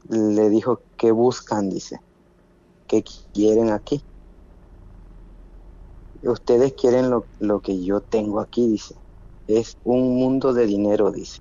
[0.09, 1.69] Le dijo, ¿qué buscan?
[1.69, 2.01] Dice,
[2.87, 4.01] ¿qué quieren aquí?
[6.23, 8.95] Ustedes quieren lo, lo que yo tengo aquí, dice.
[9.47, 11.39] Es un mundo de dinero, dice.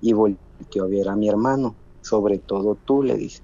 [0.00, 1.76] Y volteó a ver a mi hermano,
[2.08, 3.42] sobre todo tú, le dice.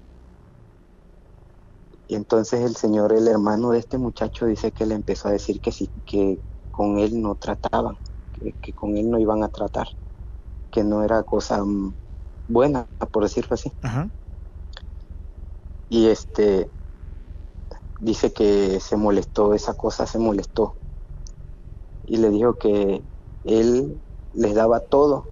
[2.07, 5.59] Y entonces el señor, el hermano de este muchacho, dice que le empezó a decir
[5.59, 6.39] que sí, que
[6.71, 7.97] con él no trataban,
[8.33, 9.87] que, que con él no iban a tratar,
[10.71, 11.95] que no era cosa mm,
[12.47, 13.71] buena, por decirlo así.
[13.81, 14.09] Ajá.
[15.89, 16.69] Y este
[17.99, 20.75] dice que se molestó, esa cosa se molestó.
[22.03, 23.03] Y le dijo que
[23.43, 24.01] él
[24.33, 25.25] les daba todo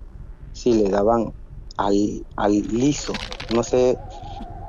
[0.52, 1.34] si le daban
[1.78, 3.14] al, al liso.
[3.54, 3.98] No sé,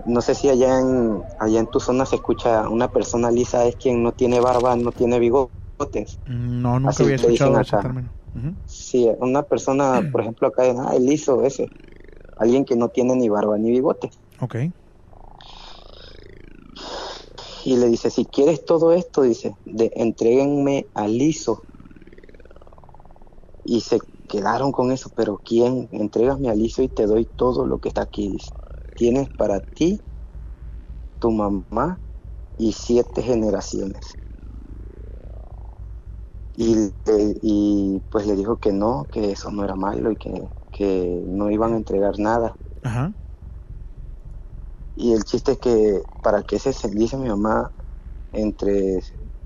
[0.06, 3.76] no sé si allá en allá en tu zona se escucha una persona lisa es
[3.76, 6.18] quien no tiene barba, no tiene bigotes.
[6.26, 8.10] No, nunca Así había escuchado ese término.
[8.66, 11.68] Sí, una persona, por ejemplo, acá en ah, el liso ese,
[12.38, 14.10] alguien que no tiene ni barba ni bigote.
[14.40, 14.56] Ok.
[17.64, 21.62] Y le dice, si quieres todo esto, dice, de, entréguenme al liso.
[23.64, 23.98] Y se
[24.34, 25.88] quedaron con eso, pero ¿quién?
[25.92, 28.50] Entrégame al liso y te doy todo lo que está aquí, dice.
[28.96, 30.00] Tienes para ti,
[31.20, 32.00] tu mamá
[32.58, 34.00] y siete generaciones.
[36.56, 40.32] Y, pues le dijo que no, que eso no era malo y que,
[40.72, 42.56] que no iban a entregar nada.
[42.82, 43.12] Ajá.
[44.96, 47.70] Y el chiste es que para que se dice mi mamá
[48.32, 49.00] entre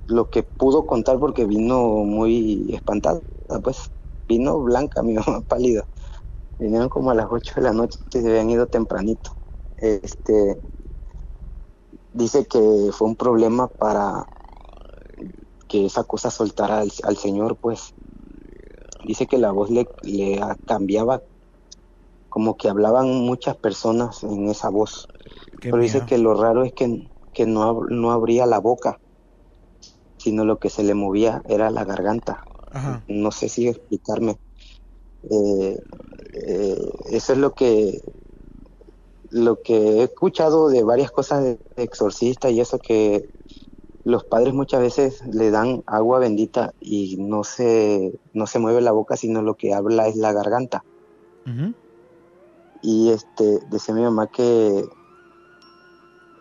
[0.06, 3.20] lo que pudo contar porque vino muy espantada,
[3.62, 3.90] pues
[4.28, 5.84] vino blanca mi mamá pálida.
[6.58, 9.36] Vinieron como a las 8 de la noche y se habían ido tempranito.
[9.76, 10.60] Este
[12.12, 14.26] dice que fue un problema para
[15.68, 17.94] que esa cosa soltara al, al señor, pues.
[19.04, 21.22] Dice que la voz le, le cambiaba
[22.28, 25.06] como que hablaban muchas personas en esa voz.
[25.60, 29.00] Qué Pero dice que lo raro es que, que no, no abría la boca,
[30.18, 32.47] sino lo que se le movía era la garganta.
[32.78, 33.02] Ajá.
[33.08, 34.38] No sé si explicarme.
[35.28, 35.76] Eh,
[36.34, 38.00] eh, eso es lo que
[39.30, 43.28] lo que he escuchado de varias cosas de exorcista y eso que
[44.04, 48.92] los padres muchas veces le dan agua bendita y no se no se mueve la
[48.92, 50.82] boca sino lo que habla es la garganta
[52.80, 54.84] y este decía mi mamá que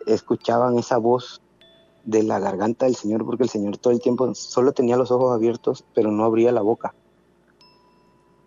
[0.06, 1.42] escuchaban esa voz
[2.08, 5.36] de la garganta del señor porque el señor todo el tiempo solo tenía los ojos
[5.36, 6.96] abiertos pero no abría la boca.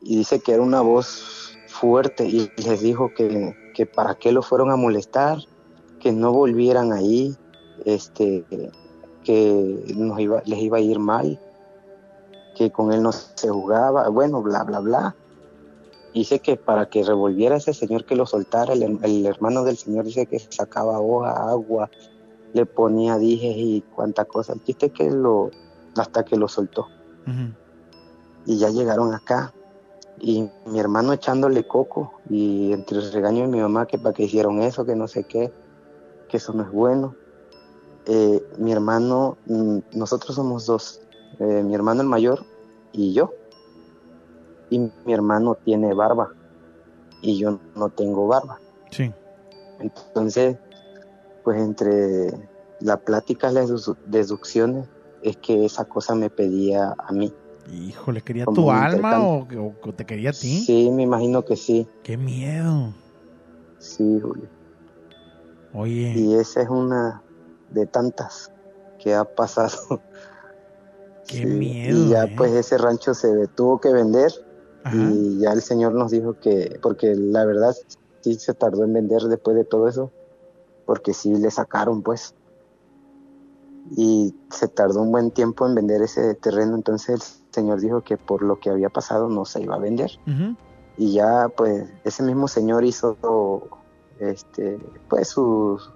[0.01, 4.43] Y dice que era una voz fuerte y les dijo que, que para qué lo
[4.43, 5.39] fueron a molestar
[6.01, 7.37] que no volvieran ahí
[7.85, 8.45] este
[9.25, 11.39] que nos iba, les iba a ir mal
[12.57, 15.17] que con él no se jugaba bueno bla bla bla.
[16.15, 20.07] Dice que para que revolviera ese señor que lo soltara, el, el hermano del señor
[20.07, 21.89] dice que sacaba hoja, agua,
[22.53, 24.53] le ponía dijes y cuánta cosa.
[24.53, 25.51] El chiste es que lo,
[25.97, 26.89] hasta que lo soltó.
[28.47, 29.53] Y ya llegaron acá.
[30.19, 34.25] Y mi hermano echándole coco y entre el regaño de mi mamá que para que
[34.25, 35.51] hicieron eso, que no sé qué,
[36.29, 37.15] que eso no es bueno.
[38.07, 41.01] Eh, mi hermano, mm, nosotros somos dos,
[41.39, 42.45] eh, mi hermano el mayor
[42.93, 43.33] y yo
[44.71, 46.33] y mi hermano tiene barba
[47.21, 48.59] y yo no tengo barba.
[48.91, 49.13] Sí.
[49.81, 50.57] Entonces,
[51.43, 52.31] pues entre
[52.79, 54.89] la plática y las dedu- deducciones
[55.23, 57.35] es que esa cosa me pedía a mí.
[57.71, 60.61] Híjole, ¿quería Como tu alma o, o- o te quería a ti?
[60.65, 61.89] Sí, me imagino que sí.
[62.03, 62.95] Qué miedo.
[63.79, 64.49] Sí, Julio.
[65.73, 66.13] Oye.
[66.17, 67.23] Y esa es una
[67.69, 68.51] de tantas
[68.99, 69.71] que ha pasado.
[71.27, 72.07] Qué Sí, miedo.
[72.07, 72.35] Y ya eh.
[72.37, 74.33] pues ese rancho se tuvo que vender
[74.83, 75.11] Ajá.
[75.13, 77.75] y ya el señor nos dijo que, porque la verdad
[78.23, 80.13] sí se tardó en vender después de todo eso,
[80.91, 82.35] porque sí le sacaron pues.
[83.97, 87.23] Y se tardó un buen tiempo en vender ese terreno, entonces el
[87.55, 90.11] señor dijo que por lo que había pasado no se iba a vender.
[90.97, 93.69] Y ya pues ese mismo señor hizo
[94.19, 95.93] este pues sus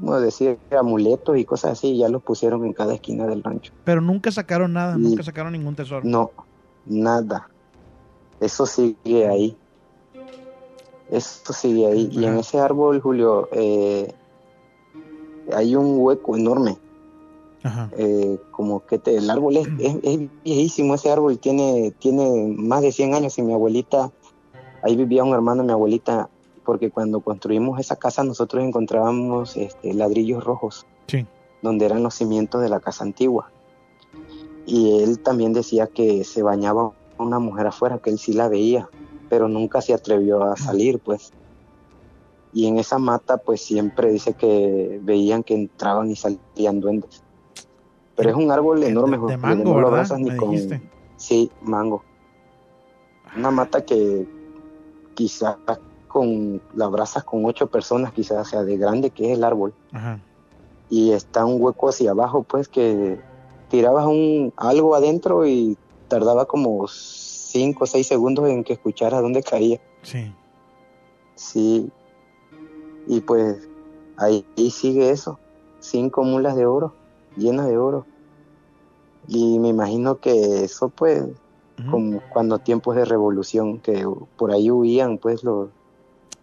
[0.00, 3.74] como decir amuletos y cosas así, y ya los pusieron en cada esquina del rancho.
[3.84, 6.00] Pero nunca sacaron nada, Y- nunca sacaron ningún tesoro.
[6.02, 6.30] No,
[6.86, 7.50] nada.
[8.40, 9.54] Eso sigue ahí.
[11.16, 12.08] Eso sigue ahí.
[12.12, 14.12] Y en ese árbol, Julio, eh,
[15.52, 16.76] hay un hueco enorme.
[17.62, 17.90] Ajá.
[17.96, 22.82] Eh, como que te- el árbol es, es- es viejísimo, ese árbol tiene, tiene más
[22.82, 24.10] de 100 años y mi abuelita,
[24.82, 26.28] ahí vivía un hermano de mi abuelita,
[26.64, 31.26] porque cuando construimos esa casa nosotros encontrábamos este, ladrillos rojos Sí.
[31.62, 33.50] donde eran los cimientos de la casa antigua.
[34.66, 38.88] Y él también decía que se bañaba una mujer afuera, que él sí la veía,
[39.34, 41.32] pero nunca se atrevió a salir, pues.
[42.52, 47.24] Y en esa mata, pues siempre dice que veían que entraban y salían duendes.
[48.14, 50.52] Pero es un árbol enorme, de Julio, mango, no lo abrazas ni con...
[50.52, 50.88] dijiste.
[51.16, 52.04] Sí, mango.
[53.36, 54.24] Una mata que
[55.14, 55.56] quizás
[56.06, 60.20] con la abrazas con ocho personas, quizás sea de grande que es el árbol Ajá.
[60.88, 63.18] y está un hueco hacia abajo, pues que
[63.68, 66.86] tirabas un algo adentro y tardaba como
[67.54, 69.80] cinco o seis segundos en que escuchara dónde caía.
[70.02, 70.32] Sí.
[71.36, 71.88] Sí.
[73.06, 73.68] Y pues
[74.16, 75.38] ahí, ahí sigue eso,
[75.78, 76.94] cinco mulas de oro,
[77.36, 78.06] llenas de oro.
[79.28, 81.22] Y me imagino que eso pues,
[81.90, 84.04] como cuando tiempos de revolución, que
[84.36, 85.70] por ahí huían pues los,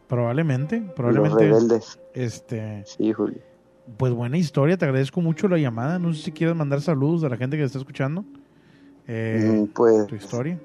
[0.07, 1.43] Probablemente, los probablemente.
[1.43, 1.99] rebeldes.
[2.13, 2.83] Este.
[2.85, 3.39] Sí, Julio.
[3.97, 5.99] Pues buena historia, te agradezco mucho la llamada.
[5.99, 8.23] No sé si quieres mandar saludos a la gente que está escuchando.
[9.07, 10.59] Eh, Mm, pues tu historia.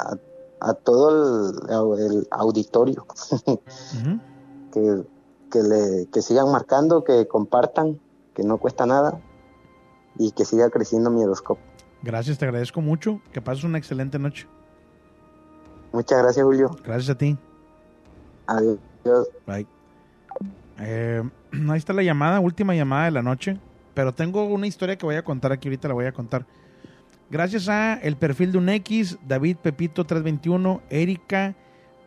[0.00, 0.16] A,
[0.60, 3.06] a todo el, el auditorio
[4.72, 5.02] que,
[5.50, 8.00] que, le, que sigan marcando, que compartan,
[8.34, 9.20] que no cuesta nada
[10.18, 11.60] y que siga creciendo Miedoscope.
[12.02, 13.20] Gracias, te agradezco mucho.
[13.32, 14.46] Que pases una excelente noche.
[15.92, 16.70] Muchas gracias, Julio.
[16.84, 17.36] Gracias a ti.
[18.46, 19.28] Adiós.
[19.46, 19.66] Bye.
[20.78, 21.22] Eh,
[21.68, 23.58] ahí está la llamada, última llamada de la noche.
[23.94, 26.46] Pero tengo una historia que voy a contar aquí, ahorita la voy a contar.
[27.30, 31.54] Gracias a el perfil de un X, David Pepito 321, Erika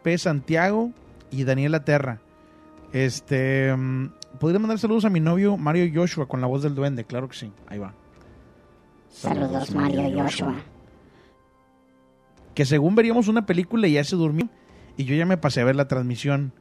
[0.03, 0.17] P.
[0.17, 0.91] Santiago
[1.31, 2.19] y Daniela Terra.
[2.91, 4.07] Este, mm,
[4.39, 7.05] ¿podría mandar saludos a mi novio Mario Joshua con la voz del duende?
[7.05, 7.93] Claro que sí, ahí va.
[9.09, 10.55] Saludos, Mario Joshua.
[12.53, 14.47] que según veríamos una película y ya se durmió
[14.95, 16.51] y yo ya me pasé a ver la transmisión.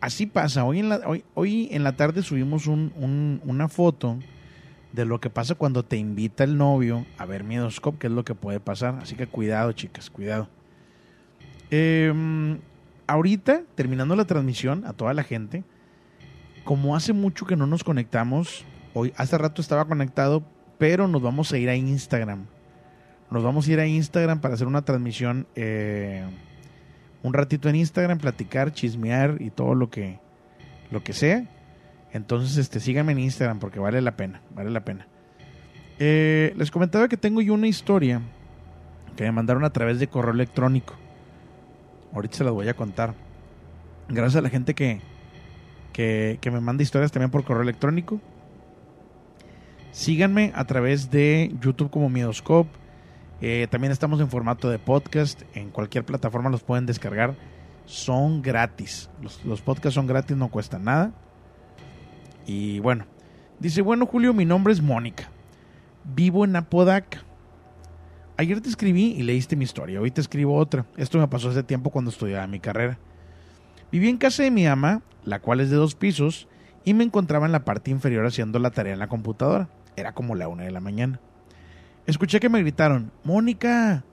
[0.00, 4.16] Así pasa, hoy en la, hoy, hoy en la tarde subimos un- un- una foto
[4.92, 8.24] de lo que pasa cuando te invita el novio a ver Miedoscope, que es lo
[8.24, 8.98] que puede pasar.
[9.00, 10.48] Así que cuidado, chicas, cuidado.
[11.70, 12.58] Em,
[13.06, 15.64] ahorita, terminando la transmisión, a toda la gente,
[16.64, 18.64] como hace mucho que no nos conectamos,
[18.94, 20.42] hoy hace rato estaba conectado,
[20.78, 22.46] pero nos vamos a ir a Instagram.
[23.30, 26.24] Nos vamos a ir a Instagram para hacer una transmisión eh,
[27.22, 30.20] un ratito en Instagram, platicar, chismear y todo lo que
[30.90, 31.44] lo que sea.
[32.12, 35.06] Entonces, este, síganme en Instagram porque vale la pena, vale la pena.
[35.98, 38.20] Eh, les comentaba que tengo yo una historia
[39.16, 40.94] que me mandaron a través de correo electrónico.
[42.12, 43.14] Ahorita se las voy a contar.
[44.08, 45.00] Gracias a la gente que,
[45.92, 48.20] que, me manda historias también por correo electrónico.
[49.90, 52.70] Síganme a través de YouTube como Miedoscope.
[53.40, 55.42] Eh, también estamos en formato de podcast.
[55.54, 57.34] En cualquier plataforma los pueden descargar.
[57.86, 59.08] Son gratis.
[59.44, 61.12] Los podcasts son gratis, no cuestan nada.
[62.46, 63.04] Y bueno,
[63.58, 65.28] dice, bueno Julio, mi nombre es Mónica.
[66.04, 67.24] Vivo en Apodaca.
[68.36, 70.00] Ayer te escribí y leíste mi historia.
[70.00, 70.86] Hoy te escribo otra.
[70.96, 72.98] Esto me pasó hace tiempo cuando estudiaba mi carrera.
[73.90, 76.46] Viví en casa de mi ama, la cual es de dos pisos,
[76.84, 79.68] y me encontraba en la parte inferior haciendo la tarea en la computadora.
[79.96, 81.18] Era como la una de la mañana.
[82.06, 84.04] Escuché que me gritaron, Mónica.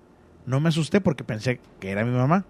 [0.48, 2.46] No me asusté porque pensé que era mi mamá.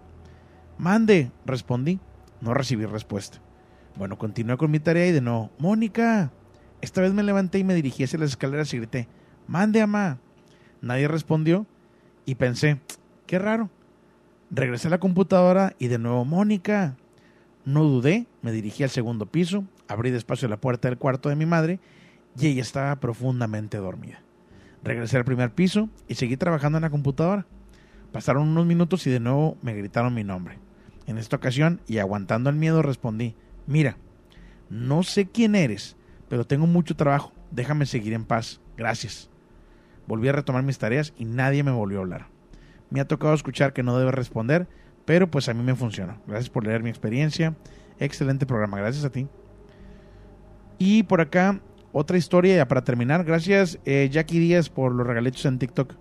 [0.78, 2.00] Mande, respondí.
[2.40, 3.38] No recibí respuesta.
[3.96, 6.32] Bueno, continué con mi tarea y de nuevo, Mónica.
[6.80, 9.08] Esta vez me levanté y me dirigí hacia las escaleras y grité,
[9.46, 10.18] Mande, mamá.
[10.80, 11.66] Nadie respondió
[12.26, 12.80] y pensé,
[13.26, 13.70] qué raro.
[14.50, 16.96] Regresé a la computadora y de nuevo, Mónica.
[17.64, 21.46] No dudé, me dirigí al segundo piso, abrí despacio la puerta del cuarto de mi
[21.46, 21.80] madre
[22.38, 24.20] y ella estaba profundamente dormida.
[24.82, 27.46] Regresé al primer piso y seguí trabajando en la computadora.
[28.12, 30.58] Pasaron unos minutos y de nuevo me gritaron mi nombre.
[31.06, 33.34] En esta ocasión, y aguantando el miedo, respondí,
[33.66, 33.96] mira,
[34.70, 35.96] no sé quién eres,
[36.28, 39.30] pero tengo mucho trabajo, déjame seguir en paz, gracias.
[40.06, 42.26] Volví a retomar mis tareas y nadie me volvió a hablar.
[42.90, 44.68] Me ha tocado escuchar que no debe responder,
[45.04, 46.18] pero pues a mí me funciona.
[46.26, 47.54] Gracias por leer mi experiencia.
[47.98, 49.26] Excelente programa, gracias a ti.
[50.78, 51.60] Y por acá,
[51.92, 53.24] otra historia ya para terminar.
[53.24, 55.94] Gracias, eh, Jackie Díaz, por los regalitos en TikTok.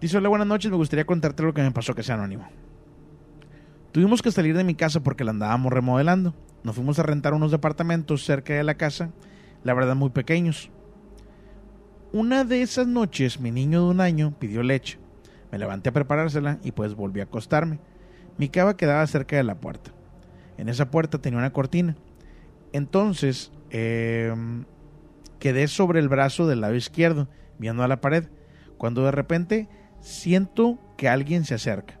[0.00, 2.48] Dice, hola, buenas noches, me gustaría contarte lo que me pasó que sea anónimo.
[3.92, 6.34] Tuvimos que salir de mi casa porque la andábamos remodelando.
[6.62, 9.10] Nos fuimos a rentar unos departamentos cerca de la casa,
[9.64, 10.70] la verdad muy pequeños.
[12.12, 14.98] Una de esas noches mi niño de un año pidió leche.
[15.50, 17.78] Me levanté a preparársela y pues volví a acostarme.
[18.36, 19.92] Mi cama quedaba cerca de la puerta.
[20.58, 21.96] En esa puerta tenía una cortina.
[22.72, 24.34] Entonces eh,
[25.38, 27.28] quedé sobre el brazo del lado izquierdo,
[27.58, 28.24] viendo a la pared,
[28.76, 29.68] cuando de repente
[30.00, 31.97] siento que alguien se acerca.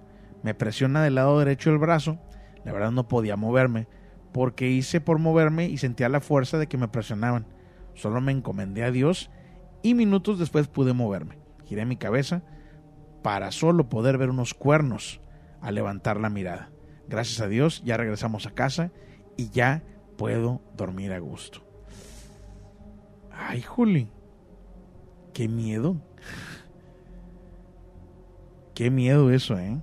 [0.48, 2.18] Me presiona del lado derecho del brazo.
[2.64, 3.86] La verdad no podía moverme,
[4.32, 7.44] porque hice por moverme y sentía la fuerza de que me presionaban.
[7.92, 9.30] Solo me encomendé a Dios
[9.82, 11.36] y minutos después pude moverme.
[11.66, 12.44] Giré mi cabeza
[13.22, 15.20] para solo poder ver unos cuernos
[15.60, 16.70] al levantar la mirada.
[17.08, 18.90] Gracias a Dios ya regresamos a casa
[19.36, 19.82] y ya
[20.16, 21.60] puedo dormir a gusto.
[23.30, 24.08] Ay, Juli,
[25.34, 26.00] qué miedo.
[28.74, 29.82] Qué miedo eso, ¿eh?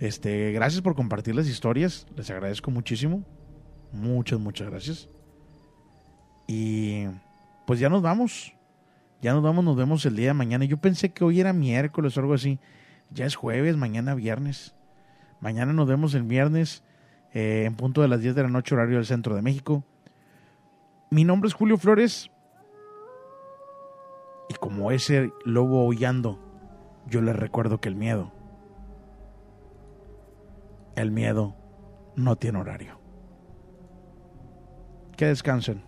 [0.00, 3.24] Este, gracias por compartir las historias, les agradezco muchísimo.
[3.92, 5.08] Muchas, muchas gracias.
[6.46, 7.06] Y
[7.66, 8.54] pues ya nos vamos.
[9.20, 10.64] Ya nos vamos, nos vemos el día de mañana.
[10.64, 12.60] Yo pensé que hoy era miércoles o algo así.
[13.10, 14.74] Ya es jueves, mañana viernes.
[15.40, 16.84] Mañana nos vemos el viernes
[17.32, 19.84] eh, en punto de las 10 de la noche horario del centro de México.
[21.10, 22.30] Mi nombre es Julio Flores.
[24.48, 26.38] Y como ese lobo aullando,
[27.06, 28.32] yo les recuerdo que el miedo,
[30.98, 31.54] el miedo
[32.16, 32.98] no tiene horario.
[35.16, 35.87] Que descansen.